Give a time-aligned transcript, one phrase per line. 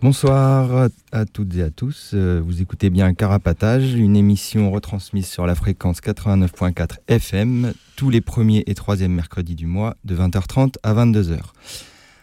[0.00, 2.12] Bonsoir à toutes et à tous.
[2.14, 8.20] Euh, vous écoutez bien Carapatage, une émission retransmise sur la fréquence 89.4 FM tous les
[8.20, 11.40] premiers et troisièmes mercredis du mois de 20h30 à 22h.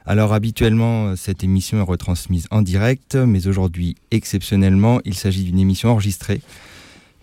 [0.05, 5.89] Alors habituellement, cette émission est retransmise en direct, mais aujourd'hui, exceptionnellement, il s'agit d'une émission
[5.89, 6.39] enregistrée.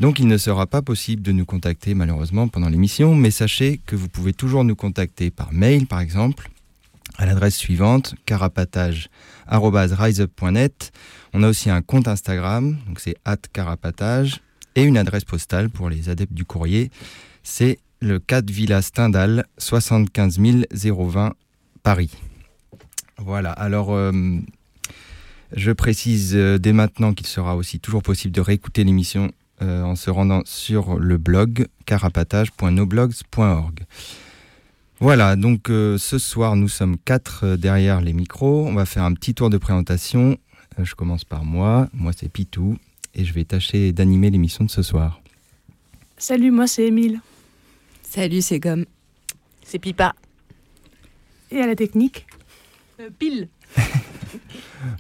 [0.00, 3.97] Donc il ne sera pas possible de nous contacter malheureusement pendant l'émission, mais sachez que
[3.97, 6.50] vous pouvez toujours nous contacter par mail par exemple
[7.18, 10.92] à l'adresse suivante carapatage@riseup.net.
[11.32, 13.16] On a aussi un compte Instagram, donc c'est
[13.52, 14.41] @carapatage
[14.74, 16.91] et une adresse postale pour les adeptes du courrier,
[17.42, 20.41] c'est le 4 Villa Stendhal 75
[20.72, 21.34] 020
[21.82, 22.10] Paris.
[23.19, 24.12] Voilà, alors euh,
[25.54, 29.94] je précise euh, dès maintenant qu'il sera aussi toujours possible de réécouter l'émission euh, en
[29.94, 33.84] se rendant sur le blog carapatage.noblogs.org.
[35.03, 38.64] Voilà, donc euh, ce soir, nous sommes quatre euh, derrière les micros.
[38.69, 40.39] On va faire un petit tour de présentation.
[40.78, 41.89] Euh, je commence par moi.
[41.92, 42.78] Moi, c'est Pitou.
[43.17, 45.20] Et je vais tâcher d'animer l'émission de ce soir.
[46.19, 47.21] Salut, moi, c'est Émile.
[48.04, 48.84] Salut, c'est Gomme.
[49.65, 50.15] C'est Pipa.
[51.50, 52.25] Et à la technique
[53.19, 53.49] Pile.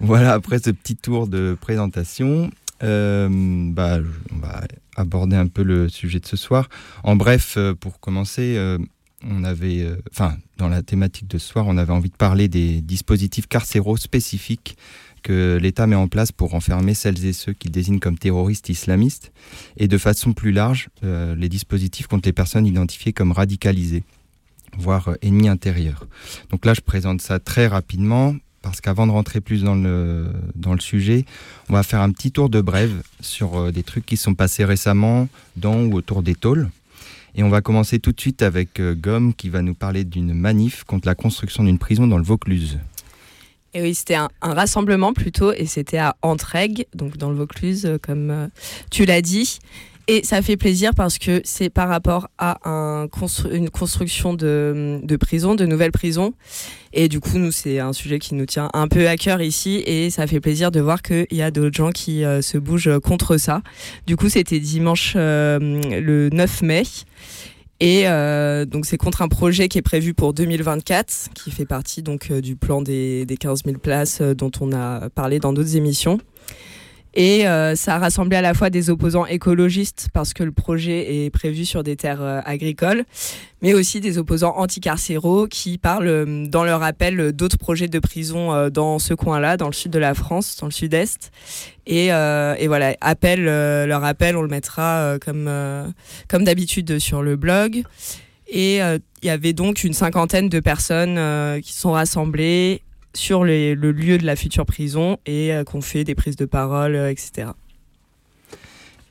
[0.00, 2.50] voilà, après ce petit tour de présentation,
[2.80, 4.62] bah, on va
[4.96, 6.68] aborder un peu le sujet de ce soir.
[7.04, 8.58] En bref, pour commencer,
[9.28, 12.48] on avait, euh, enfin, dans la thématique de ce soir, on avait envie de parler
[12.48, 14.76] des dispositifs carcéraux spécifiques
[15.22, 19.32] que l'État met en place pour enfermer celles et ceux qu'il désigne comme terroristes islamistes,
[19.76, 24.02] et de façon plus large, euh, les dispositifs contre les personnes identifiées comme radicalisées,
[24.76, 26.06] voire euh, ennemis intérieurs.
[26.50, 30.74] Donc là, je présente ça très rapidement, parce qu'avant de rentrer plus dans le, dans
[30.74, 31.24] le sujet,
[31.68, 35.28] on va faire un petit tour de brève sur des trucs qui sont passés récemment
[35.56, 36.68] dans ou autour des tôles.
[37.34, 40.34] Et on va commencer tout de suite avec euh, Gomme qui va nous parler d'une
[40.34, 42.78] manif contre la construction d'une prison dans le Vaucluse.
[43.74, 47.96] Et oui, c'était un, rassemblement plutôt, et c'était à Entraigue, donc dans le Vaucluse, euh,
[47.96, 48.48] comme euh,
[48.90, 49.60] tu l'as dit.
[50.08, 53.06] Et ça fait plaisir parce que c'est par rapport à un
[53.50, 56.34] une construction de, prison, de nouvelles prisons.
[56.92, 59.82] Et du coup, nous, c'est un sujet qui nous tient un peu à cœur ici.
[59.86, 62.98] Et ça fait plaisir de voir qu'il y a d'autres gens qui euh, se bougent
[63.00, 63.62] contre ça.
[64.06, 65.58] Du coup, c'était dimanche euh,
[66.00, 66.82] le 9 mai.
[67.78, 72.02] Et euh, donc c'est contre un projet qui est prévu pour 2024, qui fait partie
[72.02, 76.18] donc du plan des, des 15 000 places dont on a parlé dans d'autres émissions.
[77.14, 81.24] Et euh, ça a rassemblé à la fois des opposants écologistes parce que le projet
[81.24, 83.04] est prévu sur des terres euh, agricoles,
[83.60, 88.70] mais aussi des opposants anticarcéraux qui parlent euh, dans leur appel d'autres projets de prison
[88.70, 91.30] dans ce coin-là, dans le sud de la France, dans le sud-est.
[91.86, 95.50] Et, et, voilà, appel, leur appel, on le mettra comme,
[96.28, 97.82] comme d'habitude sur le blog.
[98.48, 102.82] Et il y avait donc une cinquantaine de personnes qui sont rassemblées
[103.14, 106.94] sur le lieu de la future prison et euh, qu'on fait des prises de parole,
[106.94, 107.48] euh, etc.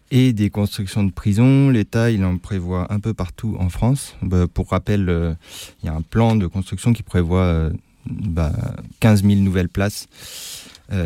[0.10, 4.16] Et des constructions de prisons, l'État il en prévoit un peu partout en France.
[4.22, 5.34] Bah, pour rappel, euh,
[5.82, 7.70] il y a un plan de construction qui prévoit
[8.06, 8.52] bah,
[9.00, 10.08] 15 000 nouvelles places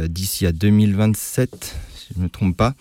[0.10, 2.74] d'ici à 2027, si je ne me trompe pas.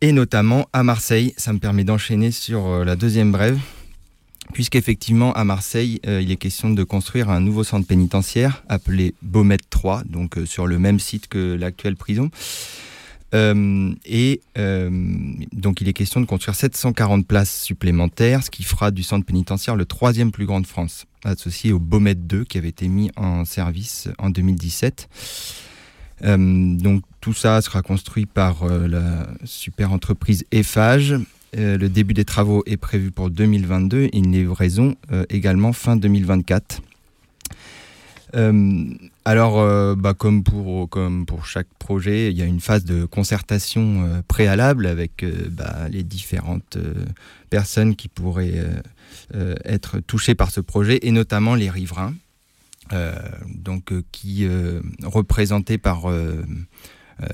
[0.00, 3.58] Et notamment à Marseille, ça me permet d'enchaîner sur la deuxième brève
[4.52, 9.58] puisqu'effectivement à Marseille, euh, il est question de construire un nouveau centre pénitentiaire appelé Beaumet
[9.70, 12.30] 3, donc euh, sur le même site que l'actuelle prison.
[13.34, 14.40] Euh, et
[15.52, 19.74] donc il est question de construire 740 places supplémentaires, ce qui fera du centre pénitentiaire
[19.74, 23.44] le troisième plus grand de France, associé au Beaumet 2 qui avait été mis en
[23.44, 25.08] service en 2017.
[26.22, 31.16] donc tout ça sera construit par la super entreprise Eiffage
[31.56, 35.96] euh, le début des travaux est prévu pour 2022 et une livraison euh, également fin
[35.96, 36.82] 2024.
[39.24, 44.22] alors, bah, comme, pour, comme pour chaque projet, il y a une phase de concertation
[44.28, 46.76] préalable avec bah, les différentes
[47.48, 48.62] personnes qui pourraient
[49.64, 52.12] être touchées par ce projet, et notamment les riverains.
[53.54, 54.46] donc, qui
[55.02, 56.10] représentés par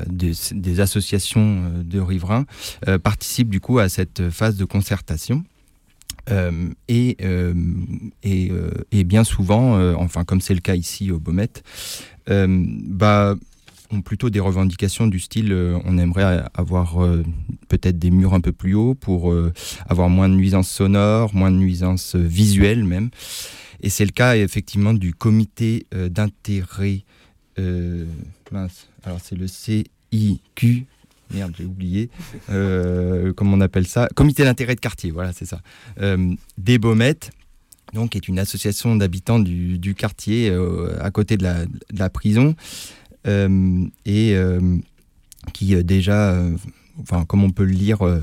[0.07, 2.47] des, associations de riverains
[3.03, 5.45] participent du coup à cette phase de concertation.
[6.31, 7.55] Euh, et, euh,
[8.25, 11.51] euh, et, bien souvent, enfin comme c'est le cas ici au Beaumet,
[12.29, 13.35] bah,
[13.91, 15.53] ont plutôt des revendications du style
[15.85, 16.97] on aimerait avoir
[17.69, 19.35] peut-être des murs un peu plus hauts pour
[19.89, 23.11] avoir moins de nuisances sonores, moins de nuisances visuelles même.
[23.81, 27.05] Et c'est le cas effectivement du comité d'intérêt,
[28.51, 30.87] mince, alors c'est le CIQ,
[31.33, 32.11] merde, j'ai oublié,
[32.51, 34.09] euh, comment on appelle ça?
[34.15, 35.61] Comité d'intérêt de quartier, voilà, c'est ça.
[36.01, 36.79] Euh, des
[37.93, 42.55] donc, est une association d'habitants du, quartier euh, à côté de la, prison,
[43.27, 44.37] et
[45.53, 46.37] qui déjà,
[47.01, 48.21] enfin, comme on peut le lire euh,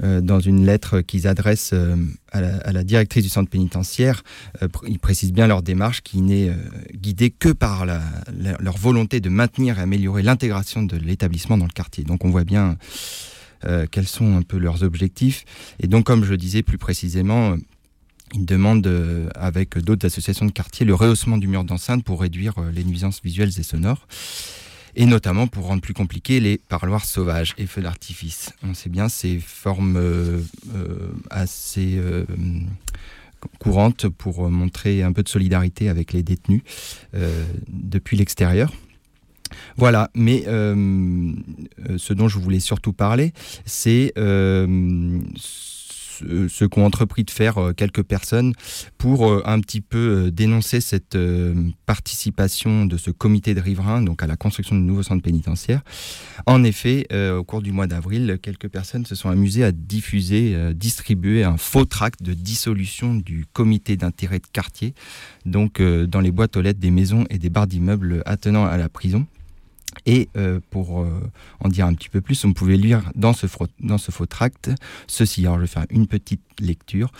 [0.00, 1.96] dans une lettre qu'ils adressent euh,
[2.30, 4.22] à la, directrice du centre pénitentiaire,
[4.62, 6.52] euh, ils précisent bien leur démarche qui n'est
[6.94, 12.04] guidée que par leur volonté de maintenir et améliorer l'intégration de l'établissement dans le quartier.
[12.04, 12.76] Donc on voit bien
[13.90, 15.44] quels sont un peu leurs objectifs.
[15.80, 17.56] Et donc comme je disais plus précisément,
[18.34, 22.84] ils demandent, avec d'autres associations de quartier, le rehaussement du mur d'enceinte pour réduire les
[22.84, 24.06] nuisances visuelles et sonores
[24.98, 28.52] et notamment pour rendre plus compliqué les parloirs sauvages et feux d'artifice.
[28.64, 30.40] On sait bien ces formes euh,
[30.74, 32.24] euh, assez euh,
[33.60, 36.62] courantes pour montrer un peu de solidarité avec les détenus
[37.68, 38.72] depuis l'extérieur.
[39.76, 43.32] Voilà, mais ce dont je voulais surtout parler,
[43.64, 44.12] c'est
[46.48, 48.52] ce qu'ont entrepris de faire euh, quelques personnes
[48.96, 51.18] pour euh, un petit peu euh, dénoncer cette
[51.86, 55.82] participation de ce comité de riverains donc à la construction du nouveau centre pénitentiaire.
[56.46, 61.44] En effet, au cours du mois d'avril, quelques personnes se sont amusées à diffuser, distribuer
[61.44, 64.94] un faux tract de dissolution du comité d'intérêt de quartier,
[65.46, 68.88] donc dans les boîtes aux lettres des maisons et des barres d'immeubles attenant à la
[68.88, 69.26] prison.
[70.08, 71.20] Et euh, pour euh,
[71.60, 74.70] en dire un petit peu plus, on pouvait lire dans ce, faux tract
[75.06, 75.42] ceci.
[75.42, 77.12] Alors je vais faire une petite lecture.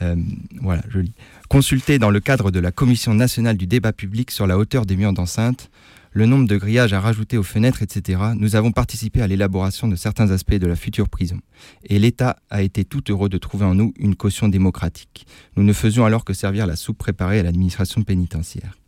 [0.00, 0.16] Euh,
[0.62, 1.12] voilà, je lis.
[1.50, 4.96] Consulté dans le cadre de la Commission nationale du débat public sur la hauteur des
[4.96, 5.70] murs d'enceinte,
[6.12, 9.94] le nombre de grillages à rajouter aux fenêtres, etc., nous avons participé à l'élaboration de
[9.94, 11.38] certains aspects de la future prison.
[11.84, 15.26] Et l'État a été tout heureux de trouver en nous une caution démocratique.
[15.56, 18.78] Nous ne faisions alors que servir la soupe préparée à l'administration pénitentiaire.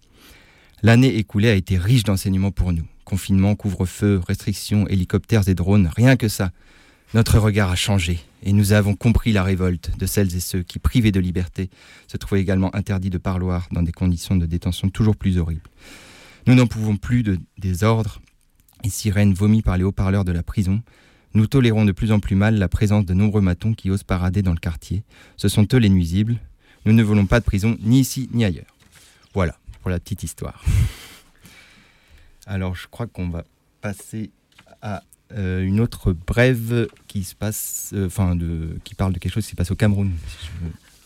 [0.83, 2.87] L'année écoulée a été riche d'enseignements pour nous.
[3.07, 6.51] Confinement, couvre-feu, restrictions, hélicoptères et drones, rien que ça.
[7.15, 10.81] Notre regard a changé et nous avons compris la révolte de celles et ceux qui,
[10.81, 11.71] privés de liberté,
[12.09, 15.71] se trouvaient également interdits de parloir dans des conditions de détention toujours plus horribles.
[16.49, 18.21] Nous n'en pouvons plus de désordre
[18.83, 20.83] et sirènes vomies par les haut-parleurs de la prison.
[21.33, 24.43] Nous tolérons de plus en plus mal la présence de nombreux matons qui osent parader
[24.43, 25.05] dans le quartier.
[25.37, 26.39] Ce sont eux les nuisibles.
[26.87, 28.77] Nous ne voulons pas de prison ni ici ni ailleurs.
[29.33, 30.65] Voilà pour la petite histoire.
[32.47, 33.45] Alors, je crois qu'on va
[33.81, 34.31] passer
[34.81, 35.03] à
[35.37, 38.39] euh, une autre brève qui se passe, euh, enfin,
[38.85, 40.13] qui parle de quelque chose qui se passe au Cameroun.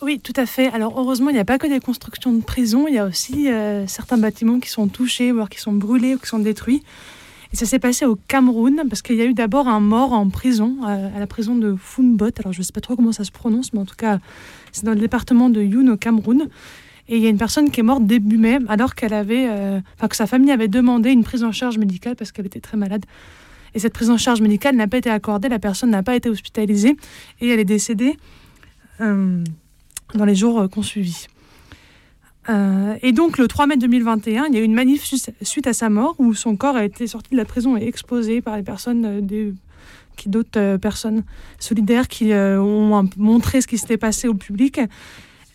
[0.03, 0.69] oui, tout à fait.
[0.69, 3.51] Alors, heureusement, il n'y a pas que des constructions de prisons, il y a aussi
[3.51, 6.83] euh, certains bâtiments qui sont touchés, voire qui sont brûlés ou qui sont détruits.
[7.55, 10.29] Et ça s'est passé au Cameroun, parce qu'il y a eu d'abord un mort en
[10.29, 12.31] prison, à la prison de Fumbot.
[12.39, 14.21] Alors, je ne sais pas trop comment ça se prononce, mais en tout cas,
[14.71, 16.49] c'est dans le département de Youn au Cameroun.
[17.11, 19.81] Et il y a une personne qui est morte début mai, alors qu'elle avait, euh,
[20.09, 23.05] que sa famille avait demandé une prise en charge médicale parce qu'elle était très malade.
[23.75, 26.29] Et cette prise en charge médicale n'a pas été accordée, la personne n'a pas été
[26.29, 26.97] hospitalisée
[27.41, 28.17] et elle est décédée
[29.01, 29.43] euh,
[30.15, 31.27] dans les jours euh, qu'on suivit.
[33.03, 35.05] et donc le 3 mai 2021, il y a eu une manif
[35.43, 38.41] suite à sa mort où son corps a été sorti de la prison et exposé
[38.41, 39.53] par les personnes des,
[40.27, 41.23] d'autres personnes
[41.59, 44.81] solidaires qui ont montré ce qui s'était passé au public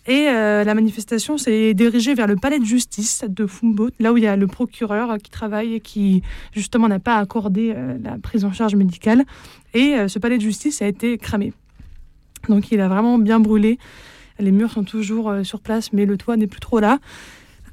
[0.07, 4.17] et euh, la manifestation s'est dirigée vers le palais de justice de Fumbo, là où
[4.17, 6.21] il y a le procureur qui travaille et qui
[6.53, 9.23] justement n'a pas accordé euh, la prise en charge médicale.
[9.73, 11.53] Et euh, ce palais de justice a été cramé.
[12.49, 13.79] Donc il a vraiment bien brûlé.
[14.37, 16.99] Les murs sont toujours sur place, mais le toit n'est plus trop là.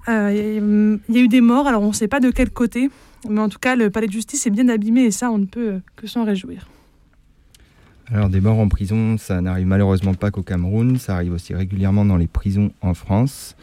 [0.09, 2.89] Il y a eu des morts, alors on ne sait pas de quel côté,
[3.29, 5.45] mais en tout cas le palais de justice est bien abîmé et ça on ne
[5.45, 6.69] peut que s'en réjouir.
[8.13, 12.05] Alors des morts en prison, ça n'arrive malheureusement pas qu'au Cameroun, ça arrive aussi régulièrement
[12.05, 13.57] dans les prisons en France,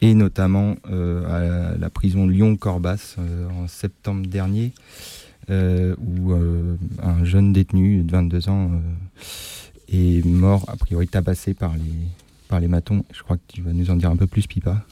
[0.00, 4.72] et notamment euh, à la prison Lyon-Corbas euh, en septembre dernier,
[5.50, 6.32] euh, où
[7.02, 8.70] un jeune détenu de 22 ans
[9.88, 12.06] est mort, a priori tabassé par les,
[12.46, 13.04] par les matons.
[13.12, 14.84] Je crois que tu vas nous en dire un peu plus, Pipa.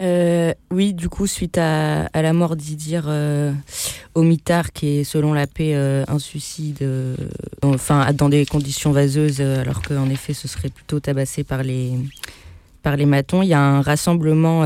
[0.00, 3.52] Euh, oui, du coup, suite à, la mort d'Idir euh,
[4.14, 6.88] au mitard, qui est selon la paix euh, un suicide,
[7.62, 11.92] enfin dans des conditions vaseuses, alors qu'en effet ce serait plutôt tabassé par les,
[12.82, 14.62] par les matons, il y a un rassemblement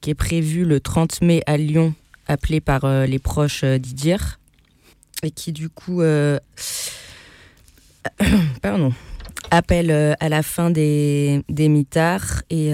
[0.00, 1.92] qui est prévu le 30 mai à Lyon,
[2.26, 4.38] appelé par les proches d'Idir,
[5.22, 6.00] et qui du coup
[8.62, 8.94] pardon,
[9.50, 12.72] appelle à la fin des, des mitards et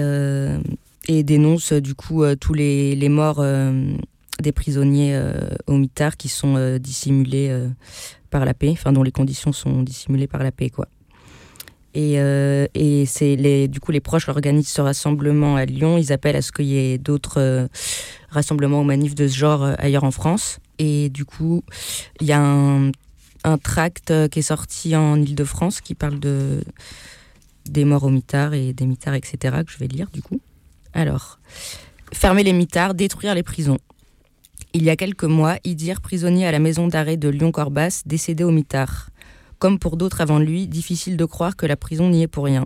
[1.07, 3.95] et dénonce du coup euh, tous les, les morts euh,
[4.41, 5.33] des prisonniers euh,
[5.67, 7.51] au mitard qui sont dissimulés
[8.29, 10.87] par la paix, enfin dont les conditions sont dissimulées par la paix quoi.
[11.97, 12.15] Et,
[12.73, 15.97] et c'est les, du coup les proches organisent ce rassemblement à Lyon.
[15.97, 17.69] Ils appellent à ce qu'il y ait d'autres
[18.29, 20.59] rassemblements ou manifs de ce genre ailleurs en France.
[20.77, 21.63] Et du coup,
[22.19, 22.91] il y a un,
[23.45, 26.59] un tract qui est sorti en Ile-de-France qui parle de,
[27.69, 30.41] des morts au mitard et des mitards, etc., que je vais lire du coup.
[30.95, 31.39] Alors,
[32.13, 33.79] fermer les mitards, détruire les prisons.
[34.73, 38.51] Il y a quelques mois, Idir, prisonnier à la maison d'arrêt de Lyon-Corbas, décédé au
[38.51, 39.09] mitard.
[39.59, 42.65] Comme pour d'autres avant lui, difficile de croire que la prison n'y est pour rien.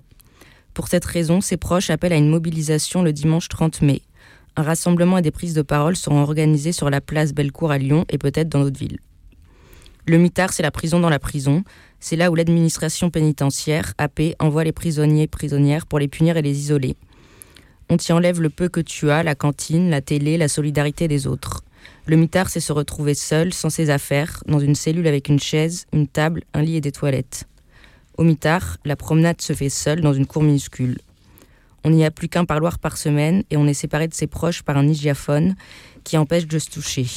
[0.76, 4.04] Pour cette raison, ses proches appellent à une mobilisation le dimanche 30 mai.
[4.56, 8.06] Un rassemblement et des prises de parole seront organisés sur la place Bellecour à Lyon
[8.10, 9.00] et peut-être dans d'autres villes.
[10.06, 11.64] Le mitard, c'est la prison dans la prison.
[12.00, 16.44] C'est là où l'administration pénitentiaire, AP, envoie les prisonniers et prisonnières pour les punir et
[16.44, 16.96] les isoler.
[17.92, 21.26] On t'y enlève le peu que tu as, la cantine, la télé, la solidarité des
[21.26, 21.64] autres.
[22.06, 25.88] Le mitard, c'est se retrouver seul, sans ses affaires, dans une cellule avec une chaise,
[25.92, 27.48] une table, un lit et des toilettes.
[28.18, 31.00] Au mitard, la promenade se fait seule dans une cour minuscule.
[31.84, 34.62] On n'y a plus qu'un parloir par semaine et on est séparé de ses proches
[34.62, 35.56] par un hygiaphone
[36.04, 37.08] qui empêche de se toucher.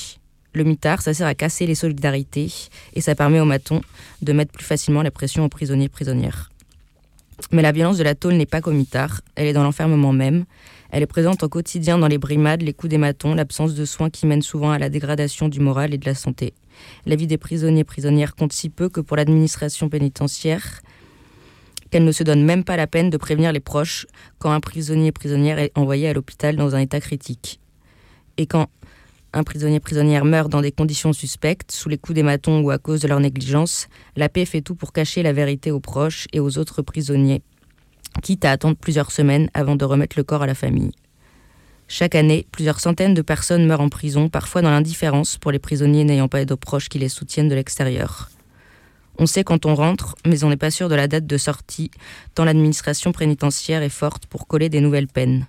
[0.54, 2.52] Le mitard, ça sert à casser les solidarités
[2.94, 3.82] et ça permet aux matons
[4.22, 6.51] de mettre plus facilement la pression aux prisonniers prisonnières.
[7.50, 10.44] Mais la violence de la tôle n'est pas comme mitard, elle est dans l'enfermement même.
[10.90, 14.10] Elle est présente au quotidien dans les brimades, les coups des matons, l'absence de soins
[14.10, 16.52] qui mènent souvent à la dégradation du moral et de la santé.
[17.06, 20.82] La vie des prisonniers et prisonnières compte si peu que pour l'administration pénitentiaire,
[21.90, 24.06] qu'elle ne se donne même pas la peine de prévenir les proches
[24.38, 27.60] quand un prisonnier prisonnière est envoyé à l'hôpital dans un état critique.
[28.38, 28.68] Et quand
[29.32, 32.78] un prisonnier prisonnière meurt dans des conditions suspectes, sous les coups des matons ou à
[32.78, 36.40] cause de leur négligence, la paix fait tout pour cacher la vérité aux proches et
[36.40, 37.42] aux autres prisonniers,
[38.22, 40.92] quitte à attendre plusieurs semaines avant de remettre le corps à la famille.
[41.88, 46.04] Chaque année, plusieurs centaines de personnes meurent en prison, parfois dans l'indifférence pour les prisonniers
[46.04, 48.30] n'ayant pas de proches qui les soutiennent de l'extérieur.
[49.18, 51.90] On sait quand on rentre, mais on n'est pas sûr de la date de sortie,
[52.34, 55.46] tant l'administration pénitentiaire est forte pour coller des nouvelles peines.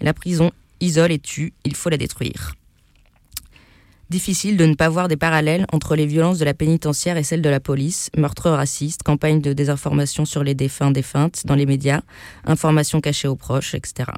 [0.00, 2.54] La prison isole et tue, il faut la détruire.
[4.10, 7.40] Difficile de ne pas voir des parallèles entre les violences de la pénitentiaire et celles
[7.40, 12.02] de la police, meurtres racistes, campagnes de désinformation sur les défunts défuntes dans les médias,
[12.44, 14.10] informations cachées aux proches, etc.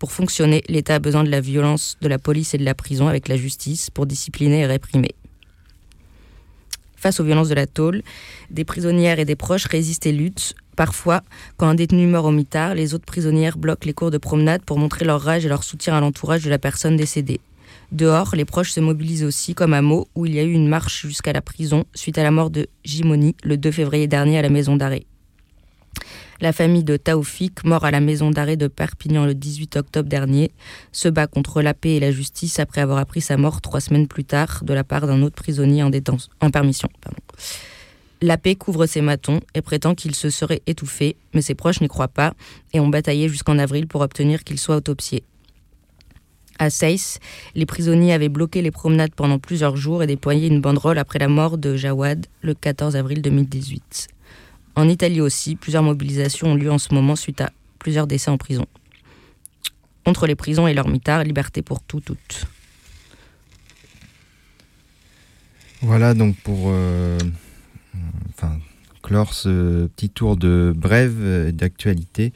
[0.00, 3.06] Pour fonctionner, l'État a besoin de la violence de la police et de la prison
[3.06, 5.14] avec la justice pour discipliner et réprimer.
[6.96, 8.02] Face aux violences de la tôle,
[8.50, 10.54] des prisonnières et des proches résistent et luttent.
[10.74, 11.22] Parfois,
[11.56, 14.78] quand un détenu meurt au mitard, les autres prisonnières bloquent les cours de promenade pour
[14.78, 17.40] montrer leur rage et leur soutien à l'entourage de la personne décédée.
[17.92, 20.66] Dehors, les proches se mobilisent aussi, comme à Meaux, où il y a eu une
[20.66, 24.42] marche jusqu'à la prison suite à la mort de Jimoni le 2 février dernier à
[24.42, 25.04] la maison d'arrêt.
[26.40, 30.52] La famille de Taoufik, mort à la maison d'arrêt de Perpignan le 18 octobre dernier,
[30.90, 34.08] se bat contre la paix et la justice après avoir appris sa mort trois semaines
[34.08, 35.90] plus tard de la part d'un autre prisonnier en,
[36.40, 36.88] en permission.
[38.22, 41.88] La paix couvre ses matons et prétend qu'il se serait étouffé, mais ses proches n'y
[41.88, 42.32] croient pas
[42.72, 45.24] et ont bataillé jusqu'en avril pour obtenir qu'il soit autopsié.
[46.62, 47.18] À Seis,
[47.56, 51.26] les prisonniers avaient bloqué les promenades pendant plusieurs jours et déployé une banderole après la
[51.26, 54.06] mort de Jawad le 14 avril 2018.
[54.76, 57.50] En Italie aussi, plusieurs mobilisations ont lieu en ce moment suite à
[57.80, 58.66] plusieurs décès en prison.
[60.06, 62.46] Contre les prisons et leurs mitards, liberté pour tout, toutes.
[65.80, 67.18] Voilà donc pour euh,
[68.36, 68.56] enfin,
[69.02, 72.32] clore ce petit tour de brève d'actualité.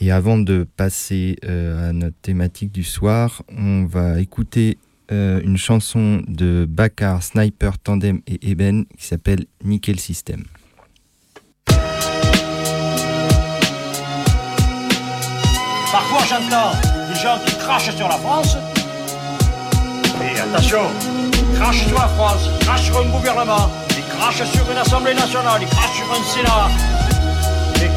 [0.00, 4.78] Et avant de passer euh, à notre thématique du soir, on va écouter
[5.10, 10.44] euh, une chanson de Bakar, Sniper, Tandem et Eben qui s'appelle Nickel System.
[15.92, 16.72] Parfois j'entends
[17.08, 18.56] des gens qui crachent sur la France.
[20.22, 20.80] Et attention,
[21.32, 25.14] ils crachent sur la France, ils crachent sur un gouvernement, ils crachent sur une assemblée
[25.14, 26.70] nationale, ils crachent sur un sénat.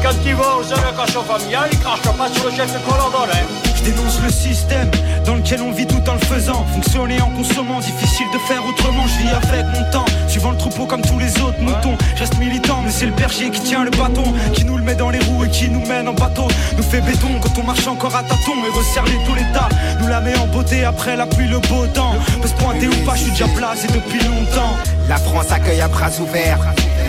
[0.02, 3.40] Quand ils vont aux allocations familiales, ils crachent pas sur le chef de coordonné.
[3.76, 4.90] Je dénonce le système
[5.24, 6.64] dans lequel on vit tout en le faisant.
[6.74, 9.04] Fonctionner en consommant, difficile de faire autrement.
[9.06, 11.96] Je vis avec mon temps, suivant le troupeau comme tous les autres moutons.
[12.14, 14.24] Je reste militant, mais c'est le berger qui tient le bâton,
[14.54, 16.48] qui nous le met dans les roues et qui nous mène en bateau.
[16.76, 19.68] Nous fait béton quand on marche encore à tâtons et resserre les tout l'état.
[20.00, 22.14] Nous la met en beauté après la pluie, le beau temps.
[22.42, 24.76] Peut se pointer ou pas, je suis déjà placé depuis longtemps.
[25.08, 26.58] La France accueille à bras ouverts.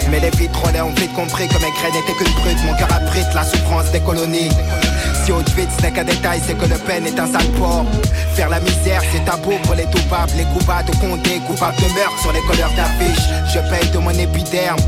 [0.10, 2.64] Mais les vitres ont vite compris que mes graines n'étaient qu'une brute.
[2.66, 4.50] Mon cœur abrite la souffrance des colonies.
[5.26, 7.86] Si Auschwitz n'est qu'un détail, c'est que le peine est un sale port.
[8.34, 12.20] Faire la misère, c'est tabou pour les toupables, les coupables de condé, coupables de meurtre
[12.22, 13.28] sur les couleurs d'affiches.
[13.54, 14.80] Je paye de mon épiderme.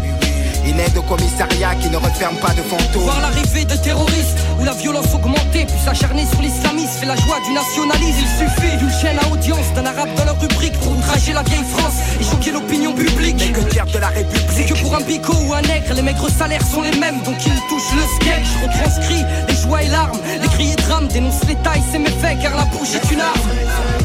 [0.70, 3.02] Une aide au commissariat qui ne referme pas de fantômes.
[3.02, 7.40] Voir l'arrivée de terroristes où la violence augmentée, puis s'acharner sur l'islamisme fait la joie
[7.44, 8.20] du nationalisme.
[8.22, 11.66] Il suffit d'une chaîne à audience, d'un arabe dans leur rubrique pour outrager la vieille
[11.76, 13.38] France et choquer l'opinion publique.
[13.40, 16.04] Mais que dire de la République C'est que pour un bico ou un nègre, les
[16.04, 18.46] maigres salaires sont les mêmes, donc ils touchent le sketch.
[18.54, 22.38] Je retranscris les joies et larmes, les cris et drames, dénonce les tailles, c'est méfaits
[22.44, 23.99] car la bouche est une arme.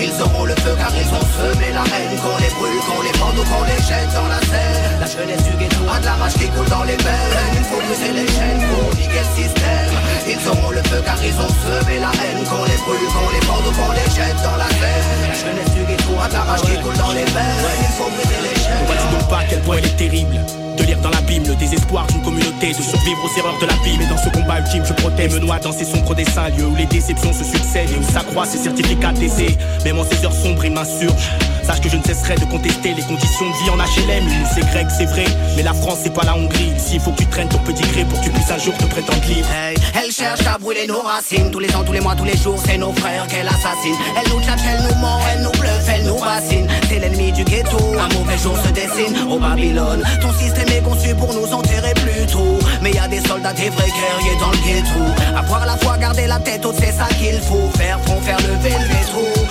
[0.00, 2.18] Ils auront le feu car ils ont semé la haine.
[2.18, 5.00] Qu'on les brûle, qu'on les pende ou qu'on les jette dans la Seine.
[5.00, 7.54] La jeunesse du ghetto a de la rage qui coule dans les veines.
[7.54, 9.92] Il faut briser les chaînes pour niquer le système.
[10.26, 12.42] Ils auront le feu car ils ont semé la haine.
[12.44, 15.22] Qu'on les brûle, qu'on les pende ou qu'on les jette dans la Seine.
[15.28, 17.66] La jeunesse du ghetto a de la rage qui coule dans les veines.
[17.80, 18.82] Il faut briser les chaînes.
[18.82, 20.36] Ne vois-tu donc pas à quel point elle est terrible
[20.76, 23.96] de lire dans l'abîme le désespoir d'une communauté, de survivre aux erreurs de la vie.
[23.98, 26.76] Mais dans ce combat ultime, je protège, me noie dans ces sombres dessins, lieux où
[26.76, 29.56] les déceptions se succèdent et où s'accroissent ces certificats d'essai.
[29.84, 31.30] Même en ces heures sombres, il m'insurge.
[31.66, 34.28] Sache que je ne cesserai de contester les conditions de vie en HLM.
[34.28, 35.24] Une c'est grec, c'est vrai,
[35.56, 36.72] mais la France, c'est pas la Hongrie.
[36.76, 38.84] S'il faut que tu traînes ton petit gré pour que tu puisses un jour te
[38.84, 39.48] prétendre libre.
[39.50, 41.50] Hey, elle cherche à brûler nos racines.
[41.50, 43.96] Tous les ans, tous les mois, tous les jours, c'est nos frères qu'elle assassine.
[44.20, 46.66] Elle nous tchatche, elle nous ment, elle nous bluffe, elle nous bassine.
[46.88, 50.02] C'est l'ennemi du ghetto, un mauvais jour se dessine au Babylone.
[50.20, 52.58] Ton système est conçu pour nous enterrer plus tôt.
[52.82, 55.36] Mais y a des soldats, des vrais guerriers dans le ghetto.
[55.36, 57.70] Avoir la foi, garder la tête haute, c'est ça qu'il faut.
[57.78, 59.44] Faire front, faire lever le métro.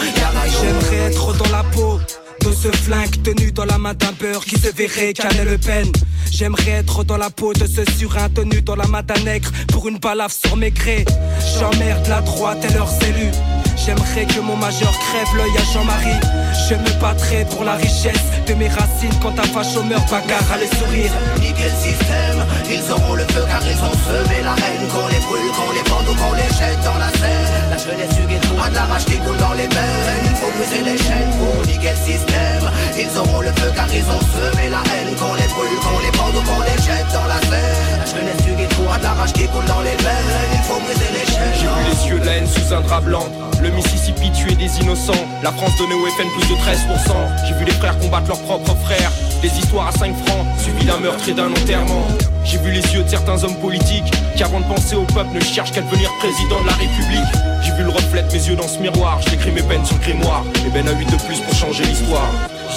[0.47, 1.99] J'aimerais être dans la peau
[2.41, 5.91] de ce flingue tenu dans la main d'un beurre qui se verrait caler le peine.
[6.31, 9.87] J'aimerais être dans la peau de ce surin tenu dans la main d'un nègre pour
[9.87, 11.05] une balafre sur mes grès.
[11.59, 13.31] J'emmerde la droite et leurs élus.
[13.85, 16.19] J'aimerais que mon majeur crève l'œil à Jean-Marie.
[16.69, 20.57] Je me battrai pour la richesse de mes racines quand un facho meurt, bagarre à
[20.57, 21.11] les sourire.
[21.63, 24.87] Le système, ils auront le feu car ils ont semé la haine.
[24.91, 27.69] Qu'on les brûle, qu'on les pende ou qu'on les jette dans la Seine.
[27.69, 30.02] La jeunesse du ghetto a de la rage qui coule dans les veines.
[33.93, 35.15] Le feu car ils ont semé la haine.
[35.15, 37.99] Qu'on les brûle, qu'on les pende ou qu'on les jette dans la Seine.
[37.99, 40.33] La jeunesse du a de la rage qui coule dans les veines.
[40.53, 41.53] Il faut briser les chaînes.
[41.53, 43.27] J'ai vu les yeux de la haine sous un drap blanc.
[43.61, 45.25] Le Mississippi tuer des innocents.
[45.41, 47.47] La France donnait au FN plus de 13%.
[47.47, 49.11] J'ai vu les frères combattre leurs propres frères.
[49.41, 52.05] Des histoires à 5 francs, suivies d'un meurtre et d'un enterrement.
[52.43, 55.39] J'ai vu les yeux de certains hommes politiques qui, avant de penser au peuple, ne
[55.39, 57.33] cherchent qu'à devenir président de la République.
[57.61, 59.19] J'ai vu le reflet de mes yeux dans ce miroir.
[59.29, 60.43] J'écris mes peines sur le grimoire.
[60.65, 62.29] Et ben à 8 de plus pour changer l'histoire.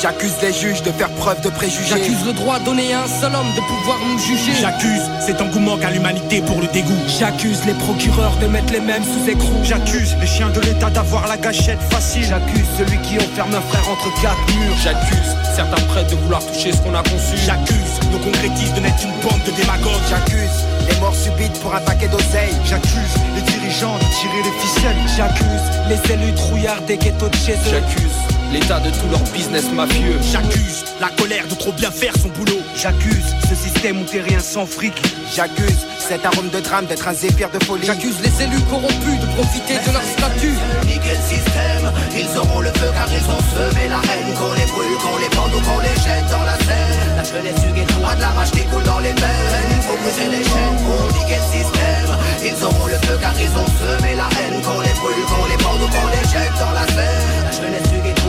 [0.03, 1.89] J'accuse les juges de faire preuve de préjugés.
[1.89, 4.53] J'accuse le droit donné à un seul homme de pouvoir nous juger.
[4.61, 7.01] J'accuse cet engouement qu'a l'humanité pour le dégoût.
[7.19, 9.55] J'accuse les procureurs de mettre les mêmes sous écrou.
[9.65, 12.25] J'accuse les chiens de l'État d'avoir la gâchette facile.
[12.25, 14.77] J'accuse celui qui enferme un frère entre quatre murs.
[14.83, 17.37] J'accuse certains prêtres de vouloir toucher ce qu'on a conçu.
[17.47, 20.07] J'accuse nos concrétistes de n'être une bande de démagogues.
[20.11, 20.57] J'accuse
[20.89, 22.55] les morts subites pour un paquet d'oseille.
[22.67, 25.03] J'accuse les dirigeants de tirer les ficelles.
[25.17, 27.71] J'accuse les élus trouillards des ghettos de chez eux.
[27.71, 30.19] J'accuse l'état de tout leur business mafieux.
[30.33, 32.61] J'accuse la colère de trop bien faire son boulot.
[32.75, 34.95] J'accuse ce système où t'es rien sans fric.
[35.35, 37.87] J'accuse cet arôme de drame d'être un zéphyr de folie.
[37.87, 40.57] J'accuse les élus corrompus de profiter de leur statut.
[40.87, 44.35] Niquer le système, ils auront le feu car ils ont semé la haine.
[44.35, 47.17] Qu'on les brûle, qu'on les pende ou qu'on les jette dans la Seine.
[47.17, 47.63] La jeunesse
[48.07, 49.71] a de la rage qui coule dans les veines.
[49.71, 52.11] Il faut briser les chaînes pour niquer le système.
[52.45, 54.63] Ils auront le feu car ils ont semé la haine.
[54.63, 57.45] Qu'on les brûle, qu'on les pende ou qu'on les jette dans la Seine.
[57.45, 57.87] La jeunesse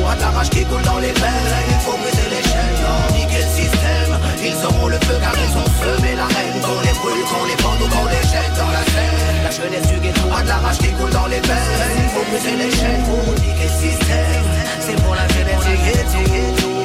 [0.08, 1.54] ghetto a de la rage qui coule dans les veines.
[1.70, 4.14] Il faut briser les chaînes, niquer le système.
[4.44, 6.62] Ils auront le feu car ils ont semé la haine.
[6.62, 9.44] Qu'on les brûle, qu'on les pende ou qu'on les jette dans la Seine.
[9.44, 11.92] La jeunesse du ghetto a de la rage qui coule dans les veines.
[11.98, 14.46] Il faut briser les chaînes pour niquer le système.
[14.80, 16.77] C'est pour la jeunesse du ghetto.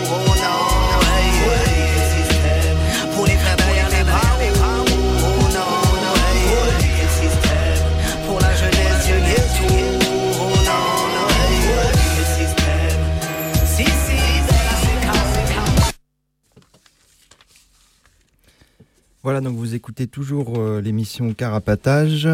[19.25, 22.29] Voilà, donc vous écoutez toujours euh, l'émission Carapatage.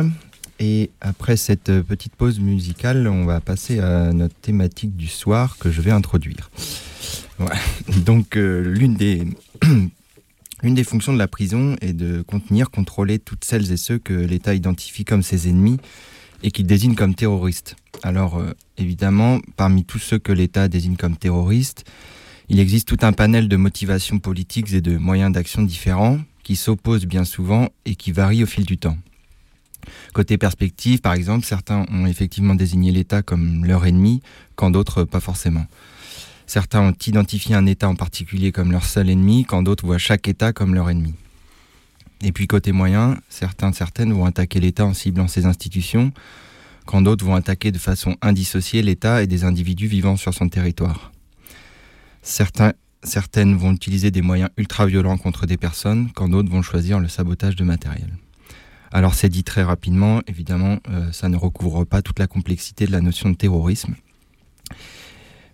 [0.58, 5.58] Et après cette euh, petite pause musicale, on va passer à notre thématique du soir
[5.58, 6.50] que je vais introduire.
[8.06, 13.76] Donc, euh, l'une des, fonctions de la prison est de contenir, contrôler toutes celles et
[13.76, 15.76] ceux que l'État identifie comme ses ennemis
[16.42, 17.76] et qu'il désigne comme terroristes.
[18.02, 18.42] Alors
[18.78, 21.84] évidemment, parmi tous ceux que l'État désigne comme terroristes,
[22.48, 27.04] il existe tout un panel de motivations politiques et de moyens d'action différents qui s'opposent
[27.04, 28.96] bien souvent et qui varient au fil du temps.
[30.14, 34.22] Côté perspective, par exemple, certains ont effectivement désigné l'État comme leur ennemi,
[34.56, 35.66] quand d'autres pas forcément.
[36.46, 40.26] Certains ont identifié un État en particulier comme leur seul ennemi, quand d'autres voient chaque
[40.26, 41.12] État comme leur ennemi.
[42.22, 46.12] Et puis côté moyen, certains, certaines vont attaquer l'État en ciblant ses institutions,
[46.86, 51.12] quand d'autres vont attaquer de façon indissociée l'État et des individus vivant sur son territoire.
[52.22, 57.08] Certains, certaines vont utiliser des moyens ultra-violents contre des personnes, quand d'autres vont choisir le
[57.08, 58.10] sabotage de matériel.
[58.90, 62.92] Alors c'est dit très rapidement, évidemment, euh, ça ne recouvre pas toute la complexité de
[62.92, 63.94] la notion de terrorisme.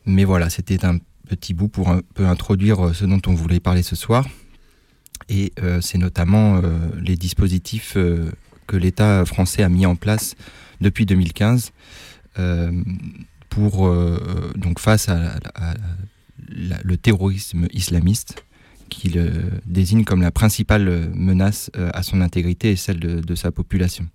[0.06, 3.60] Mais voilà, c'était un petit bout pour un peu introduire euh, ce dont on voulait
[3.60, 4.26] parler ce soir.
[5.28, 6.60] Et euh, c'est notamment
[7.00, 7.96] les dispositifs
[8.66, 10.34] que l'État français a mis en place
[10.80, 11.72] depuis 2015
[13.48, 13.94] pour
[14.56, 15.38] donc face à,
[16.48, 18.44] le terrorisme islamiste
[18.88, 23.34] qu'il euh, désigne comme la principale euh, menace euh, à son intégrité et celle de,
[23.34, 24.06] sa population.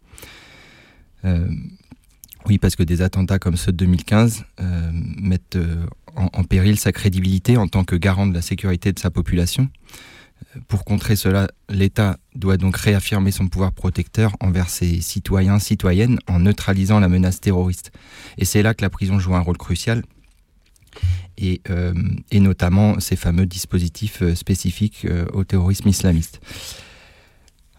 [2.45, 4.45] oui, parce que des attentats comme ceux de 2015
[5.17, 5.57] mettent
[6.15, 9.69] en, péril sa crédibilité en tant que garant de la sécurité de sa population.
[10.69, 16.39] Pour contrer cela, l'État doit donc réaffirmer son pouvoir protecteur envers ses citoyens, citoyennes, en
[16.39, 17.91] neutralisant la menace terroriste.
[18.37, 20.03] Et c'est là que la prison joue un rôle crucial,
[21.69, 21.93] euh,
[22.31, 26.41] et, notamment ces fameux dispositifs euh, spécifiques euh, au terrorisme islamiste.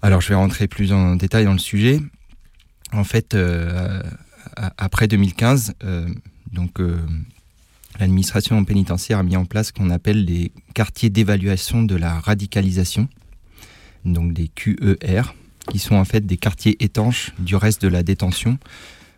[0.03, 2.01] Alors je vais rentrer plus en détail dans le sujet.
[2.93, 3.37] En fait,
[4.79, 5.75] après 2015,
[6.53, 6.81] donc
[8.01, 13.09] l'administration pénitentiaire a mis en place ce qu'on appelle les quartiers d'évaluation de la radicalisation,
[14.07, 15.35] donc des QER,
[15.71, 18.59] qui sont en fait des quartiers étanches du reste de la détention,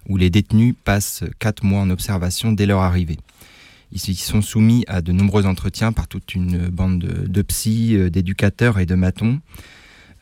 [0.08, 3.18] où les détenus passent quatre mois en observation dès leur arrivée.
[3.92, 8.08] Ils sont soumis à de nombreux entretiens par toute une bande de, de psy, euh,
[8.08, 9.40] d'éducateurs et de matons.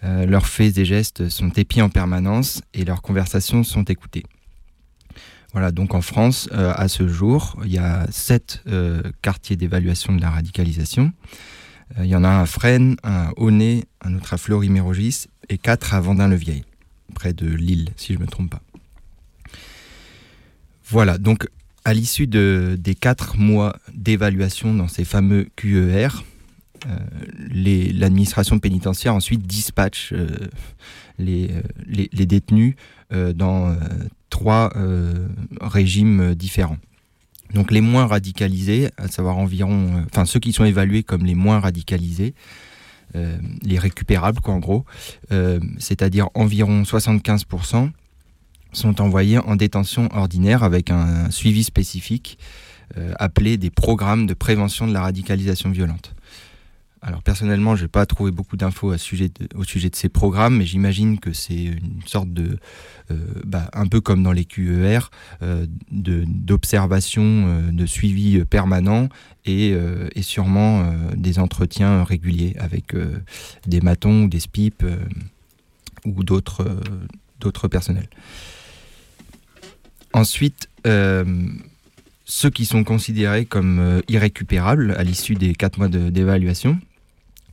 [0.03, 4.25] Euh, leurs faits et gestes sont épis en permanence et leurs conversations sont écoutées.
[5.53, 8.63] Voilà, donc en France, euh, à ce jour, il y a sept
[9.23, 11.13] quartiers d'évaluation de la radicalisation.
[11.99, 15.59] il y en a un à Fresnes, un à Aunay, un autre à Fleury-Mérogis et
[15.59, 16.65] quatre à Vendin-le-Vieil,
[17.15, 18.63] près de Lille, si je ne me trompe pas.
[20.87, 21.47] Voilà, donc
[21.85, 26.25] à l'issue de, des quatre mois d'évaluation dans ces fameux QER,
[26.87, 26.97] euh,
[27.93, 30.29] l'administration pénitentiaire ensuite dispatche euh,
[31.19, 31.51] les,
[31.87, 32.75] les, détenus
[33.13, 33.77] euh, dans
[34.31, 34.73] trois
[35.61, 36.79] régimes différents.
[37.53, 41.61] Donc les moins radicalisés, à savoir environ, enfin ceux qui sont évalués comme les moins
[41.61, 42.35] radicalisés,
[43.15, 44.85] les récupérables quoi en gros,
[45.79, 47.91] c'est-à-dire environ 75%,
[48.73, 52.39] sont envoyés en détention ordinaire avec un suivi spécifique
[52.99, 56.13] euh, appelé des programmes de prévention de la radicalisation violente.
[57.03, 61.21] Alors personnellement, je n'ai pas trouvé beaucoup d'infos au sujet de ces programmes, mais j'imagine
[61.21, 62.59] que c'est une sorte de,
[63.13, 65.11] euh, bah, un peu comme dans les QER,
[65.43, 69.09] euh, d'observation, de, suivi permanent
[69.47, 69.73] et,
[70.15, 72.95] et sûrement des entretiens réguliers avec
[73.67, 74.85] des matons ou des SPIP
[76.05, 78.09] ou d'autres personnels.
[80.13, 81.25] Ensuite, euh,
[82.25, 86.79] ceux qui sont considérés comme euh, irrécupérables à l'issue des 4 mois d'évaluation,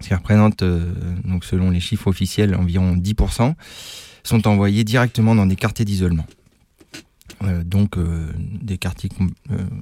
[0.01, 0.91] ce qui représente, euh,
[1.23, 3.53] donc selon les chiffres officiels, environ 10%,
[4.23, 6.25] sont envoyés directement dans des quartiers d'isolement.
[7.63, 7.97] donc
[8.61, 9.09] des quartiers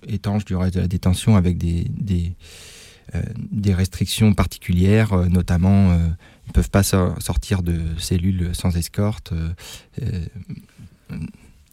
[0.07, 6.69] étanches du reste de la détention avec des, des, restrictions particulières, notamment ils ne peuvent
[6.69, 9.33] pas sortir de cellules sans escorte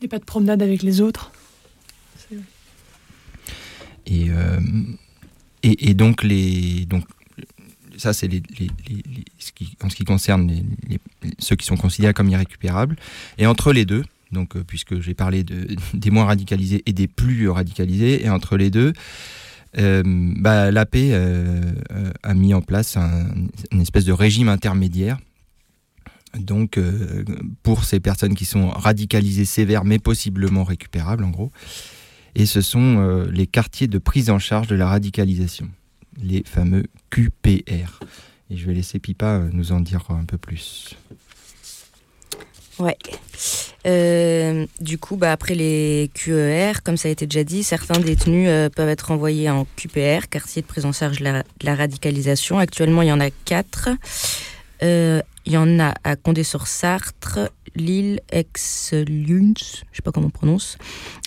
[0.06, 1.32] a pas de promenade avec les autres.
[4.06, 4.60] Et, euh,
[5.62, 7.04] et, et, donc, les, donc,
[7.96, 8.28] ça, c'est
[9.80, 10.50] en ce qui concerne
[11.38, 12.96] ceux qui sont considérés comme irrécupérables.
[13.38, 17.06] Et entre les deux, donc, euh, puisque j'ai parlé de, des moins radicalisés et des
[17.06, 18.92] plus radicalisés, et entre les deux,
[19.78, 21.72] euh, bah, l'AP euh,
[22.22, 23.26] a mis en place un,
[23.70, 25.18] une espèce de régime intermédiaire
[26.38, 27.24] donc euh,
[27.62, 31.50] pour ces personnes qui sont radicalisées sévères mais possiblement récupérables en gros.
[32.34, 35.68] Et ce sont euh, les quartiers de prise en charge de la radicalisation,
[36.22, 38.00] les fameux QPR.
[38.50, 40.96] Et je vais laisser Pipa euh, nous en dire un peu plus.
[42.78, 42.96] Ouais.
[44.80, 48.88] du coup, bah, après les QER, comme ça a été déjà dit, certains détenus peuvent
[48.88, 52.58] être envoyés en QPR, quartier de prise en charge de la, radicalisation.
[52.58, 53.90] Actuellement, il y en a quatre.
[55.46, 57.38] Il y en a à Condé-sur-Sarthe,
[57.74, 60.78] Lille, Aix-Luns, je sais pas comment on prononce,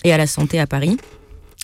[0.04, 0.96] et à la Santé à Paris.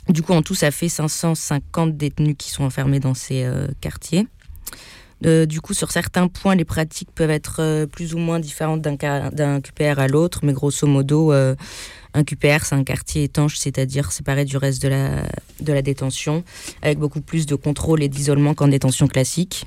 [0.09, 3.49] Du coup, en tout, ça fait 550 détenus qui sont enfermés dans ces
[3.81, 4.27] quartiers.
[5.23, 10.01] du coup, sur certains points, les pratiques peuvent être plus ou moins différentes d'un QPR
[10.01, 11.33] à l'autre, mais grosso modo,
[12.15, 15.23] un QPR, c'est un quartier étanche, c'est-à-dire séparé du reste de la,
[15.61, 16.45] de la détention,
[16.83, 19.67] avec beaucoup plus de contrôle et d'isolement qu'en détention classique.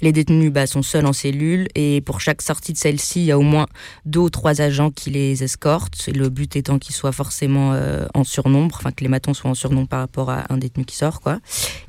[0.00, 3.32] Les détenus bah, sont seuls en cellule et pour chaque sortie de celle-ci, il y
[3.32, 3.66] a au moins
[4.04, 6.08] deux ou trois agents qui les escortent.
[6.14, 9.54] Le but étant qu'ils soient forcément euh, en surnombre, enfin que les matons soient en
[9.54, 11.40] surnombre par rapport à un détenu qui sort, quoi,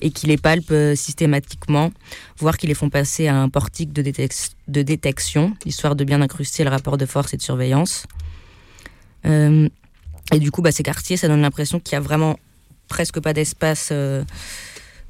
[0.02, 1.92] et qui les palpent euh, systématiquement,
[2.40, 6.72] voire qu'ils les font passer à un portique de, détection, histoire de bien incruster le
[6.72, 8.08] rapport de force et de surveillance.
[9.26, 9.70] Euh,
[10.34, 12.40] et du coup, bah, ces quartiers, ça donne l'impression qu'il y a vraiment
[12.88, 13.94] presque pas d'espace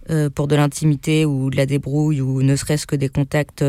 [0.09, 3.63] euh, euh, pour de l'intimité ou de la débrouille ou ne serait-ce que des contacts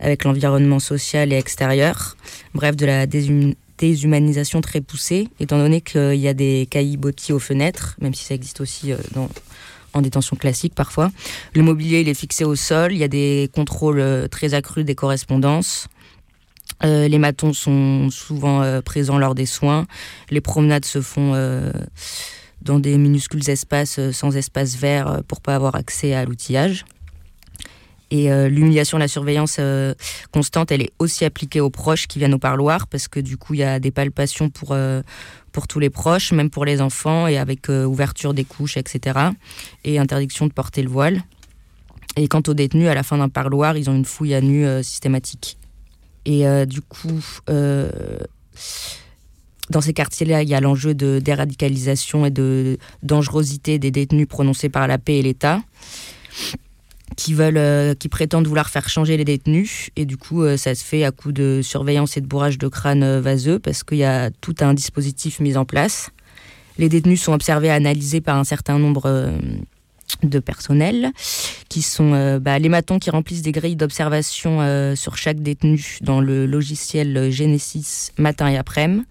[0.00, 2.16] avec l'environnement social et extérieur.
[2.54, 7.96] Bref, de la déshumanisation très poussée, étant donné qu'il y a des cailloux aux fenêtres,
[8.00, 9.28] même si ça existe aussi dans,
[9.92, 11.10] en détention classique parfois.
[11.54, 14.94] Le mobilier, il est fixé au sol, il y a des contrôles très accrus des
[14.94, 15.88] correspondances.
[16.84, 19.86] Euh, les matons sont souvent euh, présents lors des soins.
[20.30, 21.72] Les promenades se font euh,
[22.62, 26.84] dans des minuscules espaces sans espace vert pour pas avoir accès à l'outillage.
[28.10, 29.60] Et l'humiliation, la surveillance
[30.30, 33.54] constante, elle est aussi appliquée aux proches qui viennent au parloir parce que du coup,
[33.54, 34.76] il y a des palpations pour,
[35.50, 39.18] pour tous les proches, même pour les enfants, et avec ouverture des couches, etc.
[39.82, 41.20] Et interdiction de porter le voile.
[42.16, 44.64] Et quant aux détenus, à la fin d'un parloir, ils ont une fouille à nu
[44.84, 45.58] systématique.
[46.26, 47.88] Et euh, du coup, euh,
[49.70, 54.68] dans ces quartiers-là, il y a l'enjeu de déradicalisation et de dangerosité des détenus prononcés
[54.68, 55.60] par la paix et l'État
[57.16, 59.90] qui euh, qui prétendent vouloir faire changer les détenus.
[59.96, 63.18] Et du coup, ça se fait à coup de surveillance et de bourrage de crâne
[63.20, 66.10] vaseux parce qu'il y a tout un dispositif mis en place.
[66.78, 69.32] Les détenus sont observés et analysés par un certain nombre
[70.22, 71.12] de personnel,
[71.68, 75.98] qui sont euh, bah, les matons qui remplissent des grilles d'observation euh, sur chaque détenu
[76.00, 79.04] dans le logiciel Genesis matin et après-midi.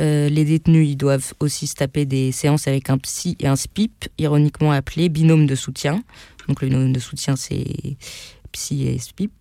[0.00, 3.56] Euh, les détenus ils doivent aussi se taper des séances avec un psy et un
[3.56, 6.02] SPIP, ironiquement appelé binôme de soutien.
[6.48, 7.96] Donc le binôme de soutien, c'est
[8.52, 9.32] psy et SPIP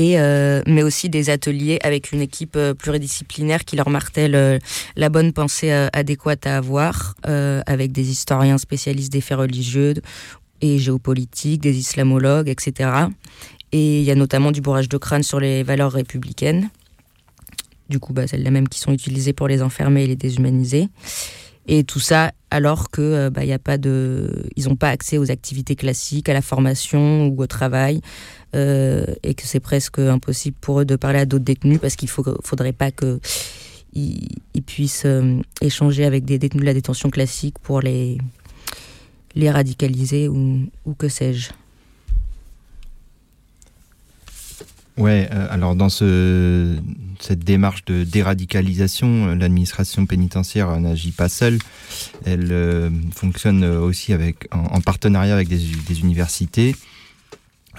[0.00, 4.60] euh, mais aussi des ateliers avec une équipe euh, pluridisciplinaire qui leur martèle
[4.94, 9.94] la bonne pensée adéquate à avoir, avec des historiens spécialistes des faits religieux
[10.60, 12.90] et géopolitiques, des islamologues, etc.
[13.72, 16.70] Et il y a notamment du bourrage de crâne sur les valeurs républicaines.
[17.88, 20.88] Du coup, bah, celles-là même qui sont utilisées pour les enfermer et les déshumaniser.
[21.66, 25.30] Et tout ça alors que bah, y a pas de, ils n'ont pas accès aux
[25.30, 28.00] activités classiques, à la formation ou au travail.
[28.56, 32.08] Euh, et que c'est presque impossible pour eux de parler à d'autres détenus parce qu'il
[32.08, 33.20] ne faudrait pas qu'ils
[33.92, 38.16] ils puissent euh, échanger avec des détenus de la détention classique pour les,
[39.34, 41.50] les radicaliser ou, ou que sais-je.
[44.98, 46.76] Ouais, euh, alors dans ce,
[47.20, 51.58] cette démarche de déradicalisation, l'administration pénitentiaire n'agit pas seule.
[52.26, 56.74] Elle fonctionne aussi avec, en, partenariat avec des, universités,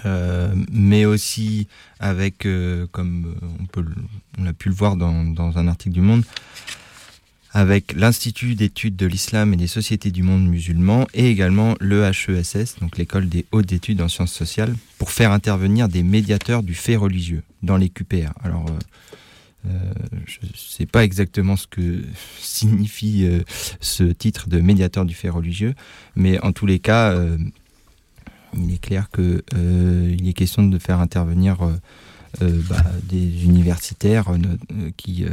[0.06, 3.84] euh, mais aussi avec, euh, comme on, peut,
[4.38, 6.24] on a pu le voir dans un article du Monde,
[7.52, 12.96] avec l'Institut d'études de l'islam et des sociétés du monde musulman et également l'EHESS, donc
[12.96, 17.42] l'école des hautes études en sciences sociales, pour faire intervenir des médiateurs du fait religieux
[17.62, 18.32] dans les QPR.
[18.42, 19.92] Alors, euh, euh,
[20.26, 22.02] je ne sais pas exactement ce que
[22.40, 23.40] signifie euh,
[23.80, 25.74] ce titre de médiateur du fait religieux,
[26.14, 27.18] mais en tous les cas,
[28.56, 31.58] il est clair qu'il est question de faire intervenir
[32.40, 34.32] bah, des universitaires
[34.96, 35.24] qui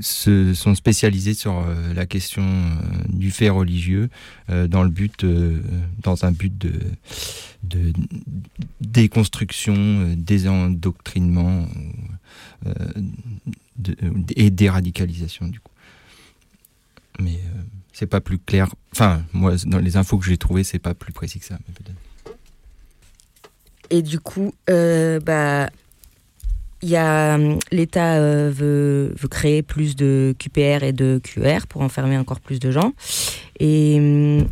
[0.00, 2.44] se sont spécialisés sur la question
[3.08, 4.08] du fait religieux
[4.48, 5.24] dans le but,
[6.02, 6.72] dans un but de,
[7.64, 7.92] de
[8.80, 11.66] déconstruction, désendoctrinement
[14.36, 15.72] et déradicalisation du coup.
[17.18, 17.40] Mais
[17.92, 18.74] c'est pas plus clair.
[18.92, 21.58] Enfin, moi, dans les infos que j'ai trouvées, c'est pas plus précis que ça.
[23.90, 25.68] Et du coup, euh, bah,
[26.82, 27.38] y a
[27.72, 32.60] l'État euh, veut, veut, créer plus de QPR et de QR pour enfermer encore plus
[32.60, 32.92] de gens.
[33.58, 34.48] Et hum,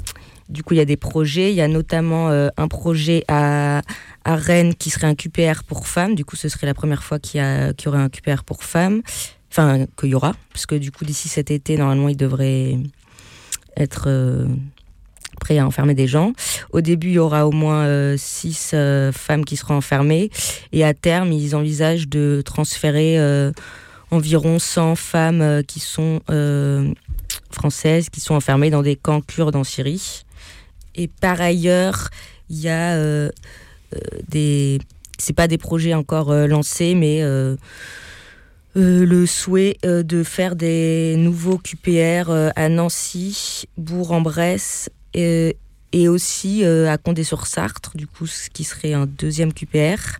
[0.49, 1.51] du coup, il y a des projets.
[1.53, 3.83] Il y a notamment euh, un projet à,
[4.25, 6.15] à, Rennes qui serait un QPR pour femmes.
[6.15, 9.03] Du coup, ce serait la première fois qu'il y, y, aurait un QPR pour femmes.
[9.51, 10.35] Enfin, qu'il y aura.
[10.53, 12.79] Parce que du coup, d'ici cet été, normalement, il devrait
[13.77, 14.09] être
[15.39, 16.33] euh, prêts à enfermer des gens.
[16.73, 18.75] Au début, il y aura au moins 6
[19.13, 20.31] femmes qui seront enfermées.
[20.73, 23.19] Et à terme, ils envisagent de transférer
[24.11, 26.21] environ 100 femmes qui sont
[27.51, 30.25] françaises, qui sont enfermées dans des camps kurdes en Syrie.
[30.95, 32.09] Et par ailleurs,
[32.51, 33.31] il y a
[34.29, 34.79] des...
[35.19, 37.23] C'est pas des projets encore lancés, mais
[38.79, 45.57] euh, le souhait euh, de faire des nouveaux QPR euh, à Nancy, Bourg-en-Bresse et,
[46.09, 50.19] aussi à Condé-sur-Sartre, du coup, ce qui serait un deuxième QPR.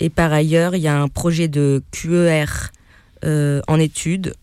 [0.00, 2.70] Et par ailleurs, il y a un projet de QER
[3.24, 4.34] en étude,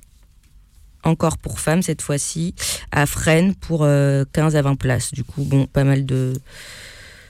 [1.03, 2.53] encore pour femmes cette fois-ci,
[2.91, 5.11] à Fresnes pour 15 à 20 places.
[5.13, 6.33] Du coup, bon, pas mal de.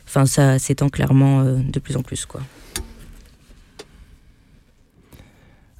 [0.07, 2.41] Enfin, ça s'étend clairement de plus en plus, quoi.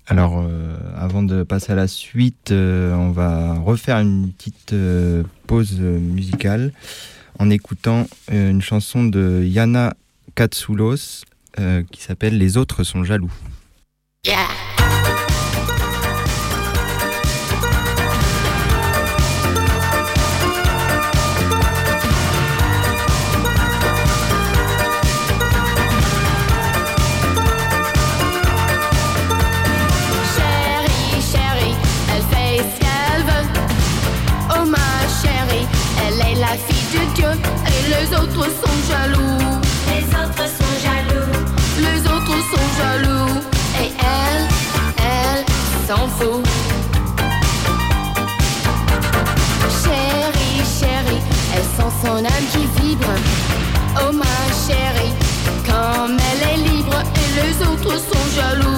[0.08, 5.24] Alors, euh, avant de passer à la suite, euh, on va refaire une petite euh,
[5.48, 6.74] pause musicale
[7.40, 9.96] en écoutant une chanson de Yana
[10.36, 11.24] Katsoulos
[11.92, 13.32] qui s'appelle Les autres sont jaloux.
[38.38, 39.60] Autres sont jaloux.
[39.88, 41.32] Les autres sont jaloux.
[41.78, 43.42] Les autres sont jaloux.
[43.82, 44.48] Et elle,
[44.98, 45.46] elle
[45.88, 46.46] s'en fout.
[49.84, 51.22] Chérie, chérie,
[51.54, 53.14] elle sent son âme qui vibre.
[54.02, 55.14] Oh ma chérie,
[55.66, 58.75] comme elle est libre et les autres sont jaloux.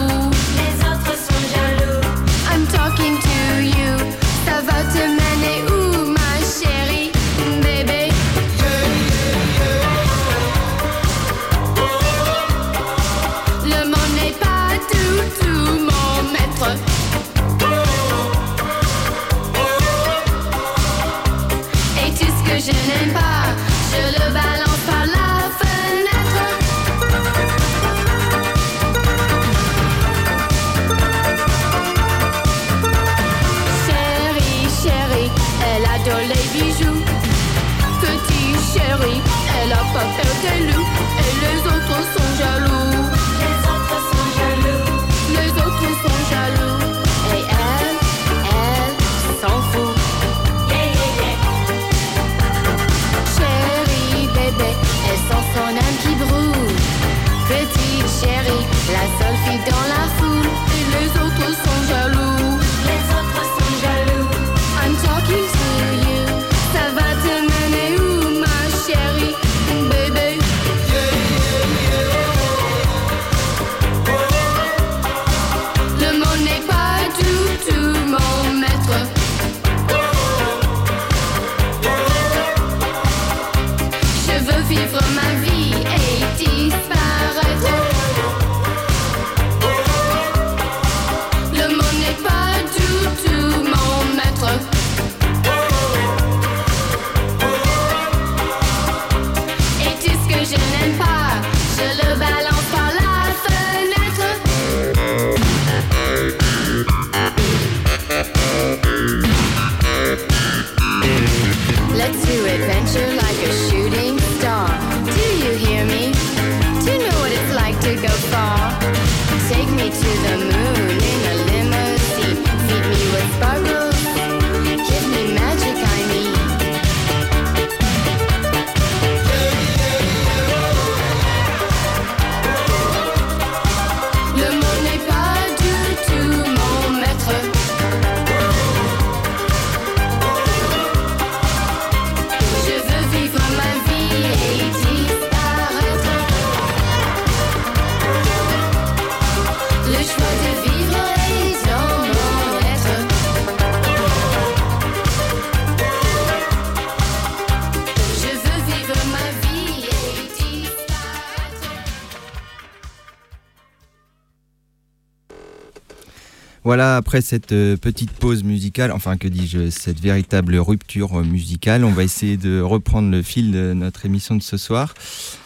[166.98, 171.92] Après cette euh, petite pause musicale, enfin que dis-je, cette véritable rupture euh, musicale, on
[171.92, 174.96] va essayer de reprendre le fil de notre émission de ce soir.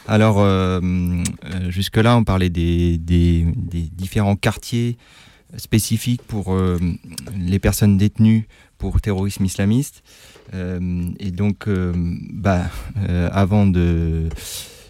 [0.08, 0.80] Alors, euh,
[1.68, 4.96] jusque-là, on parlait des, différents quartiers
[5.58, 6.58] spécifique pour
[7.38, 8.48] les personnes détenues
[8.78, 10.04] pour terrorisme islamiste.
[10.54, 11.68] Et donc,
[12.32, 12.70] bah,
[13.32, 14.30] avant de,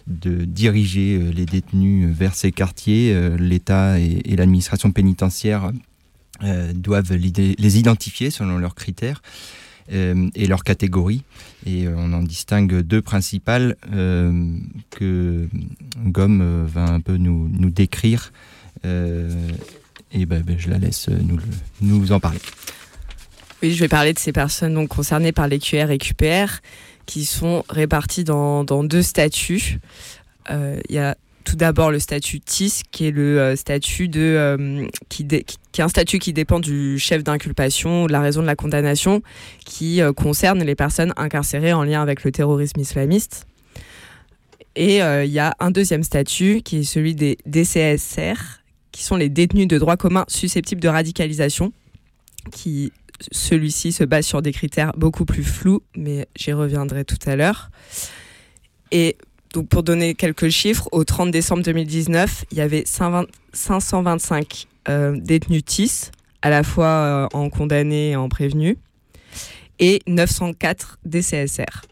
[0.06, 5.72] diriger les détenus vers ces quartiers, l'État et l'administration pénitentiaire
[6.44, 9.22] euh, doivent les identifier selon leurs critères
[9.92, 11.22] euh, et leurs catégories.
[11.66, 13.76] Et euh, on en distingue deux principales
[14.90, 15.48] que
[16.04, 18.32] Gomme va un peu nous, nous décrire.
[18.84, 21.38] Et ben, ben, je la laisse nous,
[21.80, 22.40] nous en parler.
[23.62, 26.58] Oui, je vais parler de ces personnes donc, concernées par les QR et QPR
[27.06, 29.78] qui sont réparties dans, dans deux statuts.
[30.50, 34.86] Il y a tout d'abord le statut TIS, qui est le euh, statut de euh,
[35.08, 38.56] qui, est un statut qui dépend du chef d'inculpation ou de la raison de la
[38.56, 39.22] condamnation,
[39.64, 43.46] qui euh, concerne les personnes incarcérées en lien avec le terrorisme islamiste.
[44.74, 49.28] Et il y a un deuxième statut qui est celui des DCSR, qui sont les
[49.28, 51.74] détenus de droit commun susceptibles de radicalisation,
[52.52, 52.90] qui
[53.30, 57.70] celui-ci se base sur des critères beaucoup plus flous, mais j'y reviendrai tout à l'heure.
[58.92, 59.18] Et
[59.52, 65.16] donc pour donner quelques chiffres, au 30 décembre 2019, il y avait 520 525 euh,
[65.20, 68.76] détenus TIS, à la fois euh, en condamnés et en prévenus,
[69.78, 71.82] et 904 DCSR.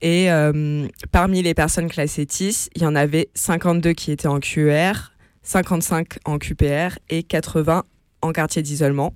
[0.00, 4.40] Et euh, parmi les personnes classées TIS, il y en avait 52 qui étaient en
[4.40, 5.12] QR,
[5.42, 7.84] 55 en QPR et 80
[8.22, 9.12] en quartier d'isolement.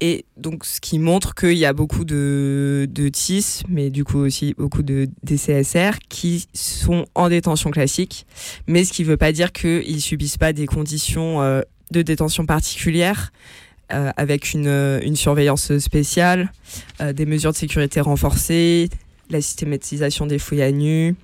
[0.00, 4.18] Et donc, ce qui montre qu'il y a beaucoup de, de TIS, mais du coup
[4.18, 8.24] aussi beaucoup de DCSR qui sont en détention classique.
[8.68, 12.46] Mais ce qui ne veut pas dire qu'ils subissent pas des conditions euh, de détention
[12.46, 13.32] particulières,
[13.92, 16.52] euh, avec une, une surveillance spéciale,
[17.00, 18.90] euh, des mesures de sécurité renforcées,
[19.30, 21.16] la systématisation des fouilles à nu,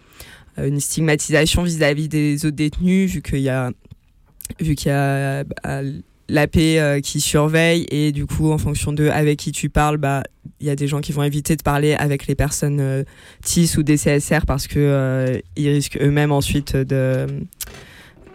[0.56, 3.72] une stigmatisation vis-à-vis des autres détenus, vu qu'il y a,
[4.60, 5.82] vu qu'il y a bah,
[6.28, 10.22] l'AP euh, qui surveille et du coup en fonction de avec qui tu parles bah
[10.60, 13.04] il y a des gens qui vont éviter de parler avec les personnes euh,
[13.42, 17.26] TIS ou des CSR parce que euh, ils risquent eux-mêmes ensuite de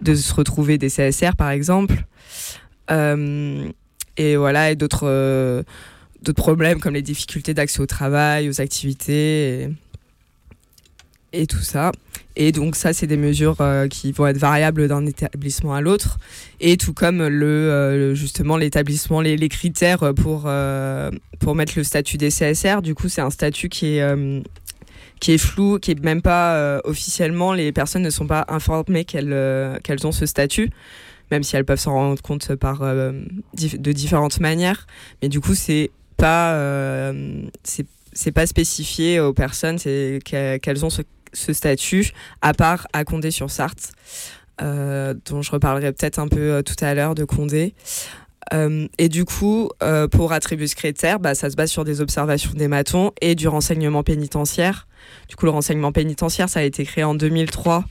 [0.02, 2.06] de se retrouver des CSR par exemple.
[4.18, 5.64] Et voilà et d'autres
[6.22, 9.70] d'autres problèmes comme les difficultés d'accès au travail aux activités
[11.32, 11.92] et tout ça
[12.42, 16.20] et donc ça, c'est des mesures euh, qui vont être variables d'un établissement à l'autre.
[16.62, 22.18] Et tout comme le, euh, justement l'établissement, les, critères pour, euh, pour mettre le statut
[22.18, 22.82] des CSR.
[22.82, 24.44] Du coup, c'est un statut qui est,
[25.20, 29.78] qui est flou, qui est même pas officiellement, les personnes ne sont pas informées qu'elles
[29.84, 30.70] qu'elles ont ce statut,
[31.32, 34.88] même si elles peuvent s'en rendre compte par, de différentes manières.
[35.22, 36.58] Mais du coup, c'est pas,
[37.66, 41.02] c'est pas spécifié aux personnes qu'elles ont ce,
[41.34, 42.12] ce statut,
[42.42, 43.92] à part à Condé-sur-Sarthe,
[44.62, 47.74] euh, dont je reparlerai peut-être un peu euh, tout à l'heure de Condé.
[48.54, 49.70] Euh, et du coup,
[50.12, 53.48] pour attribuer ce critère, bah, ça se base sur des observations des matons et du
[53.48, 54.88] renseignement pénitentiaire.
[55.28, 57.86] Du coup, le renseignement pénitentiaire, ça a été créé en 2003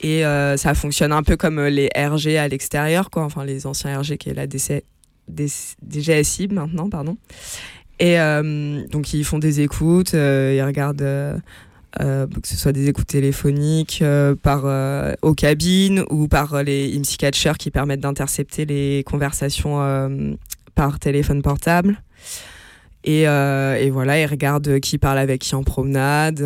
[0.00, 0.22] et
[0.56, 3.24] ça fonctionne un peu comme les RG à l'extérieur, quoi.
[3.24, 4.84] Enfin, les anciens RG qui est la DC,
[5.30, 7.16] DGSI maintenant, pardon.
[7.98, 8.18] Et
[8.90, 11.40] donc, ils font des écoutes, ils regardent.
[12.00, 16.88] Euh, que ce soit des écoutes téléphoniques euh, par euh, aux cabines ou par les
[16.88, 20.36] IMSI catchers qui permettent d'intercepter les conversations
[20.74, 22.02] par téléphone portable.
[23.04, 26.42] Et, et voilà, ils regardent qui parle avec qui en promenade,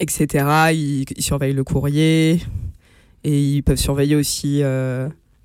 [0.00, 0.72] etc.
[0.72, 2.42] Ils, surveillent le courrier
[3.24, 4.62] et ils peuvent surveiller aussi,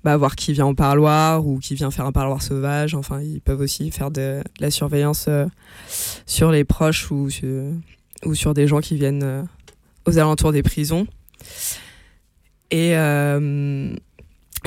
[0.04, 2.94] bah, voir qui vient en parloir ou qui vient faire un parloir sauvage.
[2.94, 5.28] Enfin, ils peuvent aussi faire de, de la surveillance
[6.26, 7.46] sur les proches ou sur,
[8.24, 9.42] ou sur des gens qui viennent euh,
[10.06, 11.06] aux alentours des prisons.
[12.70, 13.94] Et, euh,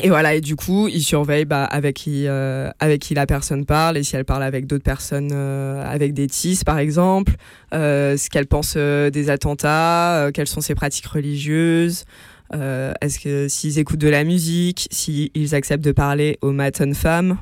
[0.04, 3.66] et voilà, et du coup, ils surveillent bah, avec, qui, euh, avec qui la personne
[3.66, 7.34] parle et si elle parle avec d'autres personnes, avec des TIS par exemple,
[7.72, 12.06] ce qu'elle pense des attentats, quelles sont ses pratiques religieuses,
[12.54, 17.38] est-ce que s'ils écoutent de la musique, s'ils acceptent de parler aux maton femmes,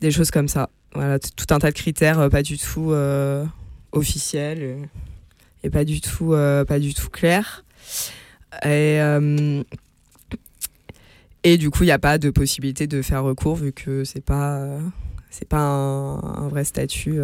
[0.00, 0.70] des choses comme ça.
[0.94, 2.92] Voilà, tout un tas de critères pas du tout
[3.92, 4.88] officiels
[5.62, 7.64] et pas du tout, euh, pas du tout clairs.
[8.64, 9.62] Et, euh,
[11.44, 14.24] et du coup, il n'y a pas de possibilité de faire recours vu que c'est
[14.24, 14.80] pas, euh,
[15.30, 17.20] c'est pas un, vrai statut.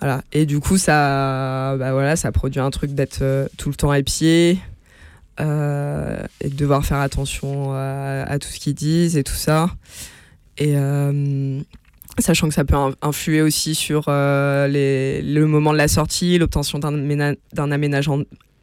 [0.00, 0.22] Voilà.
[0.32, 4.58] Et du coup, ça, bah voilà, ça produit un truc d'être tout le temps épié
[5.40, 9.70] euh, et de devoir faire attention à, à tout ce qu'ils disent et tout ça.
[10.58, 10.74] Et
[12.18, 16.78] sachant que ça peut in- influer aussi sur euh, le moment de la sortie, l'obtention
[16.78, 18.18] d'un ména- d'un aménagement,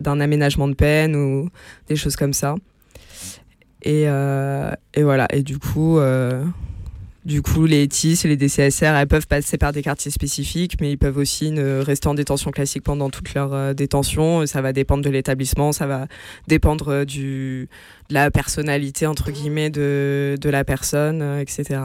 [0.06, 1.50] aménagement de peine ou
[1.88, 2.56] des choses comme ça.
[3.84, 5.28] Et, euh, et voilà.
[5.34, 6.44] Et du coup, euh,
[7.26, 10.92] du coup, les TIS et les DCSR, elles peuvent passer par des quartiers spécifiques, mais
[10.92, 14.46] ils peuvent aussi ne rester en détention classique pendant toute leur détention.
[14.46, 16.08] Ça va dépendre de l'établissement, ça va
[16.48, 17.68] dépendre de
[18.10, 21.82] la personnalité, entre guillemets, de, de la personne, etc.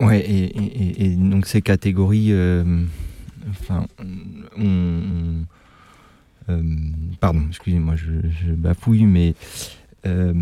[0.00, 2.84] Ouais, et, et- et- donc ces catégories, euh,
[3.50, 5.44] enfin, on, on-
[6.50, 6.62] euh,
[7.20, 8.12] pardon, excusez-moi, je,
[8.46, 9.34] je bafouille, mais
[10.06, 10.32] euh,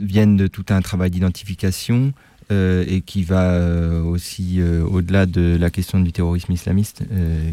[0.00, 2.12] viennent de tout un travail d'identification
[2.52, 7.04] euh, et qui va euh, aussi euh, au-delà de la question du terrorisme islamiste,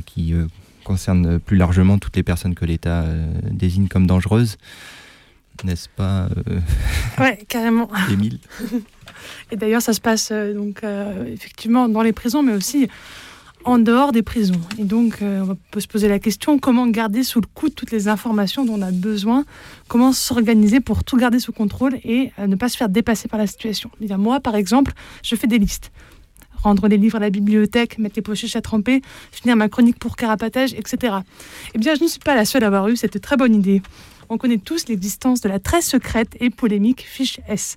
[0.06, 0.34] qui
[0.84, 3.06] concerne plus largement toutes les personnes que l'État
[3.52, 4.58] désigne comme dangereuses,
[5.64, 6.60] n'est-ce pas, euh,
[7.20, 7.90] Ouais, carrément.
[8.12, 8.40] Émile?
[9.52, 12.88] Et d'ailleurs, ça se passe euh, donc euh, effectivement dans les prisons, mais aussi
[13.66, 14.60] en dehors des prisons.
[14.80, 17.92] Et donc, euh, on peut se poser la question comment garder sous le coude toutes
[17.92, 19.46] les informations dont on a besoin?
[19.88, 23.40] Comment s'organiser pour tout garder sous contrôle et euh, ne pas se faire dépasser par
[23.40, 23.92] la situation?
[24.02, 24.94] Eh bien, Moi, par exemple,
[25.24, 25.92] je fais des listes.
[26.64, 29.02] Rendre les livres à la bibliothèque, mettre les pochettes à tremper,
[29.32, 31.16] finir ma chronique pour carapatage, etc.
[31.74, 33.82] Eh bien, je ne suis pas la seule à avoir eu cette très bonne idée.
[34.34, 37.76] On connaît tous l'existence de la très secrète et polémique fiche S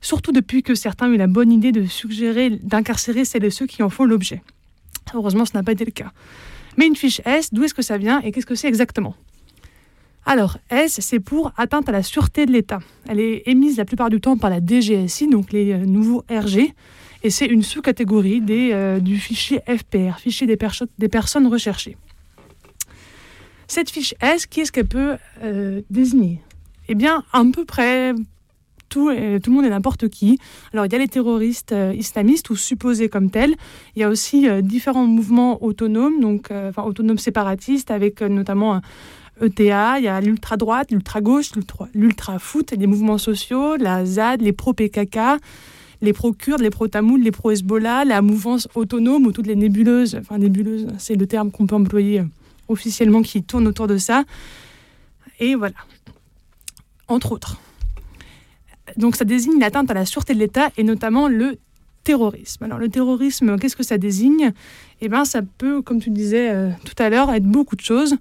[0.00, 3.66] surtout depuis que certains ont eu la bonne idée de suggérer d'incarcérer celles et ceux
[3.66, 4.42] qui en font l'objet.
[5.14, 6.12] Heureusement, ce n'a pas été le cas.
[6.78, 9.14] Mais une fiche S, d'où est-ce que ça vient et qu'est-ce que c'est exactement?
[10.24, 12.78] Alors, S, c'est pour atteinte à la sûreté de l'État.
[13.06, 16.72] Elle est émise la plupart du temps par la DGSI, donc les euh, nouveaux RG,
[17.22, 21.96] et c'est une sous-catégorie euh, du fichier FPR, fichier des personnes recherchées.
[23.68, 26.40] Cette fiche S, qui est-ce qu'elle peut euh, désigner?
[26.88, 28.14] Eh bien, à peu près
[28.88, 30.38] tout, euh, tout le monde et n'importe qui.
[30.72, 33.56] Alors, il y a les terroristes euh, islamistes ou supposés comme tels.
[33.96, 38.80] Il y a aussi différents mouvements autonomes, donc enfin, autonomes séparatistes, avec notamment
[39.42, 45.18] ETA, il y a l'ultra-droite, l'ultra-gauche, l'ultra- l'ultra-foot, les mouvements sociaux, la ZAD, les pro-PKK,
[46.00, 50.86] les pro-Kurdes, les pro-Tamoul, les pro-Hezbollah, la mouvance autonome ou toutes les nébuleuses, enfin nébuleuses,
[50.98, 52.22] c'est le terme qu'on peut employer
[52.68, 54.24] officiellement qui tourne autour de ça.
[55.40, 55.76] Et voilà.
[57.08, 57.58] Entre autres.
[58.96, 61.58] Donc ça désigne l'atteinte à la sûreté de l'État et notamment le
[62.04, 62.64] terrorisme.
[62.64, 64.52] Alors le terrorisme, qu'est-ce que ça désigne?
[65.00, 68.16] Eh bien ça peut, comme tu disais euh, tout à l'heure, être beaucoup de choses.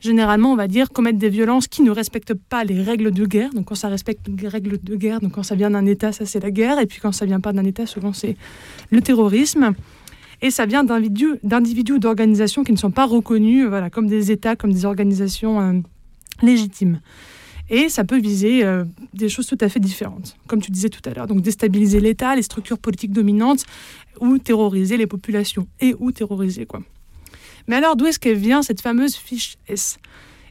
[0.00, 3.50] Généralement, on va dire commettre des violences qui ne respectent pas les règles de guerre.
[3.54, 6.26] Donc quand ça respecte les règles de guerre, donc quand ça vient d'un État, ça
[6.26, 6.78] c'est la guerre.
[6.78, 8.36] Et puis quand ça vient pas d'un État, souvent c'est
[8.90, 9.72] le terrorisme.
[10.42, 14.30] Et ça vient d'individus d'individus ou d'organisations qui ne sont pas reconnus voilà, comme des
[14.30, 15.72] États, comme des organisations euh,
[16.42, 17.00] légitimes.
[17.70, 21.00] Et ça peut viser euh, des choses tout à fait différentes, comme tu disais tout
[21.08, 21.26] à l'heure.
[21.26, 23.64] Donc déstabiliser l'État, les structures politiques dominantes,
[24.20, 26.80] ou terroriser les populations, et ou terroriser quoi.
[27.66, 29.98] Mais alors d'où est-ce qu'elle vient cette fameuse fiche S?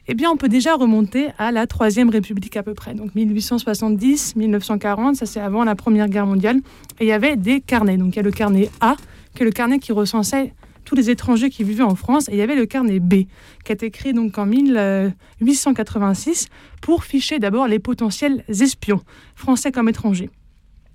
[0.06, 5.14] Eh bien on peut déjà remonter à la Troisième République à peu près, donc 1870-1940,
[5.14, 6.58] ça c'est avant la Première Guerre mondiale,
[7.00, 7.96] et il y avait des carnets.
[7.96, 8.96] Donc il y a le carnet A,
[9.34, 10.52] qui est le carnet qui recensait
[10.84, 13.24] tous les étrangers qui vivaient en France, et il y avait le carnet B,
[13.64, 16.48] qui a été créé donc en 1886
[16.82, 19.00] pour ficher d'abord les potentiels espions,
[19.34, 20.28] français comme étrangers.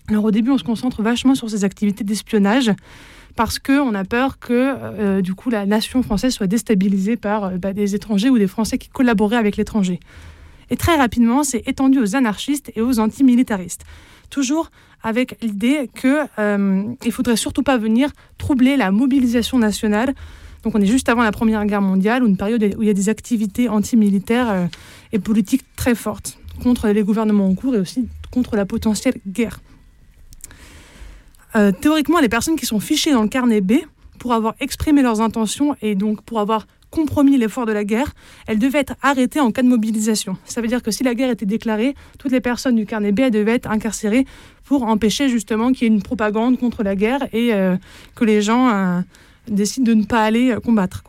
[0.09, 2.71] Alors au début, on se concentre vachement sur ces activités d'espionnage
[3.35, 7.57] parce qu'on a peur que euh, du coup la nation française soit déstabilisée par euh,
[7.57, 9.99] bah, des étrangers ou des Français qui collaboraient avec l'étranger.
[10.70, 13.84] Et très rapidement, c'est étendu aux anarchistes et aux antimilitaristes.
[14.30, 14.70] Toujours
[15.01, 20.13] avec l'idée qu'il ne faudrait surtout pas venir troubler la mobilisation nationale.
[20.63, 22.93] Donc on est juste avant la Première Guerre mondiale, une période où il y a
[22.93, 24.65] des activités antimilitaires euh,
[25.13, 29.61] et politiques très fortes contre les gouvernements en cours et aussi contre la potentielle guerre.
[31.55, 33.74] Euh, théoriquement, les personnes qui sont fichées dans le carnet B,
[34.20, 38.13] pour avoir exprimé leurs intentions et donc pour avoir compromis l'effort de la guerre,
[38.47, 40.37] elles devaient être arrêtées en cas de mobilisation.
[40.45, 43.29] Ça veut dire que si la guerre était déclarée, toutes les personnes du carnet B
[43.29, 44.25] devaient être incarcérées
[44.65, 47.75] pour empêcher justement qu'il y ait une propagande contre la guerre et euh,
[48.15, 49.01] que les gens euh,
[49.47, 51.03] décident de ne pas aller euh, combattre.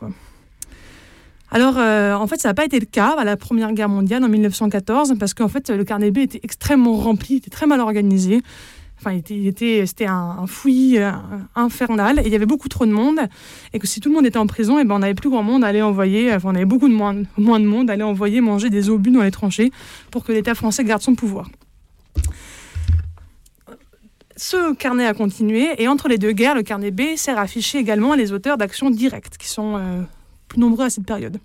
[1.53, 4.29] Alors, en fait, ça n'a pas été le cas à la Première Guerre mondiale en
[4.29, 8.41] 1914, parce qu'en fait, le carnet B était extrêmement rempli, était très mal organisé.
[9.01, 11.11] Enfin, il était, il était- c'était un, fouillis euh,
[11.55, 13.19] infernal et il y avait beaucoup trop de monde.
[13.73, 15.41] Et que si tout le monde était en prison, et ben, on n'avait plus grand
[15.41, 18.03] monde à aller envoyer, enfin, on avait beaucoup de moins, moins de monde à aller
[18.03, 19.71] envoyer manger des obus dans les tranchées
[20.11, 21.49] pour que l'État français garde son pouvoir.
[24.37, 27.79] Ce carnet a continué et entre les deux guerres, le carnet B sert à afficher
[27.79, 30.01] également les auteurs d'actions directes qui sont euh,
[30.47, 31.37] plus nombreux à cette période.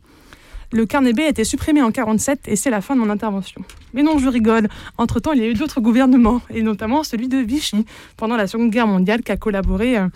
[0.73, 3.63] Le carnet B a été supprimé en 1947 et c'est la fin de mon intervention.
[3.95, 4.69] Mais non, je rigole.
[4.99, 7.85] Entre-temps, il y a eu d'autres gouvernements, et notamment celui de Vichy,
[8.17, 10.09] pendant la Seconde Guerre mondiale, qui a collaboré euh,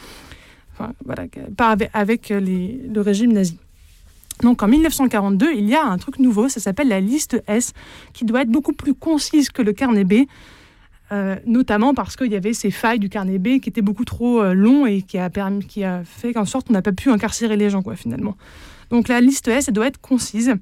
[1.09, 1.38] avec,
[1.92, 3.59] avec les- le régime nazi.
[4.42, 7.72] Donc en 1942, il y a un truc nouveau, ça s'appelle la liste S,
[8.14, 10.24] qui doit être beaucoup plus concise que le carnet B,
[11.12, 14.40] euh, notamment parce qu'il y avait ces failles du carnet B qui étaient beaucoup trop
[14.40, 17.11] euh, longs et qui a, permis, qui a fait qu'en sorte qu'on n'a pas pu
[17.11, 18.36] incarcérer les gens, quoi, finalement.
[18.91, 20.55] Donc la liste S, elle doit être concise.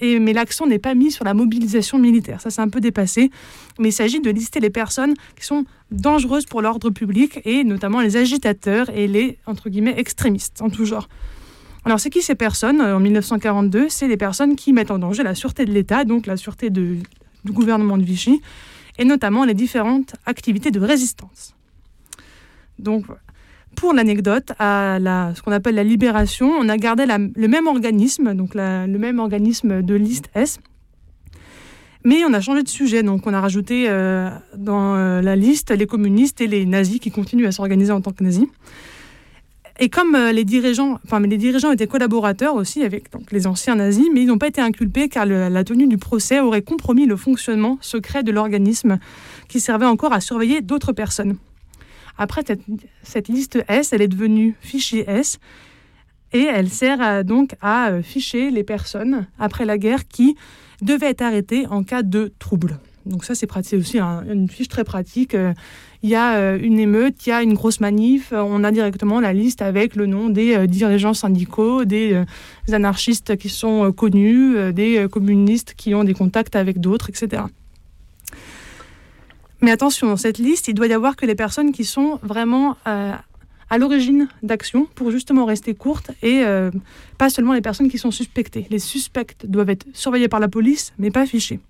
[0.00, 2.40] Mais l'accent n'est pas mis sur la mobilisation militaire.
[2.40, 3.30] Ça, c'est un peu dépassé.
[3.78, 8.00] Mais il s'agit de lister les personnes qui sont dangereuses pour l'ordre public, et notamment
[8.00, 11.08] les agitateurs et les, entre guillemets, extrémistes en tout genre.
[11.84, 15.22] Alors, c'est qui ces personnes euh, en 1942 C'est les personnes qui mettent en danger
[15.22, 17.02] la sûreté de l'État, donc la sûreté du
[17.46, 18.40] gouvernement de Vichy,
[18.98, 21.54] et notamment les différentes activités de résistance.
[22.78, 23.06] Donc,
[23.76, 28.34] pour l'anecdote, à la, ce qu'on appelle la libération, on a gardé le même organisme,
[28.34, 30.60] donc le même organisme de liste S,
[32.04, 33.02] mais on a changé de sujet.
[33.02, 37.10] Donc, on a rajouté euh, dans euh, la liste les communistes et les nazis qui
[37.10, 38.46] continuent à s'organiser en tant que nazis.
[39.78, 43.76] Et comme euh, les dirigeants, enfin, mais les dirigeants étaient collaborateurs aussi avec les anciens
[43.76, 47.16] nazis, mais ils n'ont pas été inculpés car la tenue du procès aurait compromis le
[47.16, 48.98] fonctionnement secret de l'organisme
[49.48, 51.36] qui servait encore à surveiller d'autres personnes.
[52.22, 52.42] Après,
[53.02, 55.40] cette, liste S, elle est devenue fichier S
[56.32, 60.36] et elle sert donc à euh, ficher les personnes après la guerre qui
[60.82, 62.78] devaient être arrêtées en cas de trouble.
[63.06, 65.34] Donc ça, c'est aussi un- une fiche très pratique.
[65.34, 65.52] Euh,
[66.04, 69.18] Il y a euh, une émeute, il y a une grosse manif, on a directement
[69.20, 72.24] la liste avec le nom des dirigeants syndicaux, des
[72.72, 77.42] anarchistes qui sont connus, des communistes qui ont des contacts avec d'autres, etc.
[79.62, 82.76] Mais attention, dans cette liste, il doit y avoir que les personnes qui sont vraiment
[82.88, 83.12] euh,
[83.70, 86.72] à l'origine d'actions pour justement rester courtes et euh,
[87.16, 88.66] pas seulement les personnes qui sont suspectées.
[88.70, 91.60] Les suspects doivent être surveillés par la police, mais pas fichés.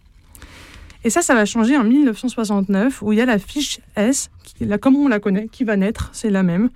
[1.04, 4.66] Et ça, ça va changer en 1969, où il y a la fiche S, qui,
[4.80, 6.70] comme on la connaît, qui va naître, c'est la même,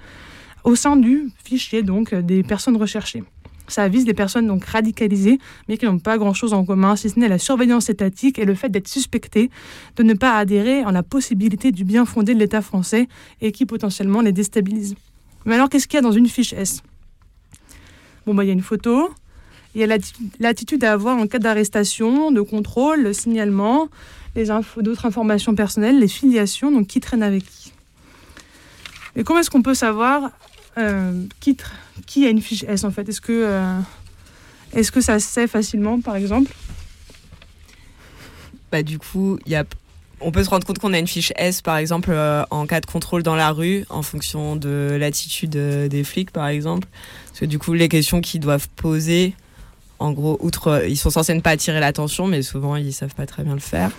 [0.64, 3.25] au sein du fichier donc euh, des personnes recherchées.
[3.69, 5.39] Ça vise des personnes donc radicalisées,
[5.69, 8.55] mais qui n'ont pas grand-chose en commun, si ce n'est la surveillance étatique et le
[8.55, 9.51] fait d'être suspecté,
[9.97, 13.09] de ne pas adhérer en la possibilité du bien fondé de l'État français
[13.41, 14.95] et qui potentiellement les déstabilise.
[15.45, 16.83] Mais alors, qu'est-ce qu'il y a dans une fiche S?
[18.27, 19.11] Bon, bah, il y a une photo,
[19.75, 23.89] il y a l'atti- l'attitude à avoir en cas d'arrestation, de contrôle, le signalement,
[24.35, 24.47] les
[24.79, 27.73] d'autres informations personnelles, les filiations, donc qui traîne avec qui?
[29.14, 30.31] Et comment est-ce qu'on peut savoir
[30.79, 33.09] euh, qui, a une fiche S en fait?
[33.09, 36.53] Est-ce que, euh, que ça se sait facilement par exemple?
[38.70, 39.64] Bah, du coup, y a...
[40.20, 42.81] on peut se rendre compte qu'on a une fiche S, par exemple, euh, en cas
[42.81, 46.89] de contrôle dans la rue, en fonction de l'attitude des flics, par exemple.
[47.29, 49.35] Parce que du coup, les questions qu'ils doivent poser,
[49.99, 53.14] en gros, outre, euh, ils sont censés ne pas attirer l'attention, mais souvent, ils savent
[53.14, 53.90] pas très bien le faire.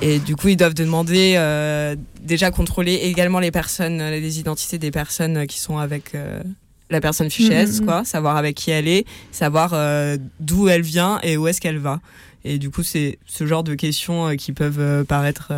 [0.00, 4.78] Et du coup, ils doivent demander, euh, déjà contrôler également les personnes, euh, les identités
[4.78, 6.14] des personnes qui sont avec...
[6.14, 6.42] euh,
[6.90, 7.86] la personne fichée S, Mhm.
[7.86, 11.78] quoi, savoir avec qui elle est, savoir euh, d'où elle vient et où est-ce qu'elle
[11.78, 11.98] va.
[12.44, 15.50] Et du coup, c'est ce genre de questions qui peuvent paraître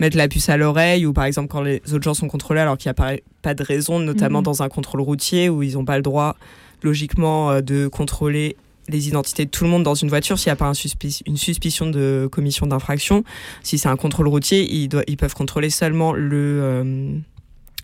[0.00, 2.76] mettre la puce à l'oreille, ou par exemple quand les autres gens sont contrôlés alors
[2.76, 5.96] qu'il n'y a pas, de raison, notamment dans un contrôle routier où ils n'ont pas
[5.96, 6.36] le droit,
[6.82, 8.56] logiquement, de contrôler
[8.90, 11.22] les identités de tout le monde dans une voiture s'il n'y a pas un suspi-
[11.26, 13.24] une suspicion de commission d'infraction.
[13.62, 17.14] Si c'est un contrôle routier, ils, doivent- ils peuvent contrôler seulement le, euh,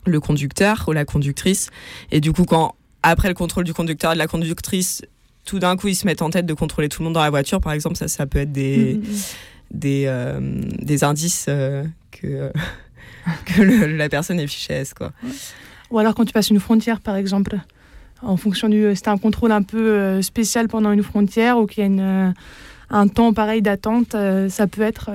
[0.07, 1.71] le conducteur ou la conductrice.
[2.11, 5.03] Et du coup, quand après le contrôle du conducteur et de la conductrice,
[5.45, 7.31] tout d'un coup, ils se mettent en tête de contrôler tout le monde dans la
[7.31, 9.01] voiture, par exemple, ça, ça peut être des,
[9.71, 10.41] des, euh,
[10.83, 12.51] des indices euh, que,
[13.47, 14.93] que le- la personne est fichée S.
[14.95, 15.13] Quoi.
[15.91, 17.59] Ou alors quand tu passes une frontière, par exemple,
[18.23, 21.81] en fonction du, c'est un contrôle un peu euh, spécial pendant une frontière ou qu'il
[21.81, 22.31] y a une, euh,
[22.91, 25.11] un temps pareil d'attente, euh, ça peut être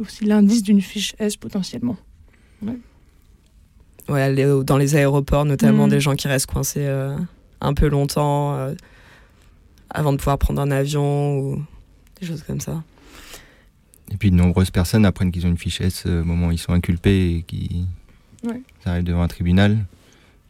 [0.00, 1.96] aussi l'indice d'une fiche S potentiellement.
[2.62, 2.78] Ouais.
[4.08, 5.90] Ouais, les- dans les aéroports, notamment Mhm.
[5.90, 7.16] des gens qui restent coincés euh,
[7.60, 8.74] un peu longtemps euh,
[9.90, 11.62] avant de pouvoir prendre un avion ou
[12.20, 12.82] des choses comme ça.
[14.12, 16.58] Et puis de nombreuses personnes apprennent qu'ils ont une fiche S au moment où ils
[16.58, 17.84] sont inculpés et qui
[18.44, 18.60] Ouais.
[18.84, 19.78] ça arrive devant un tribunal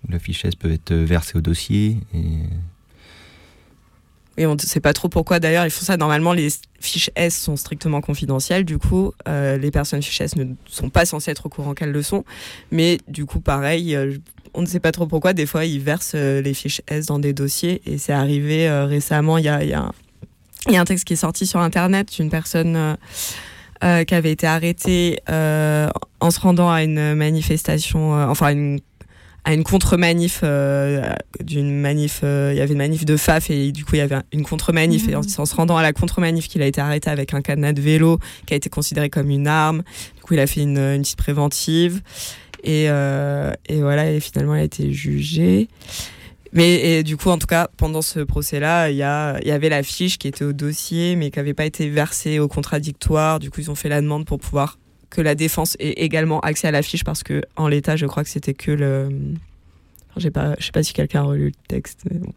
[0.08, 1.96] la fiche S peut être euh, versée au dossier.
[4.38, 5.96] Et on ne sait pas trop pourquoi d'ailleurs ils font ça.
[5.96, 6.48] Normalement, les
[6.80, 8.64] fiches S sont strictement confidentielles.
[8.64, 11.92] Du coup, euh, les personnes fiches S ne sont pas censées être au courant qu'elles
[11.92, 12.24] le sont.
[12.70, 14.16] Mais du coup, pareil, euh,
[14.54, 15.32] on ne sait pas trop pourquoi.
[15.32, 17.82] Des fois, ils versent les fiches S dans des dossiers.
[17.86, 19.38] Et c'est arrivé récemment.
[19.38, 19.92] Il y a,
[20.66, 22.96] un- texte qui est sorti sur Internet d'une personne
[23.80, 25.88] qui avait été arrêtée euh,
[26.20, 28.80] en se rendant à une manifestation, euh, enfin une
[29.46, 31.08] à une contre-manif euh,
[31.42, 34.00] d'une manif euh, il y avait une manif de FAF et du coup il y
[34.02, 35.08] avait une contre-manif.
[35.08, 37.72] Et en, en se rendant à la contre-manif qu'il a été arrêté avec un cadenas
[37.72, 39.82] de vélo qui a été considéré comme une arme.
[40.16, 42.02] Du coup il a fait une, une petite préventive.
[42.64, 45.68] Et, euh, et voilà et finalement il a été jugé.
[46.52, 49.68] Mais et du coup, en tout cas, pendant ce procès-là, il y, a- y avait
[49.68, 53.40] la fiche qui était au dossier, mais qui n'avait pas été versée au contradictoire.
[53.40, 54.78] Du coup, ils ont fait la demande pour pouvoir
[55.10, 58.24] que la défense ait également accès à la fiche, parce que en l'état, je crois
[58.24, 59.08] que c'était que le.
[60.18, 62.32] J'ai pas, je sais pas si quelqu'un a relu le texte, mais bon.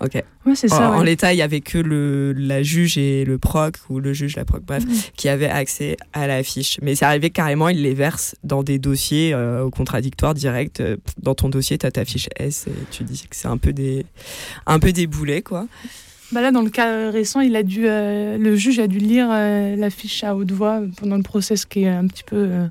[0.00, 0.22] Ok.
[0.46, 3.74] Ouais, c'est ça, En, l'état, il y avait que le, la juge et le proc,
[3.88, 4.84] ou le juge, la proc, bref,
[5.16, 6.78] qui avaient accès à la fiche.
[6.80, 10.78] Mais c'est arrivé carrément, ils les versent dans des dossiers euh, au contradictoire direct.
[10.80, 13.58] Euh, Dans ton dossier, tu as ta fiche S et tu dis que c'est un
[13.58, 14.06] peu des,
[14.66, 15.66] un peu des boulets, quoi.
[16.32, 19.28] Bah là, dans le cas récent, il a dû, euh, le juge a dû lire
[19.30, 22.36] euh, la fiche à haute voix pendant le procès, ce qui est un petit peu
[22.50, 22.66] euh,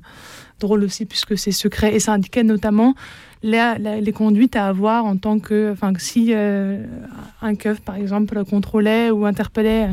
[0.60, 1.94] drôle aussi, puisque c'est secret.
[1.94, 2.94] Et ça indiquait notamment
[3.42, 5.70] la- les conduites à avoir en tant que.
[5.72, 6.84] Enfin, si euh,
[7.40, 9.90] un keuf, par exemple, contrôlait ou interpellait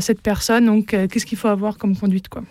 [0.00, 2.42] cette personne, donc qu'est-ce qu'il faut avoir comme conduite, quoi?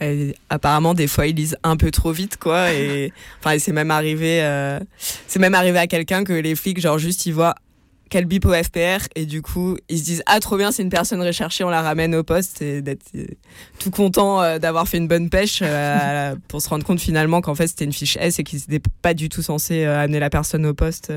[0.00, 2.72] Et apparemment, des fois, ils lisent un peu trop vite, quoi.
[2.72, 3.12] Et
[3.44, 4.80] enfin, c'est même arrivé, euh,
[5.28, 7.54] c'est même arrivé à quelqu'un que les flics, genre, juste, ils voient
[8.12, 10.90] quel bip au FPR et du coup, ils se disent ah trop bien, c'est une
[10.90, 13.24] personne recherchée, on la ramène au poste et d'être euh,
[13.78, 17.54] tout content euh, d'avoir fait une bonne pêche euh, pour se rendre compte finalement qu'en
[17.54, 20.66] fait c'était une fiche S et qu'ils n'étaient pas du tout censés amener la personne
[20.66, 21.10] au poste.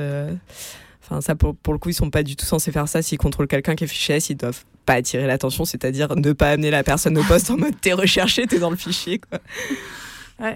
[1.03, 3.01] Enfin, ça, pour, pour le coup, ils sont pas du tout censés faire ça.
[3.01, 6.51] S'ils contrôlent quelqu'un qui est fiché S, ils doivent pas attirer l'attention, c'est-à-dire ne pas
[6.51, 9.39] amener la personne au poste en mode t'es recherché, t'es dans le fichier, quoi.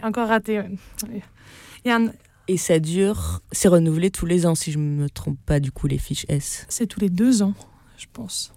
[0.03, 0.59] Encore raté.
[0.59, 1.21] ouais.
[2.51, 5.85] Et ça dure, c'est renouvelé tous les ans, si je me trompe pas, du coup,
[5.85, 6.65] les fiches S.
[6.67, 7.53] C'est tous les deux ans,
[7.95, 8.51] je pense.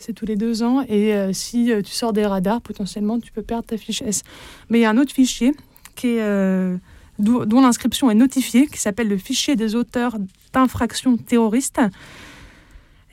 [0.00, 0.82] C'est tous les deux ans.
[0.88, 4.24] Et euh, si euh, tu sors des radars, potentiellement, tu peux perdre ta fiche S.
[4.68, 5.54] Mais il y a un autre fichier
[5.94, 6.76] qui euh,
[7.20, 10.16] dont l'inscription est notifiée, qui s'appelle le fichier des auteurs
[10.52, 11.80] d'infractions terroristes.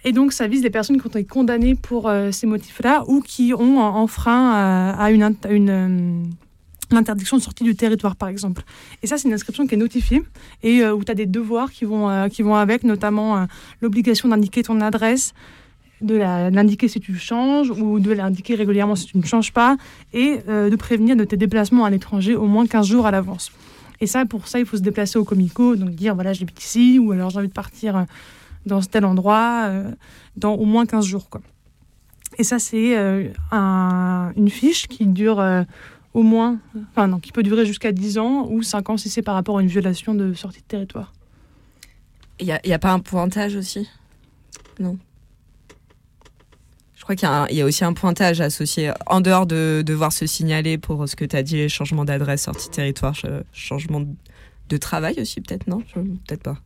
[0.04, 3.54] Et donc, ça vise les personnes qui ont été condamnées pour ces motifs-là ou qui
[3.54, 5.24] ont en- enfreint à une,
[6.92, 8.64] l'interdiction de sortie du territoire, par exemple.
[9.02, 10.22] Et ça, c'est une inscription qui est notifiée
[10.64, 13.46] et euh, où tu as des devoirs qui vont, euh, qui vont avec, notamment euh,
[13.82, 15.34] l'obligation d'indiquer ton adresse,
[16.02, 19.78] de l'indiquer si tu changes ou de l'indiquer régulièrement si tu ne changes pas
[20.14, 23.50] et de prévenir de tes déplacements à l'étranger au moins 15 jours à l'avance.
[24.02, 27.00] Et ça, pour ça, il faut se déplacer au Comico, donc dire voilà, j'habite ici
[27.00, 28.06] ou alors j'ai envie de partir
[28.66, 29.70] dans tel endroit
[30.36, 31.30] dans au moins 15 jours.
[31.30, 31.40] Quoi.
[32.38, 32.98] Et ça, c'est
[33.54, 35.42] un- une fiche qui dure
[36.16, 36.58] au moins,
[36.92, 39.58] enfin non, qui peut durer jusqu'à 10 ans ou 5 ans si c'est par rapport
[39.58, 41.14] à une violation de sortie de territoire.
[42.40, 43.88] Il n'y a, y a pas un pointage aussi?
[44.80, 44.98] Non.
[46.96, 50.26] Je crois qu'il y, a y aussi un pointage associé, en dehors de devoir se
[50.26, 54.02] signaler pour ce que tu as dit, changement d'adresse, sortie de territoire, ch- changement
[54.70, 55.82] de- travail aussi, peut-être, non?
[55.94, 56.58] Peut-être pas.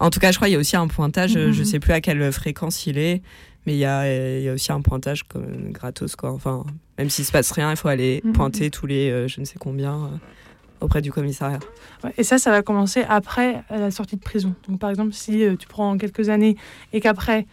[0.00, 1.64] En tout cas, je crois qu'il y a aussi un pointage, je Mhm.
[1.64, 3.20] sais plus à quelle fréquence il est,
[3.66, 6.32] mais il y a, il y a aussi un pointage comme, gratos, quoi.
[6.32, 6.64] Enfin,
[6.98, 8.32] même s'il se passe rien, il faut aller Mhm.
[8.32, 10.08] pointer tous les euh, je ne sais combien euh,
[10.80, 11.58] auprès du commissariat.
[12.02, 14.54] Ouais, et ça, ça va commencer après euh, la sortie de prison.
[14.68, 16.56] Donc, par exemple, si tu prends quelques années
[16.92, 17.46] et qu'après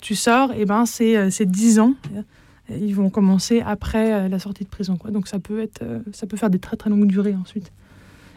[0.00, 1.94] tu sors, et ben c'est euh, c'est 10 ans.
[2.70, 4.96] Ils vont commencer après la sortie de prison.
[4.98, 5.10] Quoi.
[5.10, 5.82] Donc, ça peut, être,
[6.12, 7.72] ça peut faire des très très longues durées ensuite.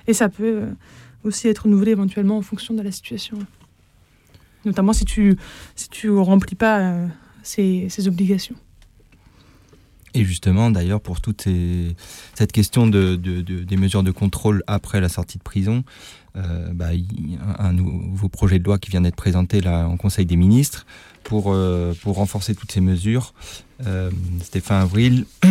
[0.08, 0.62] Et ça peut
[1.26, 3.38] aussi être renouvelé éventuellement en fonction de la situation.
[4.64, 5.36] Notamment si tu
[5.76, 6.94] si tu remplis pas
[7.44, 8.56] ces, ces obligations.
[10.14, 11.48] Et justement, d'ailleurs, pour toute
[12.36, 15.84] cette question de, de- de- des mesures de contrôle après la sortie de prison,
[16.36, 16.90] euh, bah,
[17.60, 20.86] un nouveau projet de loi qui vient d'être présenté là, en Conseil des ministres
[21.24, 23.34] pour, euh, renforcer toutes ces mesures.
[23.86, 25.26] Euh, C'était fin avril.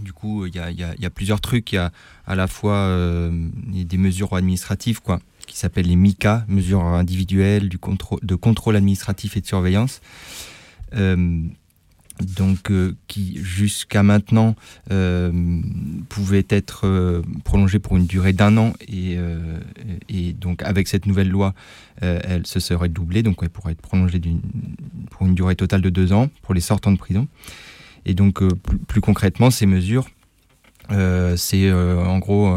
[0.00, 1.70] Du coup, il y a, plusieurs trucs.
[1.70, 1.92] Il y a
[2.26, 2.90] à la fois
[3.30, 9.46] des mesures administratives, quoi, qui s'appellent les MICA, mesures individuelles de contrôle administratif et de
[9.46, 10.00] surveillance.
[12.36, 14.54] Donc euh, qui jusqu'à maintenant
[14.90, 15.60] euh,
[16.08, 19.18] pouvait être euh, prolongée pour une durée d'un an et,
[20.34, 21.54] donc avec cette nouvelle loi
[22.00, 24.20] elle se serait doublée donc elle pourrait être prolongée
[25.10, 27.28] pour une durée totale de deux ans pour les sortants de prison.
[28.04, 30.08] Et donc plus, plus concrètement ces mesures
[31.36, 32.52] c'est en gros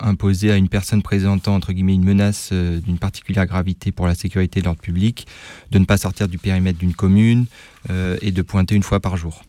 [0.00, 4.60] imposer à une personne présentant entre guillemets une menace d'une particulière gravité pour la sécurité
[4.60, 5.26] de l'ordre public
[5.70, 7.46] de ne pas sortir du périmètre d'une commune
[7.88, 9.42] et de pointer une fois par jour.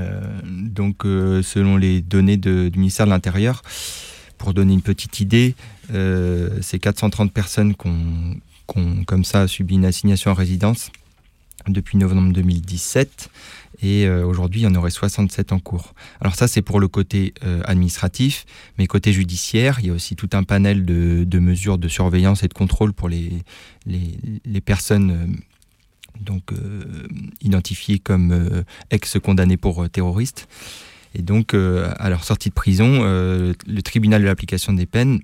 [0.00, 3.62] Euh, donc euh, selon les données du ministère de l'Intérieur,
[4.38, 5.54] pour donner une petite idée,
[5.92, 10.90] euh, c'est 430 personnes qui ont, comme ça subi une assignation en résidence
[11.68, 13.30] depuis novembre 2017
[13.82, 15.94] et euh, aujourd'hui il y en aurait 67 en cours.
[16.20, 18.46] Alors ça c'est pour le côté euh, administratif,
[18.78, 22.48] mais côté judiciaire, il y a aussi tout un panel de, mesures de surveillance et
[22.48, 23.42] de contrôle pour les,
[23.86, 25.26] les, personnes euh,
[26.20, 27.06] donc euh,
[27.40, 30.48] identifiées comme euh, ex-condamnées pour euh, terroristes.
[31.14, 35.20] Et donc, à leur sortie de prison, le tribunal de l'application des peines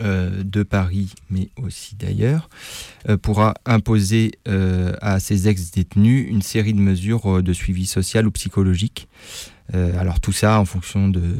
[0.00, 2.48] de Paris, mais aussi d'ailleurs,
[3.20, 9.08] pourra imposer à ces ex-détenus une série de mesures de suivi social ou psychologique.
[9.72, 11.34] Alors tout ça en fonction de,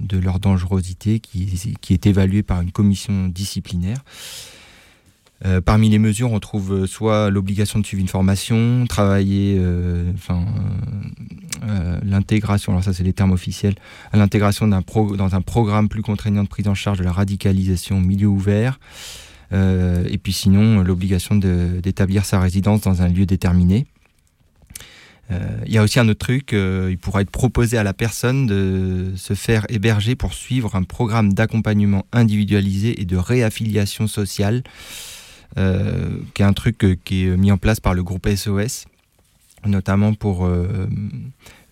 [0.00, 4.02] de leur dangerosité qui, qui est évaluée par une commission disciplinaire.
[5.46, 10.12] Euh, parmi les mesures, on trouve euh, soit l'obligation de suivre une formation, travailler, euh,
[10.14, 10.44] enfin,
[12.02, 13.74] l'intégration, alors ça c'est les termes officiels,
[14.12, 17.98] l'intégration d'un pro- dans un programme plus contraignant de prise en charge de la radicalisation
[17.98, 18.80] au milieu ouvert,
[19.52, 23.86] et puis sinon l'obligation d'établir sa résidence dans un lieu déterminé.
[25.66, 29.12] Il y a aussi un autre truc, il pourra être proposé à la personne de
[29.16, 34.62] se faire héberger pour suivre un programme d'accompagnement individualisé et de réaffiliation sociale,
[35.54, 38.86] qui est un truc euh, qui est mis en place par le groupe SOS,
[39.66, 40.88] notamment pour euh,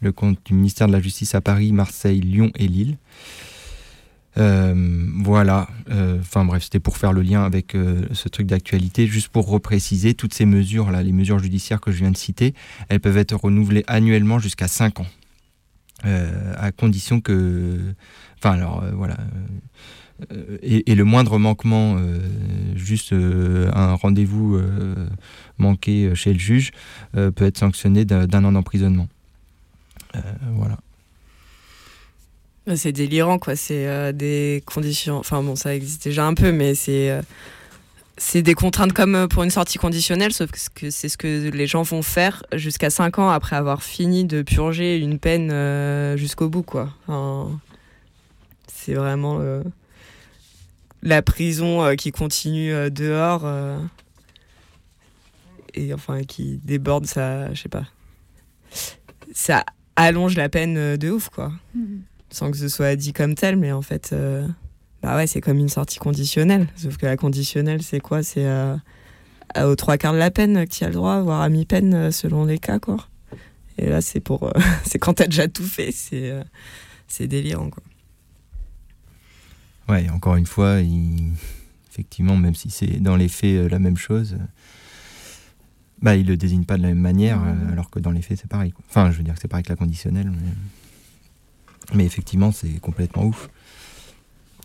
[0.01, 2.97] le compte du ministère de la Justice à Paris, Marseille, Lyon et Lille.
[4.37, 9.07] Euh, voilà, Euh, enfin bref, c'était pour faire le lien avec euh, ce truc d'actualité.
[9.07, 12.55] Juste pour repréciser, toutes ces mesures, là, les mesures judiciaires que je viens de citer,
[12.89, 15.07] elles peuvent être renouvelées annuellement jusqu'à 5 ans.
[16.05, 17.95] Euh, à condition que.
[18.39, 19.17] Enfin, alors, euh, voilà.
[20.33, 22.19] Euh, et, le moindre manquement, euh,
[22.75, 24.61] juste euh, un rendez-vous
[25.59, 26.73] manqué chez le juge,
[27.13, 29.09] peut être sanctionné d'un an d'emprisonnement.
[30.55, 30.79] Voilà.
[32.77, 33.57] C'est délirant, quoi.
[33.57, 35.19] C'est des conditions.
[35.19, 37.21] Enfin, bon, ça existe déjà un peu, mais c'est.
[38.21, 41.83] C'est des contraintes comme pour une sortie conditionnelle, sauf que c'est ce que les gens
[41.83, 46.93] vont faire jusqu'à 5 ans après avoir fini de purger une peine jusqu'au bout, quoi.
[47.07, 47.61] Enfin,
[48.67, 49.41] c'est vraiment
[51.03, 53.79] la prison euh, qui continue euh, dehors euh,
[55.75, 57.85] et enfin qui déborde ça, je sais pas.
[59.33, 59.65] Ça
[59.97, 61.53] allonge la peine de ouf, quoi
[62.31, 64.47] sans que ce soit dit comme tel, mais en fait, euh,
[65.03, 66.67] bah ouais, c'est comme une sortie conditionnelle.
[66.77, 68.23] Sauf que la conditionnelle, c'est quoi?
[68.23, 68.77] C'est euh,
[69.57, 72.45] aux trois quarts de la peine que tu as le droit, voire à mi-peine selon
[72.45, 72.99] les cas, quoi.
[73.79, 74.53] Et là, c'est pour, euh,
[74.85, 76.33] c'est quand t'as déjà tout fait, c'est,
[77.07, 77.83] c'est délirant, quoi.
[79.89, 81.33] Ouais, encore une fois, il-
[81.91, 84.45] effectivement, même si c'est dans les faits euh, la même chose, euh,
[86.03, 88.39] bah, il le désigne pas de la même manière, euh, alors que dans les faits,
[88.41, 88.71] c'est pareil.
[88.73, 88.85] quoi.
[88.89, 90.31] Enfin, je veux dire que c'est pareil que la conditionnelle.
[90.31, 93.49] Mais, mais effectivement, c'est complètement ouf.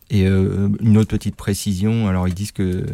[0.09, 2.85] Et euh, une autre petite précision, alors ils disent que,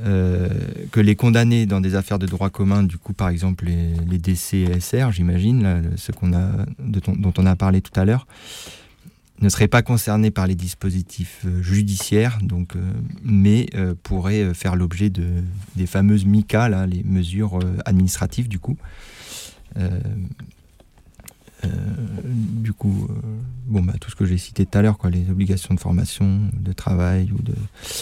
[0.00, 0.48] euh,
[0.90, 4.18] que les condamnés dans des affaires de droit commun, du coup, par exemple, les, les
[4.18, 8.26] DCSR, j'imagine, ceux qu'on a, de ton- dont on a parlé tout à l'heure,
[9.40, 14.54] ne seraient pas concernés par les dispositifs euh, judiciaires, donc, euh, mais euh, pourraient euh,
[14.54, 15.42] faire l'objet de,
[15.76, 18.76] des fameuses MICA, là, les mesures administratives du coup.
[21.64, 21.68] Euh,
[22.26, 23.14] du coup, euh,
[23.66, 26.40] bon, bah, tout ce que j'ai cité tout à l'heure, quoi, les obligations de formation,
[26.52, 27.54] de travail ou de,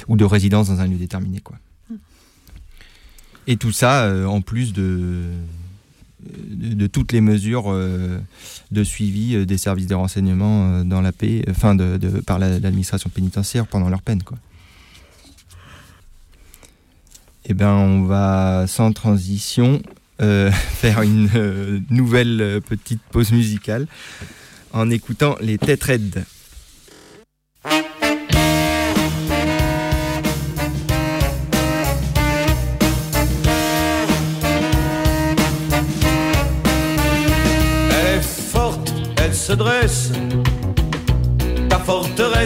[0.08, 1.40] ou de résidence dans un lieu déterminé.
[1.40, 1.56] Quoi.
[3.46, 5.24] Et tout ça, euh, en plus de,
[6.50, 8.18] de, toutes les mesures euh,
[8.70, 12.58] de suivi euh, des services de renseignement euh, dans la paix, enfin de, par la-
[12.58, 14.22] l'administration pénitentiaire pendant leur peine.
[14.22, 14.38] Quoi.
[17.46, 19.82] Eh ben, on va sans transition
[20.20, 23.88] faire une nouvelle petite pause musicale
[24.72, 26.20] en écoutant les Têtes.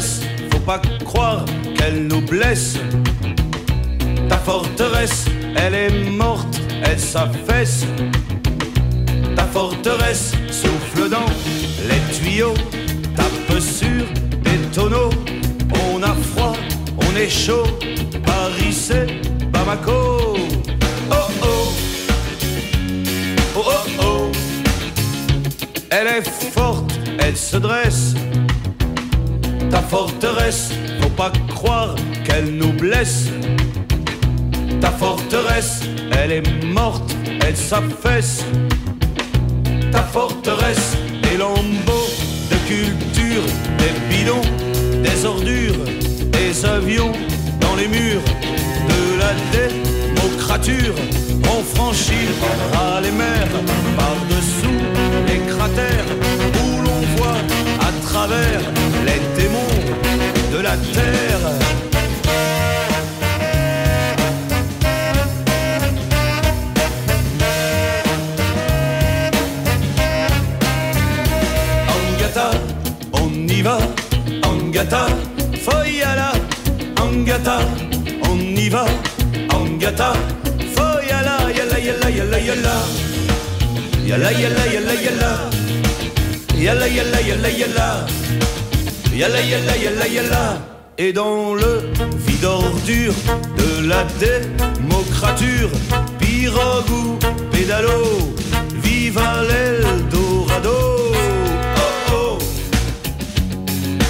[0.00, 1.44] Faut pas croire
[1.74, 2.78] qu'elle nous blesse.
[4.28, 5.24] Ta forteresse,
[5.56, 7.86] elle est morte, elle s'affaisse.
[9.34, 11.30] Ta forteresse souffle dans
[11.88, 12.54] les tuyaux,
[13.16, 14.04] tape sur
[14.44, 15.10] des tonneaux.
[15.90, 16.52] On a froid,
[16.98, 17.66] on est chaud.
[18.24, 19.06] Paris c'est
[19.50, 20.36] Bamako.
[21.10, 21.72] Oh oh,
[23.56, 23.72] oh oh
[24.02, 24.32] oh.
[25.88, 28.14] Elle est forte, elle se dresse.
[29.70, 31.94] Ta forteresse, faut pas croire
[32.24, 33.28] qu'elle nous blesse.
[34.80, 35.80] Ta forteresse,
[36.18, 37.14] elle est morte,
[37.46, 38.44] elle s'affaisse.
[39.92, 42.10] Ta forteresse, des lambeaux
[42.50, 43.42] de culture,
[43.78, 44.48] des bidons,
[45.02, 45.84] des ordures,
[46.32, 47.12] des avions
[47.60, 48.24] dans les murs
[48.92, 50.94] de la démocrature.
[51.48, 53.48] On franchira les mers
[53.96, 54.80] par-dessous
[55.26, 56.10] les cratères
[56.62, 57.40] où l'on voit
[57.80, 58.75] à travers
[60.66, 61.26] la terre.
[71.96, 72.50] Angata,
[73.12, 73.78] on y va,
[74.42, 75.06] Angata,
[75.64, 76.32] Foyala,
[76.96, 77.58] Angata,
[78.28, 78.84] on y va,
[79.50, 80.12] Angata,
[80.74, 82.74] faut yalla, yalla, yalla, yalla, yalla.
[84.04, 85.30] Yalla, yalla, yalla, yalla.
[86.64, 88.06] Yalla, yalla, yalla,
[89.16, 89.40] yalla.
[89.40, 90.58] Yalla, yalla, yalla.
[90.98, 91.82] Et dans le
[92.26, 93.14] vide ordure
[93.58, 95.70] de la démocrature,
[96.18, 97.18] pirogue ou
[97.50, 98.34] pédalo,
[98.82, 101.12] viva l'Eldorado.
[101.76, 102.38] Oh oh,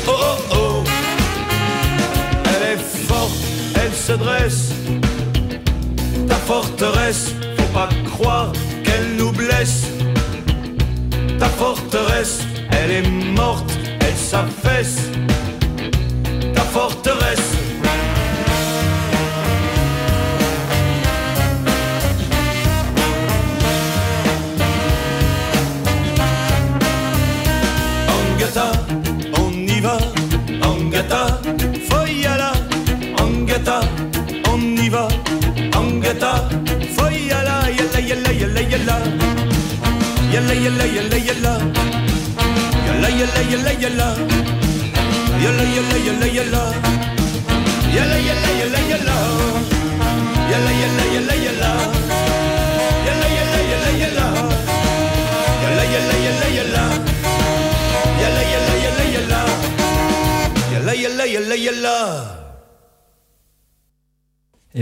[0.07, 0.85] oh oh oh.
[2.45, 3.37] Elle est forte,
[3.75, 4.71] elle se dresse.
[6.29, 8.53] Ta forteresse, faut pas croire
[8.85, 9.87] qu'elle nous blesse.
[11.39, 13.76] Ta forteresse, elle est morte,
[14.27, 15.13] sa fesse,
[16.53, 17.56] ta forteresse.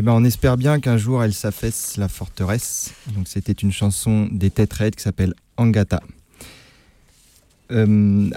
[0.04, 2.92] Ben, on espère bien qu'un jour elle s'affaisse la forteresse.
[3.24, 6.02] C'était une chanson des Têtes Raides qui s'appelle Angata.
[7.70, 8.28] Euh,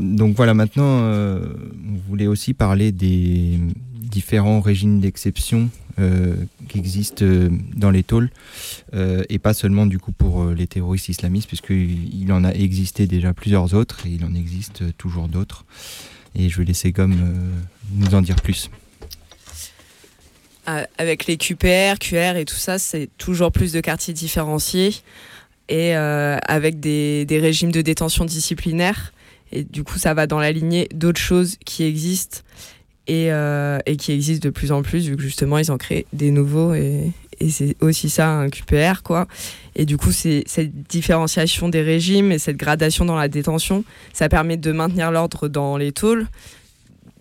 [0.00, 1.54] donc voilà, maintenant, euh,
[1.88, 3.60] on voulait aussi parler des
[3.94, 5.70] différents régimes d'exception
[6.00, 6.34] euh,
[6.68, 7.24] qui existent
[7.76, 8.30] dans les tôles,
[8.92, 13.74] et pas seulement du coup pour les terroristes islamistes, puisqu'il en a existé déjà plusieurs
[13.74, 15.64] autres, et il en existe toujours d'autres.
[16.34, 17.14] Et je vais laisser Gomme
[17.94, 18.70] nous en dire plus.
[20.64, 24.94] Avec les QPR, QR et tout ça, c'est toujours plus de quartiers différenciés
[25.68, 29.12] et euh, avec des, régimes de détention disciplinaire.
[29.50, 32.38] Et du coup, ça va dans la lignée d'autres choses qui existent
[33.06, 36.30] et, euh, qui existent de plus en plus, vu que justement, ils en créent des
[36.30, 36.74] nouveaux.
[36.74, 37.10] Et,
[37.48, 39.26] c'est aussi ça, un QPR, quoi.
[39.74, 43.82] Et du coup, cette différenciation des régimes et cette gradation dans la détention,
[44.12, 46.28] ça permet de maintenir l'ordre dans les tôles.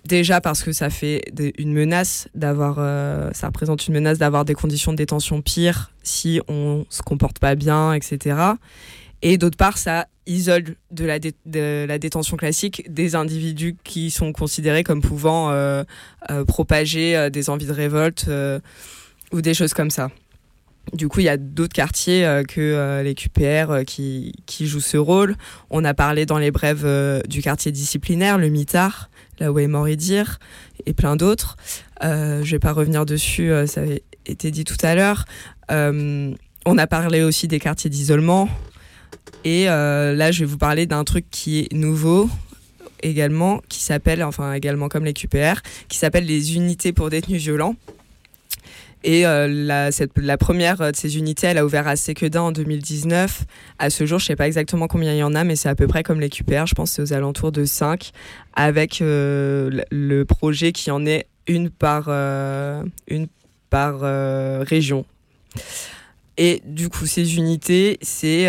[0.05, 1.21] Déjà parce que ça fait
[1.59, 6.41] une menace d'avoir, euh, ça représente une menace d'avoir des conditions de détention pires si
[6.47, 8.35] on se comporte pas bien, etc.
[9.21, 15.01] Et d'autre part, ça isole de la, détention classique des individus qui sont considérés comme
[15.01, 15.83] pouvant euh,
[16.31, 18.27] euh, propager des envies de révolte
[19.31, 20.09] ou des choses comme ça.
[20.93, 25.35] Du coup, il y a d'autres quartiers que les QPR qui, qui jouent ce rôle.
[25.69, 26.87] On a parlé dans les brèves
[27.27, 29.10] du quartier disciplinaire, le mitard,
[29.49, 30.39] où est mort Idir,
[30.85, 31.57] et plein d'autres.
[32.03, 35.25] Euh, je vais pas revenir dessus, euh, ça avait été dit tout à l'heure.
[35.71, 36.33] Euh,
[36.65, 38.49] on a parlé aussi des quartiers d'isolement.
[39.43, 42.29] Et euh, là, je vais vous parler d'un truc qui est nouveau
[43.03, 47.75] également, qui s'appelle, enfin également comme les QPR, qui s'appelle les unités pour détenus violents.
[49.03, 53.45] Et euh, la, première de ces unités, elle a ouvert à Séquedin en 2019.
[53.79, 55.75] À ce jour, je sais pas exactement combien il y en a, mais c'est à
[55.75, 56.67] peu près comme les QPR.
[56.67, 58.11] Je pense c'est aux alentours de 5,
[58.53, 63.27] avec euh, le- projet qui en est une par, euh, une
[63.69, 64.01] par
[64.67, 65.05] région.
[66.37, 68.47] Et du coup, ces unités, c'est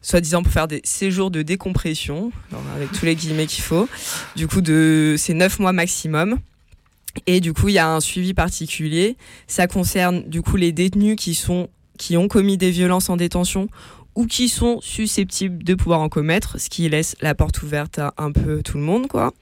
[0.00, 2.30] soi-disant pour faire des séjours de décompression,
[2.76, 3.88] avec tous les guillemets qu'il faut.
[4.36, 4.60] Du coup,
[5.16, 6.38] c'est 9 mois maximum.
[7.26, 9.16] Et du coup, il y a un suivi particulier.
[9.46, 13.68] Ça concerne du coup les détenus qui sont qui ont commis des violences en détention
[14.14, 18.14] ou qui sont susceptibles de pouvoir en commettre, ce qui laisse la porte ouverte à
[18.16, 19.32] un peu tout le monde, quoi.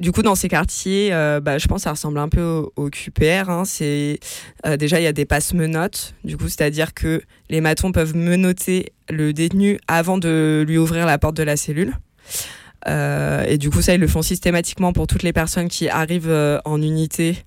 [0.00, 2.90] Du coup, dans ces quartiers, euh, bah, je pense que ça ressemble un peu au,
[2.90, 3.48] QPR.
[3.48, 3.62] hein.
[3.80, 6.14] Euh, déjà il y a des passes menottes.
[6.22, 11.16] Du coup, c'est-à-dire que les matons peuvent menotter le détenu avant de lui ouvrir la
[11.16, 11.94] porte de la cellule.
[12.88, 16.30] Euh, et du coup, ça, ils le font systématiquement pour toutes les personnes qui arrivent
[16.30, 17.38] euh, en unité,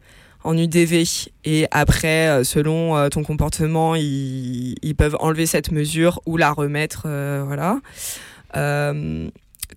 [0.44, 1.04] en UDV.
[1.46, 7.08] Et après, euh, selon ton comportement, ils, peuvent enlever cette mesure ou la remettre.
[7.46, 7.80] voilà.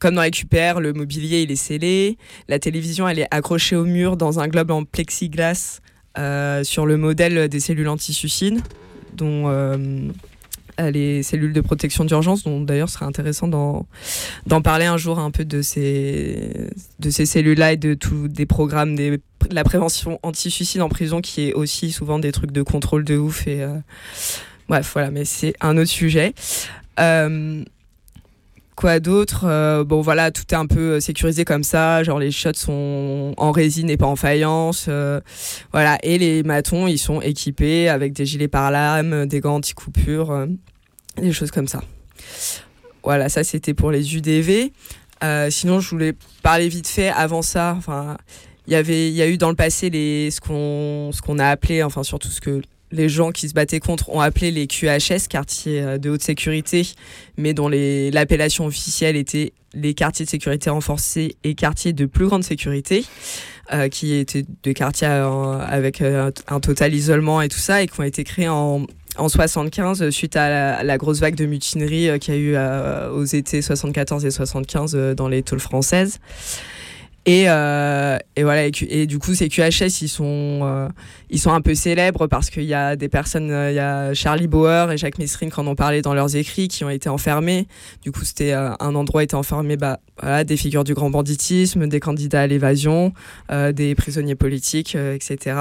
[0.00, 2.16] Comme dans les QPR, le mobilier, il est scellé.
[2.48, 5.80] La télévision, elle est accrochée au mur dans un globe en plexiglas
[6.16, 8.60] sur le modèle des cellules anti-suicide,
[9.14, 9.48] dont
[10.90, 13.86] les cellules de protection d'urgence, dont d'ailleurs serait intéressant d'en,
[14.62, 16.68] parler un jour un peu de ces,
[16.98, 19.20] de ces cellules-là et de tous des programmes de
[19.50, 23.46] la prévention anti-suicide en prison, qui est aussi souvent des trucs de contrôle de ouf.
[23.46, 23.76] Et, euh,
[24.68, 26.34] bref, voilà, mais c'est un autre sujet.
[27.00, 27.64] Euh,
[28.74, 29.44] Quoi d'autre?
[29.44, 32.02] Euh, Bon voilà, tout est un peu sécurisé comme ça.
[32.02, 34.88] Genre les shots sont en résine et pas en faïence.
[35.72, 35.98] voilà.
[36.02, 40.46] Et les matons, ils sont équipés avec des gilets pare-lames, des gants anti-coupure, euh,
[41.16, 41.82] des choses comme ça.
[43.02, 44.72] Voilà, ça c'était pour les UDV.
[45.22, 47.74] Euh, sinon, je voulais parler vite fait avant ça.
[47.76, 48.16] Enfin,
[48.66, 51.38] il y avait, il y a eu dans le passé les, ce qu'on, ce qu'on
[51.38, 54.66] a appelé, enfin surtout ce que les gens qui se battaient contre ont appelé les
[54.66, 56.86] QHS, quartiers euh, de haute sécurité,
[57.36, 62.44] mais dont l'appellation officielle était les quartiers de sécurité renforcés et quartiers de plus grande
[62.44, 63.06] sécurité,
[63.72, 68.04] euh, qui étaient des quartiers avec un total isolement et tout ça, et qui ont
[68.04, 68.86] été créés en,
[69.18, 72.54] en 75 euh, suite à la, grosse vague de mutinerie euh, qu'il y a eu
[72.54, 76.18] euh, aux étés 74 et 75 euh, dans les tôles françaises.
[77.24, 80.88] Et, euh, et voilà, et, du coup, ces QHS, ils sont, euh,
[81.30, 84.12] ils sont un peu célèbres parce qu'il y a des personnes, euh, il y a
[84.12, 87.08] Charlie Bauer et Jacques Messrine qui en ont parlé dans leurs écrits, qui ont été
[87.08, 87.68] enfermés.
[88.02, 91.86] Du coup, c'était un endroit où étaient enfermés bah, voilà, des figures du grand banditisme,
[91.86, 93.12] des candidats à l'évasion,
[93.50, 95.56] des prisonniers politiques, etc.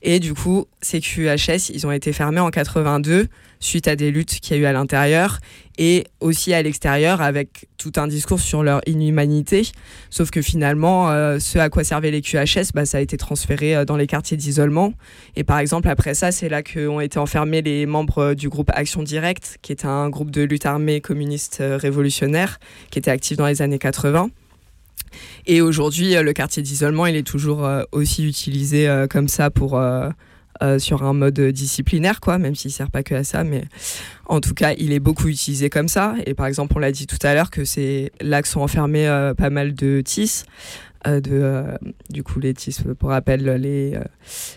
[0.00, 3.26] Et du coup, ces QHS, ils ont été fermés en 82
[3.60, 5.40] suite à des luttes qu'il y a eu à l'intérieur
[5.78, 9.68] et aussi à l'extérieur avec tout un discours sur leur inhumanité.
[10.10, 13.76] Sauf que finalement, euh, ce à quoi servaient les QHS, bah, ça a été transféré
[13.76, 14.92] euh, dans les quartiers d'isolement.
[15.36, 18.70] Et par exemple, après ça, c'est là qu'ont été enfermés les membres euh, du groupe
[18.74, 22.58] Action Directe, qui est un groupe de lutte armée communiste révolutionnaire,
[22.90, 24.30] qui était actif dans les années 80.
[25.46, 29.80] Et aujourd'hui, le quartier d'isolement, il est toujours aussi utilisé comme ça pour,
[30.62, 33.44] euh, sur un mode disciplinaire, quoi, même s'il ne sert pas que à ça.
[33.44, 33.64] Mais
[34.26, 36.14] en tout cas, il est beaucoup utilisé comme ça.
[36.26, 39.08] Et par exemple, on l'a dit tout à l'heure que c'est là que sont enfermés
[39.08, 40.44] euh, pas mal de TIS.
[41.06, 41.64] euh, de,
[42.10, 43.98] du coup, les TIS, pour rappel, les,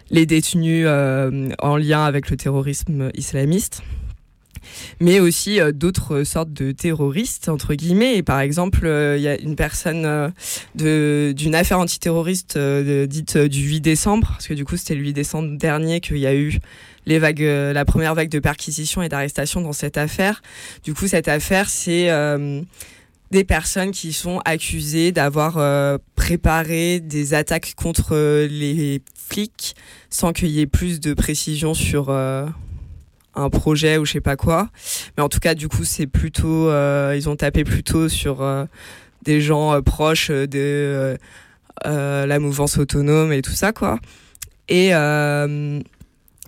[0.10, 3.84] les détenus en lien avec le terrorisme islamiste
[5.00, 8.18] mais aussi euh, d'autres sortes de terroristes entre guillemets.
[8.18, 13.62] Et par exemple euh, il y a une personne euh, d'une affaire antiterroriste dite du
[13.62, 16.60] 8 décembre parce que du coup c'était le 8 décembre dernier qu'il y a eu
[17.06, 20.42] les vagues la première vague de perquisitions et d'arrestations dans cette affaire.
[20.84, 22.10] Du coup cette affaire c'est
[23.32, 29.76] des personnes qui sont accusées d'avoir préparé des attaques contre les flics
[30.10, 32.12] sans qu'il y ait plus de précision sur
[33.36, 34.70] un projet ou je sais pas quoi.
[35.18, 38.66] Mais en tout cas, du coup, c'est plutôt, euh, ils ont tapé plutôt sur euh,
[39.24, 41.18] des gens euh, proches de
[41.86, 44.00] la mouvance autonome et tout ça, quoi.
[44.70, 44.92] Et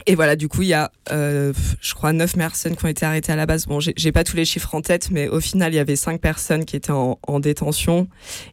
[0.06, 3.06] et voilà, du coup, il y a, euh, je crois, neuf personnes qui ont été
[3.06, 3.66] arrêtées à la base.
[3.66, 6.20] Bon, j'ai pas tous les chiffres en tête, mais au final, il y avait cinq
[6.22, 8.08] personnes qui étaient en, en détention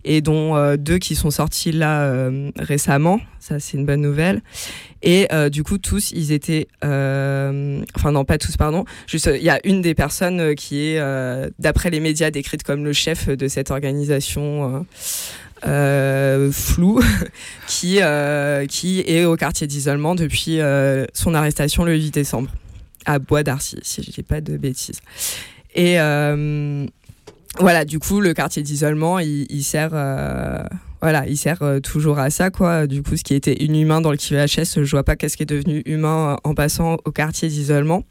[0.04, 3.20] et dont euh, deux qui sont sortis là euh, récemment.
[3.38, 4.42] Ça, c'est une bonne nouvelle.
[5.02, 8.84] Et euh, du coup, tous, ils étaient, euh, enfin non, pas tous, pardon.
[9.06, 11.02] Juste, euh, il y a une des personnes qui est,
[11.58, 14.84] d'après les médias, décrite comme le chef de cette organisation.
[15.66, 17.00] Euh, flou
[17.66, 22.50] qui, euh, qui est au quartier d'isolement depuis euh, son arrestation le 8 décembre
[23.06, 25.00] à Bois d'Arcy, si je dis pas de bêtises.
[25.74, 25.96] Et
[27.58, 29.90] voilà, du coup, le quartier d'isolement, il, il sert,
[31.00, 32.86] voilà, il sert toujours à ça, quoi.
[32.86, 35.46] Du coup, ce qui était inhumain dans le QHS, je vois pas qu'est-ce qui est
[35.46, 38.04] devenu humain en passant au quartier d'isolement.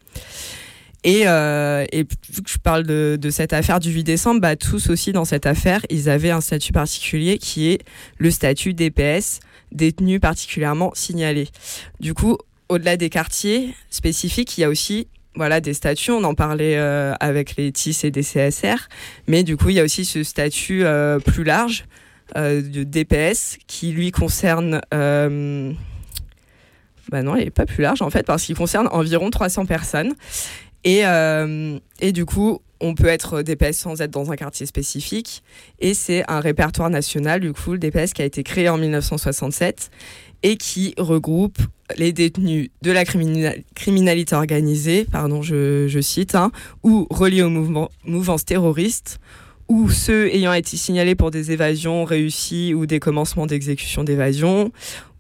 [1.04, 4.90] Et, euh, et vu que je parle de, cette affaire du 8 décembre, bah, tous
[4.90, 7.80] aussi dans cette affaire, ils avaient un statut particulier qui est
[8.18, 9.40] le statut DPS,
[9.72, 11.48] détenu particulièrement signalé.
[12.00, 12.38] Du coup,
[12.68, 16.12] au-delà des quartiers spécifiques, il y a aussi voilà, des statuts.
[16.12, 18.90] On en parlait euh, avec les TIS et des CSR,
[19.28, 21.86] mais du coup, il y a aussi ce statut euh, plus large
[22.36, 24.82] de DPS qui lui concerne.
[24.92, 25.00] bah
[27.24, 30.14] non, il n'est pas plus large en fait, parce qu'il concerne environ 300 personnes.
[30.84, 35.44] Et, euh, et du coup, on peut être DPS sans être dans un quartier spécifique.
[35.80, 39.92] Et c'est un répertoire national, du coup, le DPS qui a été créé en 1967
[40.44, 41.58] et qui regroupe
[41.98, 46.52] les détenus de la crimina- criminalité organisée, pardon, je, cite, hein,
[46.84, 49.20] ou reliés aux mouvements, mouvances terroristes,
[49.68, 54.72] ou ceux ayant été signalés pour des évasions réussies ou des commencements d'exécution d'évasion,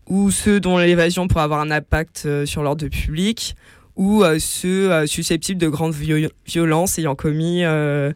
[0.07, 3.55] ou ceux dont l'évasion pourrait avoir un impact euh, sur l'ordre public,
[3.99, 8.13] ou euh, ceux euh, susceptibles de grandes vio- violences ayant commis euh,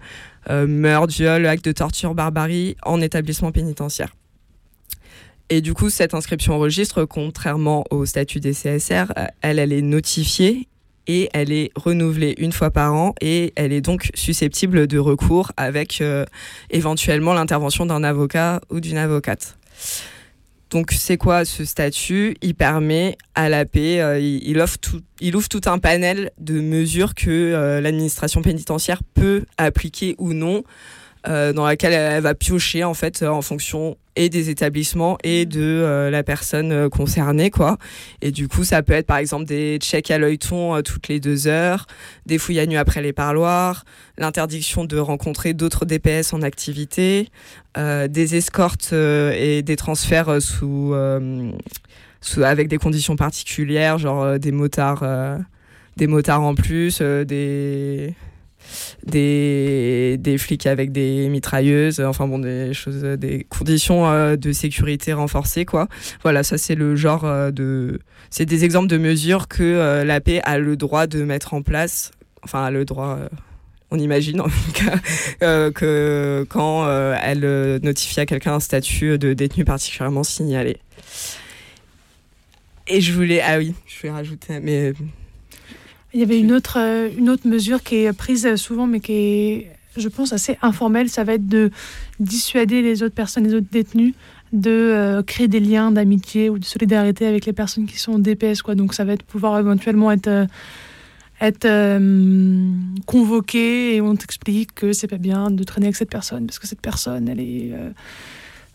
[0.50, 4.16] meurtre, viol, acte de torture, barbarie en établissement pénitentiaire.
[5.50, 10.68] Et du coup, cette inscription au registre, contrairement au statut des CSR, elle, est notifiée
[11.06, 15.52] et elle est renouvelée une fois par an et elle est donc susceptible de recours
[15.58, 16.02] avec
[16.70, 19.58] éventuellement l'intervention d'un avocat ou d'une avocate.
[20.74, 22.36] Donc c'est quoi ce statut?
[22.42, 24.58] Il permet à la paix, euh, il
[25.38, 30.64] ouvre tout un panel de mesures que euh, l'administration pénitentiaire peut appliquer ou non
[31.28, 35.18] euh, dans laquelle elle, elle va piocher en fait euh, en fonction et des établissements
[35.24, 37.78] et de euh, la personne concernée quoi.
[38.22, 41.48] Et du coup, ça peut être par exemple des checks à l'œilleton toutes les deux
[41.48, 41.88] heures,
[42.26, 43.86] des fouilles à nu après les parloirs,
[44.18, 47.30] l'interdiction de rencontrer d'autres DPS en activité,
[47.76, 50.94] des escortes et des transferts sous,
[52.22, 55.38] sous- avec des conditions particulières, genre des motards, euh,
[55.98, 58.14] des motards en plus, euh, des
[59.06, 64.36] des, des flics avec des mitrailleuses, euh, enfin bon, des choses, euh, des conditions euh,
[64.36, 65.88] de sécurité renforcées, quoi.
[66.24, 68.00] Voilà, ça c'est le genre de.
[68.30, 72.12] C'est des exemples de mesures que la paix a le droit de mettre en place,
[72.44, 73.20] enfin, a le droit.
[73.92, 76.90] on imagine en tout cas que quand
[77.22, 80.78] elle notifie à quelqu'un un statut de détenu particulièrement signalé.
[82.88, 84.94] Et je voulais, ah oui, je voulais rajouter, mais
[86.14, 89.14] Il y avait une autre, euh, une autre mesure qui est prise souvent, mais qui
[89.14, 91.10] est, je pense, assez informelle.
[91.10, 91.72] Ça va être de
[92.20, 94.14] dissuader les autres personnes, les autres détenus,
[94.54, 98.20] de euh, créer des liens d'amitié ou de solidarité avec les personnes qui sont au
[98.20, 98.62] DPS.
[98.62, 98.76] Quoi.
[98.76, 100.46] Donc ça va être pouvoir éventuellement être, euh,
[101.42, 102.72] être euh,
[103.08, 106.68] convoqué et on t'explique que c'est pas bien de traîner avec cette personne parce que
[106.68, 107.72] cette personne, elle est...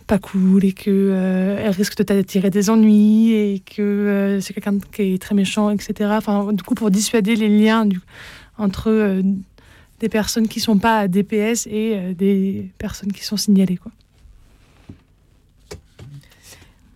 [0.08, 4.54] pas cool et que euh, elle risque de t'attirer des ennuis et que euh, c'est
[4.54, 6.10] quelqu'un qui est très méchant, etc.
[6.14, 7.86] Enfin, du coup, pour dissuader les liens
[8.56, 9.22] entre euh,
[10.00, 13.92] des personnes qui sont pas à DPS et des personnes qui sont signalées, quoi.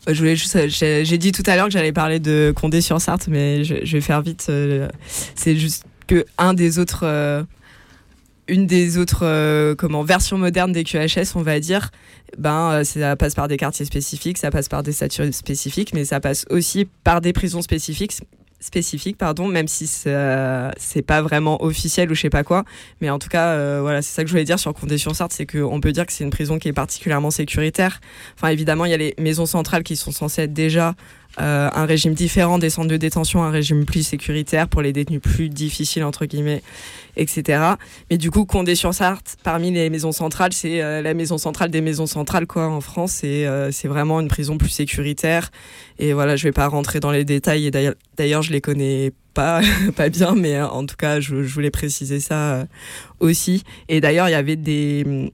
[0.09, 3.85] Je voulais juste, j'ai dit tout à l'heure que j'allais parler de Condé-sur-Sarthe, mais je,
[3.85, 4.51] je vais faire vite.
[5.37, 7.07] C'est juste que un des autres,
[8.53, 11.91] une des autres, euh, comment, versions modernes des QHS, on va dire,
[12.37, 16.05] ben, euh, ça passe par des quartiers spécifiques, ça passe par des statuts spécifiques, mais
[16.05, 18.21] ça passe aussi par des prisons spécifiques
[19.19, 22.65] pardon même si c'est pas vraiment officiel ou je sais pas quoi.
[23.01, 25.17] Mais en tout cas euh, voilà c'est ça que je voulais dire sur Condé sur
[25.17, 28.01] Sarthe c'est qu'on peut dire que c'est une prison qui est particulièrement sécuritaire.
[28.37, 30.95] Enfin évidemment il y a les maisons centrales qui sont censées être déjà
[31.41, 35.21] euh, un régime différent des centres de détention, un régime plus sécuritaire pour les détenus
[35.21, 36.63] plus difficiles, entre guillemets,
[37.17, 37.63] etc.
[38.11, 42.07] Mais du coup, Condé-sur-Sarthe, parmi les maisons centrales, c'est euh, la maison centrale des maisons
[42.07, 43.25] centrales, quoi, en France.
[43.25, 45.51] Et euh, c'est vraiment une prison plus sécuritaire.
[45.99, 47.67] Et voilà, je vais pas rentrer dans les détails.
[47.67, 47.71] Et
[48.17, 49.63] d'ailleurs, je les connais pas,
[49.97, 52.67] pas bien, mais en tout cas, je, je voulais préciser ça
[53.21, 53.65] aussi.
[53.89, 55.33] Et d'ailleurs, il y avait des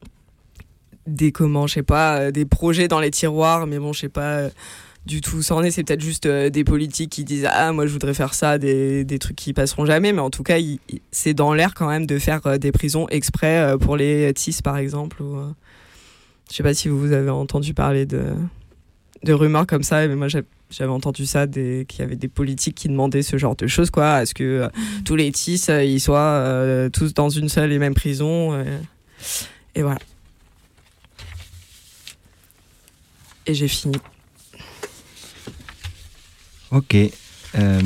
[1.08, 4.50] des comment je sais pas des projets dans les tiroirs mais bon je sais pas
[5.08, 8.34] du tout c'est peut-être juste euh, des politiques qui disent ah moi je voudrais faire
[8.34, 10.12] ça des, des trucs qui passeront jamais.
[10.12, 10.58] Mais en tout cas
[11.10, 14.58] c'est dans l'air quand même de faire euh, des prisons exprès euh, pour les TIS
[14.62, 15.38] par exemple ou,
[16.50, 18.22] je sais pas si vous avez entendu parler de
[19.24, 22.88] de rumeurs comme ça mais moi j'avais entendu ça qu'il y avait des politiques qui
[22.88, 24.68] demandaient ce genre de choses quoi à ce que
[25.04, 28.62] tous les TIS ils soient tous dans une seule et même prison
[29.74, 29.98] et voilà.
[33.46, 33.96] Et j'ai fini
[36.70, 36.94] Ok.
[37.54, 37.80] Euh,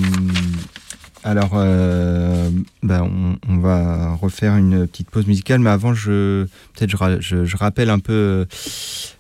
[1.25, 2.51] alors, euh,
[2.83, 3.05] bah,
[3.49, 8.01] on, va refaire une petite pause musicale, mais avant, je peut-être je, je- rappelle un
[8.01, 8.45] peu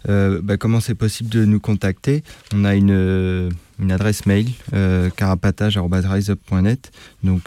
[0.08, 2.24] euh, bah, comment c'est possible de nous contacter.
[2.52, 3.50] On a une,
[3.88, 4.48] adresse mail
[5.16, 6.90] carapatage@riseup.net.
[7.22, 7.42] Donc,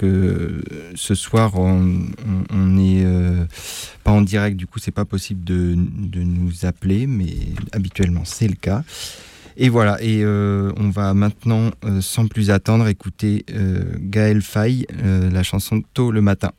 [0.96, 1.82] ce soir, on,
[2.26, 3.44] on, on est euh,
[4.06, 7.36] pas en direct, du coup, c'est pas possible de nous appeler, mais
[7.74, 8.86] habituellement, c'est le cas.
[9.58, 14.86] Et voilà, et euh, on va maintenant, euh, sans plus attendre, écouter euh, Gaël Faye,
[15.02, 16.52] la chanson Tôt le matin.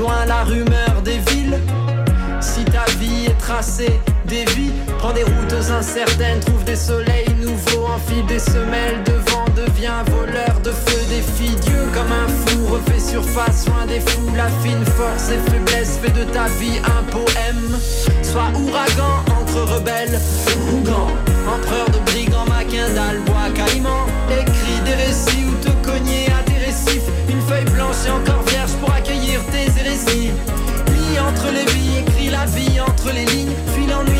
[0.00, 1.60] Loin la rumeur des villes.
[2.40, 8.24] Si ta vie est tracée, dévie, prends des routes incertaines, trouve des soleils nouveaux, enfile
[8.26, 13.66] des semelles de vent, deviens voleur de feu, défie Dieu comme un fou, refait surface,
[13.66, 17.78] loin des fous, la fine force et faiblesse, fait de ta vie un poème.
[18.22, 20.18] Sois ouragan entre rebelles,
[20.72, 21.08] Ougan,
[21.46, 27.08] empereur de brigands, maquindal, bois caïman, écris des récits ou te cogner à des récifs,
[27.28, 28.49] une feuille blanche et encore
[29.78, 30.30] hérésies.
[30.86, 34.19] Plie entre les vies, écris la vie entre les lignes, fuis l'ennui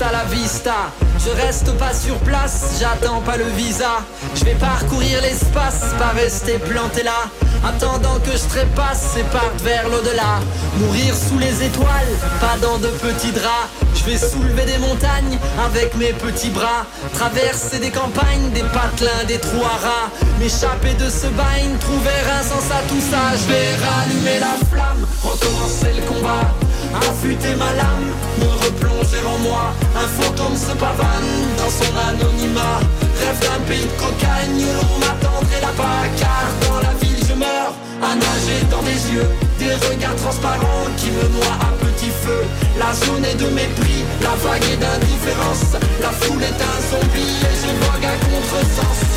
[0.00, 0.90] La vista.
[1.18, 4.02] Je reste pas sur place, j'attends pas le visa.
[4.34, 7.30] Je vais parcourir l'espace, pas rester planté là.
[7.66, 10.40] Attendant que je trépasse et parte vers l'au-delà.
[10.78, 13.70] Mourir sous les étoiles, pas dans de petits draps.
[13.94, 16.84] Je vais soulever des montagnes avec mes petits bras.
[17.14, 20.10] Traverser des campagnes, des patelins, des trous à rats.
[20.38, 23.36] M'échapper de ce bain, trouver un sens à tout ça.
[23.40, 26.52] Je vais rallumer la flamme, recommencer le combat.
[26.94, 29.74] Affûter ma lame, me replonger en moi.
[29.96, 32.80] Un fantôme se pavane dans son anonymat.
[33.18, 37.74] Rêve d'un pays de cocagne où l'on m'attendrait là-bas Car dans la ville je meurs
[38.02, 39.28] à nager dans des yeux.
[39.58, 42.44] Des regards transparents qui me noient à petit feu.
[42.78, 45.74] La zone est de mépris, la vague est d'indifférence.
[46.00, 49.14] La foule est un zombie et je vogue à contresens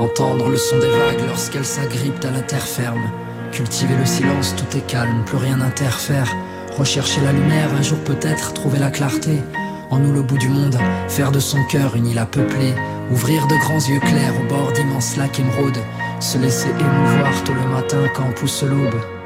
[0.00, 3.10] Entendre le son des vagues lorsqu'elles s'agrippent à la terre ferme.
[3.52, 6.28] Cultiver le silence, tout est calme, plus rien n'interfère.
[6.76, 9.40] Rechercher la lumière, un jour peut-être trouver la clarté.
[9.90, 12.74] En nous le bout du monde, faire de son cœur une île à peupler.
[13.12, 15.82] Ouvrir de grands yeux clairs au bord d'immenses lacs émeraudes.
[16.18, 19.17] Se laisser émouvoir tôt le matin quand pousse l'aube.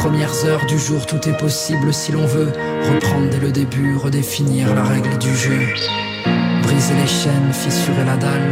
[0.00, 2.50] Premières heures du jour, tout est possible si l'on veut.
[2.90, 5.60] Reprendre dès le début, redéfinir la règle du jeu.
[6.62, 8.50] Briser les chaînes, fissurer la dalle.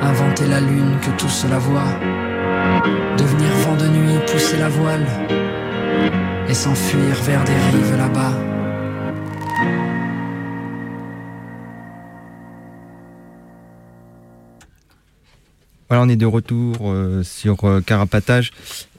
[0.00, 1.92] Inventer la lune que tout cela voit.
[3.18, 5.06] Devenir vent de nuit, pousser la voile.
[6.48, 8.47] Et s'enfuir vers des rives là-bas.
[15.88, 18.50] Voilà, on est de retour euh, sur euh, Carapatage.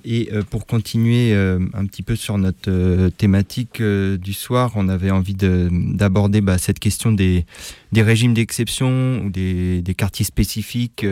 [0.05, 5.33] Et euh, pour continuer un petit peu sur notre thématique du soir, on avait envie
[5.35, 7.45] de- d'aborder bah, cette question des,
[7.91, 11.05] des régimes d'exception ou des, des quartiers spécifiques,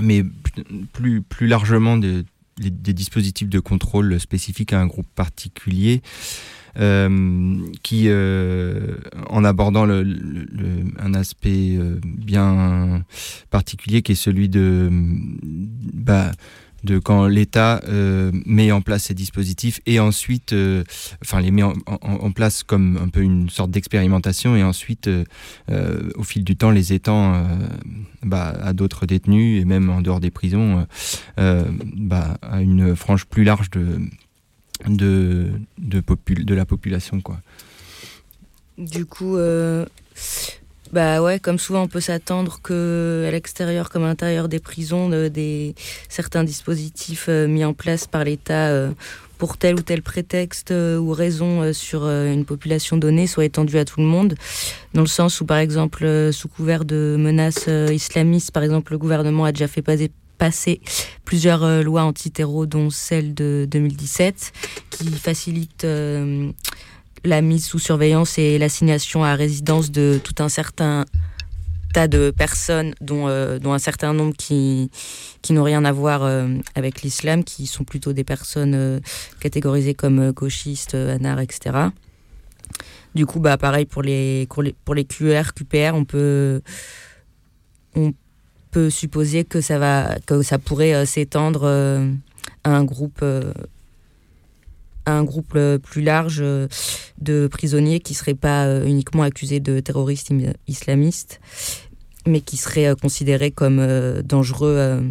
[0.00, 0.24] mais
[0.92, 2.24] plus, plus largement des-
[2.58, 6.00] des dispositifs de contrôle spécifiques à un groupe particulier.
[6.78, 8.96] Euh, qui, euh,
[9.28, 13.04] en abordant un aspect euh, bien
[13.50, 14.88] particulier qui est celui de,
[15.92, 16.32] bah,
[17.04, 17.80] quand l'État
[18.44, 20.52] met en place ces dispositifs et ensuite,
[21.22, 25.08] enfin les met en, place comme un peu une sorte d'expérimentation et ensuite,
[25.68, 27.46] au fil du temps, les étend
[28.24, 30.84] bah, à d'autres détenus et même en dehors des prisons,
[31.36, 34.00] bah, à une frange plus large de,
[34.88, 37.20] de, de, de la population.
[37.20, 37.38] Quoi.
[38.78, 39.84] Du coup, euh,
[40.92, 45.08] bah ouais, comme souvent, on peut s'attendre que à l'extérieur comme à l'intérieur des prisons,
[45.08, 45.74] de- des
[46.08, 48.90] certains dispositifs euh, mis en place par l'État euh,
[49.38, 53.44] pour tel ou tel prétexte euh, ou raison euh, sur euh, une population donnée soient
[53.44, 54.34] étendus à tout le monde,
[54.94, 58.92] dans le sens où, par exemple, euh, sous couvert de menaces euh, islamistes, par exemple,
[58.92, 60.80] le gouvernement a déjà fait passer passer
[61.24, 64.52] plusieurs euh, lois anti-terreau, dont celle de 2017,
[64.90, 66.50] qui facilite euh,
[67.24, 71.04] la mise sous surveillance et l'assignation à résidence de tout un certain
[71.94, 74.90] tas de personnes, dont, euh, un certain nombre qui,
[75.42, 79.00] qui n'ont rien à voir euh, avec l'islam, qui sont plutôt des personnes
[79.40, 81.88] catégorisées comme gauchistes, anards, etc.
[83.14, 86.62] Du coup, bah, pareil pour les, pour les, pour les QR, QPR, on peut,
[87.94, 88.12] on
[88.72, 92.10] peut supposer que ça, va, que ça pourrait euh, s'étendre euh,
[92.64, 93.52] à un groupe euh,
[95.04, 96.44] un groupe plus large
[97.18, 100.32] de prisonniers qui ne seraient pas uniquement accusés de terroristes
[100.68, 101.40] islamistes,
[102.24, 103.84] mais qui seraient considérés comme
[104.22, 105.02] dangereux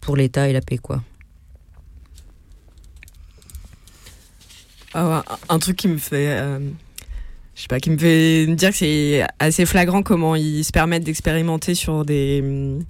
[0.00, 0.78] pour l'État et la paix.
[0.78, 1.04] Quoi.
[4.92, 6.36] Ah un truc qui me fait.
[7.58, 10.70] Je sais pas, qui me fait me dire que c'est assez flagrant comment ils se
[10.70, 12.40] permettent d'expérimenter sur des.
[12.40, 12.84] hum,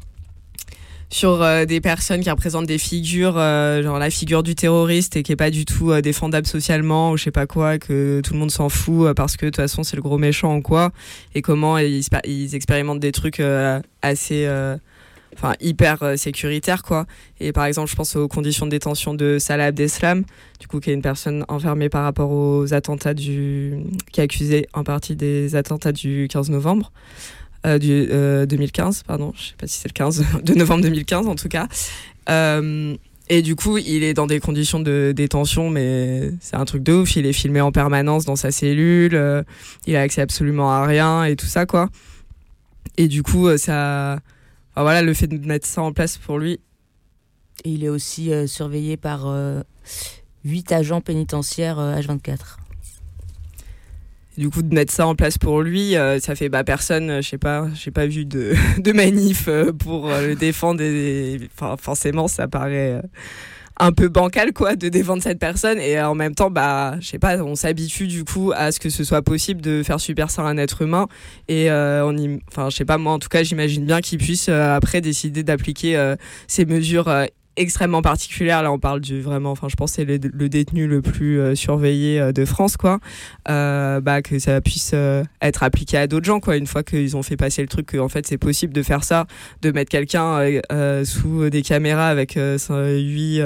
[1.10, 5.22] sur euh, des personnes qui représentent des figures, euh, genre la figure du terroriste et
[5.22, 8.34] qui est pas du tout euh, défendable socialement ou je sais pas quoi, que tout
[8.34, 10.92] le monde s'en fout parce que de toute façon c'est le gros méchant ou quoi,
[11.34, 12.04] et comment ils,
[12.54, 13.40] expérimentent des trucs
[14.02, 14.46] assez.
[15.40, 17.06] Enfin hyper euh, sécuritaire quoi
[17.38, 20.24] et par exemple je pense aux conditions de détention de Salah Abdeslam
[20.58, 23.78] du coup qui est une personne enfermée par rapport aux attentats du
[24.12, 26.90] qui est accusée en partie des attentats du 15 novembre
[27.66, 31.26] euh, du euh, 2015 pardon je sais pas si c'est le 15 de novembre 2015
[31.28, 31.68] en tout cas
[32.28, 32.94] Euh,
[33.30, 36.92] et du coup, il est dans des conditions de détention, mais c'est un truc de
[36.94, 37.16] ouf.
[37.16, 39.14] Il est filmé en permanence dans sa cellule.
[39.14, 39.42] euh,
[39.86, 41.88] il a accès absolument à rien et tout ça, quoi.
[42.96, 44.18] Et du coup, ça.
[44.78, 46.60] Enfin, voilà, le fait de mettre ça en place pour lui.
[47.64, 49.62] Et il est aussi euh, surveillé par euh,
[50.44, 52.58] 8 agents pénitentiaires euh, H24.
[54.36, 57.22] Du coup, de mettre ça en place pour lui, euh, ça fait bah personne, euh,
[57.22, 60.80] je sais pas, j'ai pas vu de, de manif euh, pour euh, le défendre.
[60.80, 63.02] Et, enfin, forcément, ça paraît euh,
[63.78, 65.78] un peu bancal quoi de défendre cette personne.
[65.80, 68.80] Et euh, en même temps bah je sais pas on s'habitue du coup à ce
[68.80, 71.06] que ce soit possible de faire super ça un être humain.
[71.48, 74.18] Et euh, on y enfin je sais pas moi en tout cas j'imagine bien qu'il
[74.18, 76.14] puisse euh, après décider d'appliquer
[76.46, 77.08] ces mesures
[77.58, 81.40] extrêmement particulières là on parle du vraiment enfin je pense c'est le, détenu le plus
[81.40, 83.00] euh, surveillé euh, de France quoi.
[83.48, 84.94] Euh, bah que ça puisse
[85.40, 86.56] être appliqué à d'autres gens quoi.
[86.56, 89.04] Une fois qu'ils ont fait passer le truc que en fait c'est possible de faire
[89.04, 89.26] ça
[89.62, 90.40] de mettre quelqu'un
[91.04, 93.42] sous des caméras avec euh, 8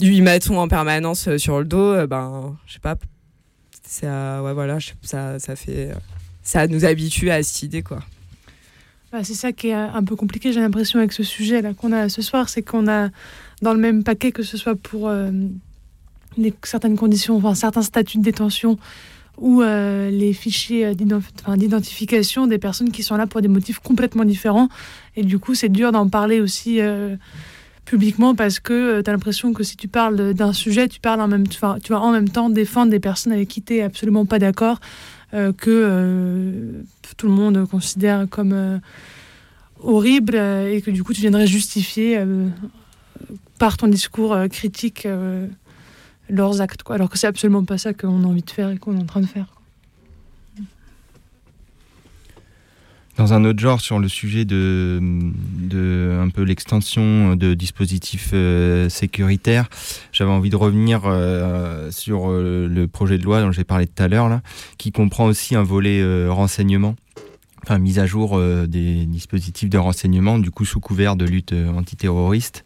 [0.00, 2.96] huit matons en permanence sur le dos, ben, je sais pas,
[3.86, 5.90] ça, ouais, voilà, ça, ça fait,
[6.42, 8.00] ça nous habitue à cette idée, quoi.
[9.22, 12.08] C'est ça qui est un peu compliqué, j'ai l'impression, avec ce sujet là qu'on a
[12.08, 13.10] ce soir, c'est qu'on a
[13.62, 15.30] dans le même paquet, que ce soit pour euh,
[16.62, 18.78] certaines conditions, enfin certains statuts de détention
[19.38, 20.94] ou euh, les fichiers euh,
[21.56, 24.68] d'identification des personnes qui sont là pour des motifs complètement différents.
[25.16, 26.80] Et du coup, c'est dur d'en parler aussi
[27.84, 31.28] publiquement parce que tu as l'impression que si tu parles d'un sujet, tu, parles en
[31.28, 34.38] même, tu vas en même temps défendre des personnes avec qui tu n'es absolument pas
[34.38, 34.80] d'accord,
[35.34, 36.82] que euh,
[37.16, 38.78] tout le monde considère comme euh,
[39.80, 42.48] horrible euh, et que du coup tu viendrais justifier euh,
[43.58, 45.46] par ton discours euh, critique euh,
[46.28, 46.94] leurs actes, quoi.
[46.96, 49.06] alors que c'est absolument pas ça qu'on a envie de faire et qu'on est en
[49.06, 49.46] train de faire.
[53.16, 54.98] Dans un autre genre, sur le sujet de,
[55.60, 59.68] de un peu l'extension de dispositifs euh, sécuritaires,
[60.12, 64.02] j'avais envie de revenir euh, sur euh, le projet de loi dont j'ai parlé tout
[64.02, 64.42] à l'heure, là,
[64.78, 66.96] qui comprend aussi un volet renseignement,
[67.62, 72.64] enfin mise à jour des dispositifs de renseignement, du coup sous couvert de lutte antiterroriste.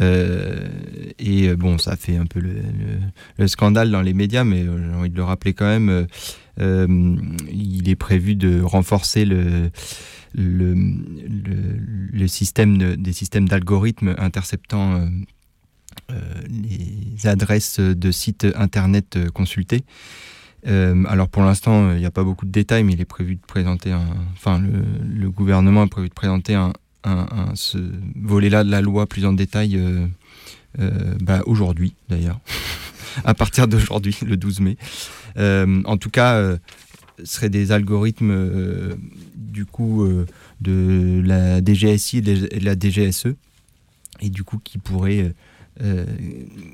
[0.00, 3.00] Et bon, ça fait un peu le, le-
[3.38, 6.06] le scandale dans les médias, mais j'ai envie de le rappeler quand même.
[6.60, 7.16] Euh,
[7.50, 9.70] il est prévu de renforcer le,
[10.34, 10.74] le,
[12.12, 15.06] le- système de- des systèmes d'algorithmes interceptant euh,
[16.12, 19.82] euh, les adresses de sites internet consultés.
[20.66, 23.40] Alors pour l'instant, il n'y a pas beaucoup de détails, mais il est prévu de
[23.46, 23.94] présenter.
[24.34, 26.74] Enfin, le, gouvernement a prévu de présenter un,
[27.04, 27.78] un- ce
[28.16, 29.80] volet-là de la loi plus en détail
[30.78, 32.40] bah, aujourd'hui, d'ailleurs.
[33.24, 34.76] à partir d'aujourd'hui, le 12 mai.
[35.36, 36.58] Euh, en tout cas, euh,
[37.18, 38.94] ce seraient des algorithmes euh,
[39.36, 40.06] du coup
[40.60, 43.34] de la DGSI et de la DGSE,
[44.20, 45.34] et du coup qui pourraient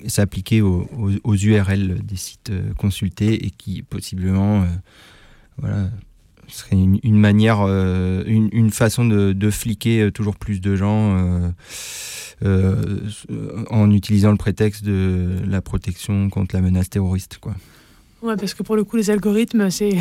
[0.09, 0.89] s'appliquer aux,
[1.23, 4.67] aux- URL des sites consultés et qui possiblement
[5.59, 5.91] voilà,
[6.55, 11.53] serait une, manière, euh, une, façon de, fliquer euh, toujours plus de gens
[12.45, 13.01] euh,
[13.71, 17.39] en utilisant le prétexte de la protection contre la menace terroriste.
[17.39, 17.55] Quoi.
[18.23, 19.97] Ouais, parce que pour le coup, les algorithmes, c'est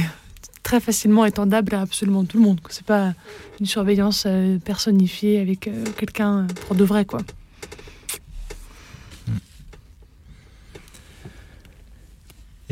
[0.63, 2.59] très facilement étendable à absolument tout le monde.
[2.69, 3.13] C'est pas
[3.59, 4.27] une surveillance
[4.63, 7.21] personnifiée avec quelqu'un pour de vrai, quoi.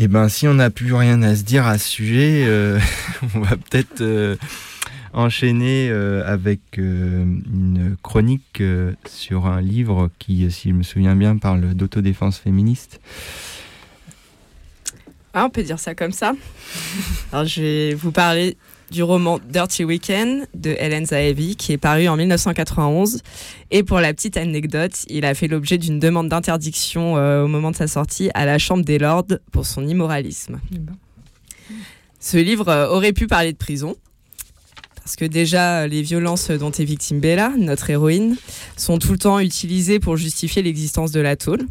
[0.05, 2.77] Eh ben, si on n'a plus rien à se dire à ce sujet, euh,
[3.35, 4.35] on va peut-être euh,
[5.13, 8.61] enchaîner euh, avec une chronique
[9.07, 12.99] sur un livre qui, si je me souviens bien, parle d'autodéfense féministe.
[15.33, 16.33] Ah, on peut dire ça comme ça.
[17.31, 18.57] Alors, je vais vous parler
[18.93, 23.21] du roman Dirty Weekend de Helen Zaevi qui est paru en 1991.
[23.71, 27.71] Et pour la petite anecdote, il a fait l'objet d'une demande d'interdiction euh, au moment
[27.71, 30.59] de sa sortie à la Chambre des Lords pour son immoralisme.
[32.19, 33.95] Ce livre euh, aurait pu parler de prison.
[34.97, 38.37] Parce que déjà, les violences dont est victime Bella, notre héroïne,
[38.77, 41.65] sont tout le temps utilisées pour justifier l'existence de la tôle.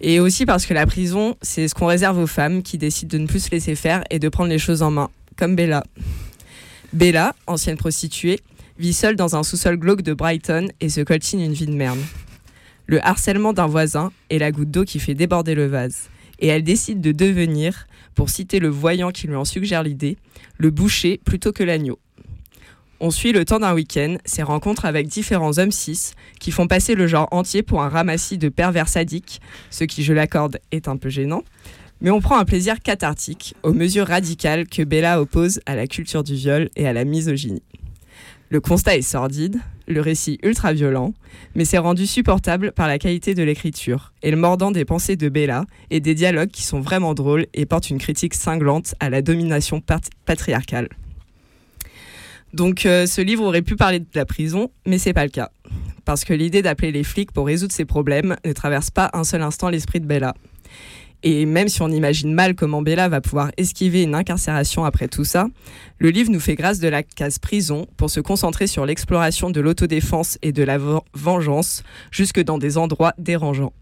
[0.00, 3.22] Et aussi parce que la prison, c'est ce qu'on réserve aux femmes qui décident de
[3.22, 5.84] ne plus se laisser faire et de prendre les choses en main, comme Bella.
[6.94, 8.38] Bella, ancienne prostituée,
[8.78, 11.98] vit seule dans un sous-sol glauque de Brighton et se coltine une vie de merde.
[12.86, 16.08] Le harcèlement d'un voisin est la goutte d'eau qui fait déborder le vase.
[16.38, 20.16] Et elle décide de devenir, pour citer le voyant qui lui en suggère l'idée,
[20.56, 21.98] le boucher plutôt que l'agneau.
[23.00, 26.94] On suit le temps d'un week-end ses rencontres avec différents hommes cis qui font passer
[26.94, 29.40] le genre entier pour un ramassis de pervers sadiques,
[29.70, 31.42] ce qui, je l'accorde, est un peu gênant.
[32.00, 36.22] Mais on prend un plaisir cathartique aux mesures radicales que Bella oppose à la culture
[36.22, 37.62] du viol et à la misogynie.
[38.50, 39.58] Le constat est sordide,
[39.88, 41.14] le récit ultra violent,
[41.54, 45.28] mais c'est rendu supportable par la qualité de l'écriture et le mordant des pensées de
[45.28, 49.22] Bella et des dialogues qui sont vraiment drôles et portent une critique cinglante à la
[49.22, 50.88] domination pat- patriarcale.
[52.52, 55.50] Donc euh, ce livre aurait pu parler de la prison, mais c'est pas le cas.
[56.04, 59.42] Parce que l'idée d'appeler les flics pour résoudre ces problèmes ne traverse pas un seul
[59.42, 60.34] instant l'esprit de Bella.
[61.26, 65.24] Et même si on imagine mal comment Bella va pouvoir esquiver une incarcération après tout
[65.24, 65.46] ça,
[65.98, 69.58] le livre nous fait grâce de la case prison pour se concentrer sur l'exploration de
[69.62, 73.72] l'autodéfense et de la ven- vengeance jusque dans des endroits dérangeants.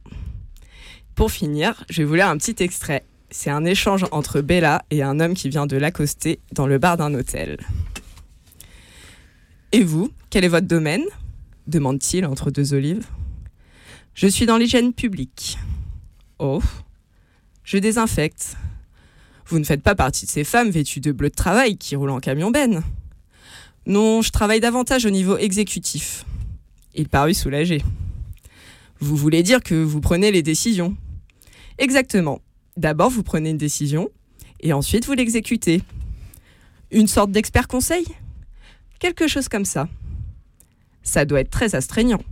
[1.16, 3.02] Pour finir, je vais vous lire un petit extrait.
[3.32, 6.96] C'est un échange entre Bella et un homme qui vient de l'accoster dans le bar
[6.96, 7.58] d'un hôtel.
[9.72, 11.02] Et vous, quel est votre domaine?
[11.66, 13.06] demande-t-il entre deux olives.
[14.14, 15.58] Je suis dans l'hygiène publique.
[16.38, 16.60] Oh,
[17.64, 18.56] je désinfecte.
[19.46, 22.10] Vous ne faites pas partie de ces femmes vêtues de bleu de travail qui roulent
[22.10, 22.82] en camion benne.
[23.86, 26.24] Non, je travaille davantage au niveau exécutif.
[26.94, 27.82] Il parut soulagé.
[29.00, 30.96] Vous voulez dire que vous prenez les décisions
[31.78, 32.40] Exactement.
[32.76, 34.10] D'abord, vous prenez une décision
[34.60, 35.82] et ensuite vous l'exécutez.
[36.90, 38.04] Une sorte d'expert conseil?
[39.00, 39.88] Quelque chose comme ça.
[41.02, 42.22] Ça doit être très astreignant.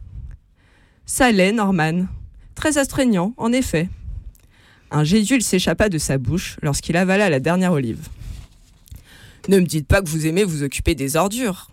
[1.06, 2.06] Ça l'est, Norman.
[2.54, 3.88] Très astreignant, en effet.
[4.90, 8.08] Un jet d'huile s'échappa de sa bouche lorsqu'il avala la dernière olive.
[9.48, 11.70] Ne me dites pas que vous aimez vous occuper des ordures.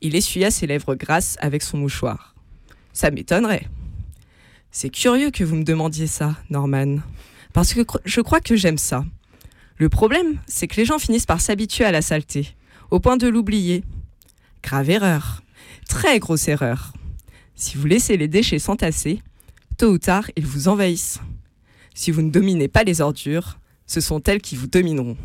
[0.00, 2.34] Il essuya ses lèvres grasses avec son mouchoir.
[2.92, 3.68] Ça m'étonnerait.
[4.70, 6.98] C'est curieux que vous me demandiez ça, Norman.
[7.52, 9.04] Parce que je crois que j'aime ça.
[9.76, 12.54] Le problème, c'est que les gens finissent par s'habituer à la saleté,
[12.90, 13.84] au point de l'oublier.
[14.62, 15.42] Grave erreur.
[15.88, 16.92] Très grosse erreur.
[17.54, 19.22] Si vous laissez les déchets s'entasser,
[19.76, 21.20] tôt ou tard, ils vous envahissent.
[21.96, 25.16] Si vous ne dominez pas les ordures, ce sont elles qui vous domineront.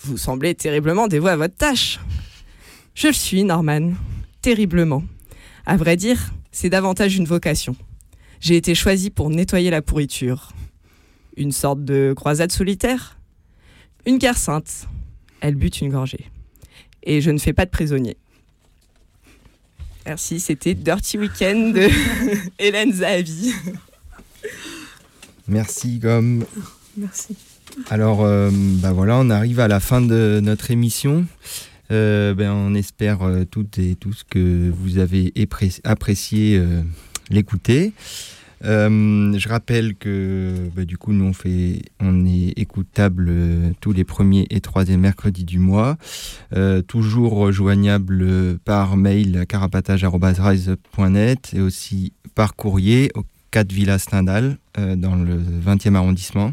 [0.00, 2.00] Vous semblez terriblement dévoué à votre tâche.
[2.94, 3.92] Je le suis, Norman.
[4.40, 5.04] Terriblement.
[5.66, 7.76] À vrai dire, c'est davantage une vocation.
[8.40, 10.52] J'ai été choisi pour nettoyer la pourriture.
[11.36, 13.18] Une sorte de croisade solitaire?
[14.06, 14.88] Une guerre sainte.
[15.42, 16.30] Elle bute une gorgée.
[17.02, 18.16] Et je ne fais pas de prisonniers.
[20.06, 21.90] Merci, c'était Dirty Weekend de
[22.58, 22.94] Hélène.
[25.48, 26.44] Merci, Gomme.
[26.96, 27.36] Merci.
[27.90, 31.26] Alors, euh, bah voilà, on arrive à la fin de notre émission.
[31.90, 35.32] Euh, ben, on espère euh, toutes et tous que vous avez
[35.84, 36.62] apprécié
[37.30, 37.92] l'écouter.
[38.62, 43.30] Je rappelle que bah, du coup, nous, on, fait, on est écoutable
[43.80, 45.96] tous les premiers et troisièmes mercredis du mois.
[46.86, 53.24] Toujours rejoignable euh, par mail carapatage.rise.net et aussi par courrier au
[53.54, 56.52] 4 Villa Stendhal euh, dans le 20e arrondissement.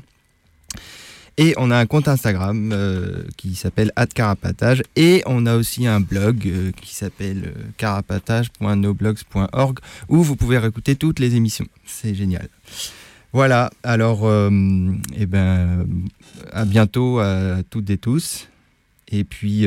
[1.38, 5.99] Et on a un compte Instagram euh, qui s'appelle @carapatage et on a aussi un
[5.99, 9.80] blog euh, qui s'appelle carapatage.noblogs.org
[10.10, 11.65] où vous pouvez réécouter toutes les émissions.
[11.88, 12.48] C'est génial.
[13.34, 14.52] Voilà, alors euh,
[15.18, 15.88] eh ben,
[16.53, 18.48] à bientôt à toutes et tous.
[19.07, 19.65] Et puis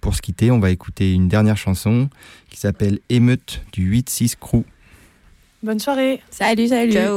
[0.00, 2.08] pour se quitter, on va écouter une dernière chanson
[2.50, 4.62] qui s'appelle Émeute du 8-6 Crew.
[5.62, 6.22] Bonne soirée.
[6.30, 6.92] Salut, salut.
[6.92, 7.16] Ciao.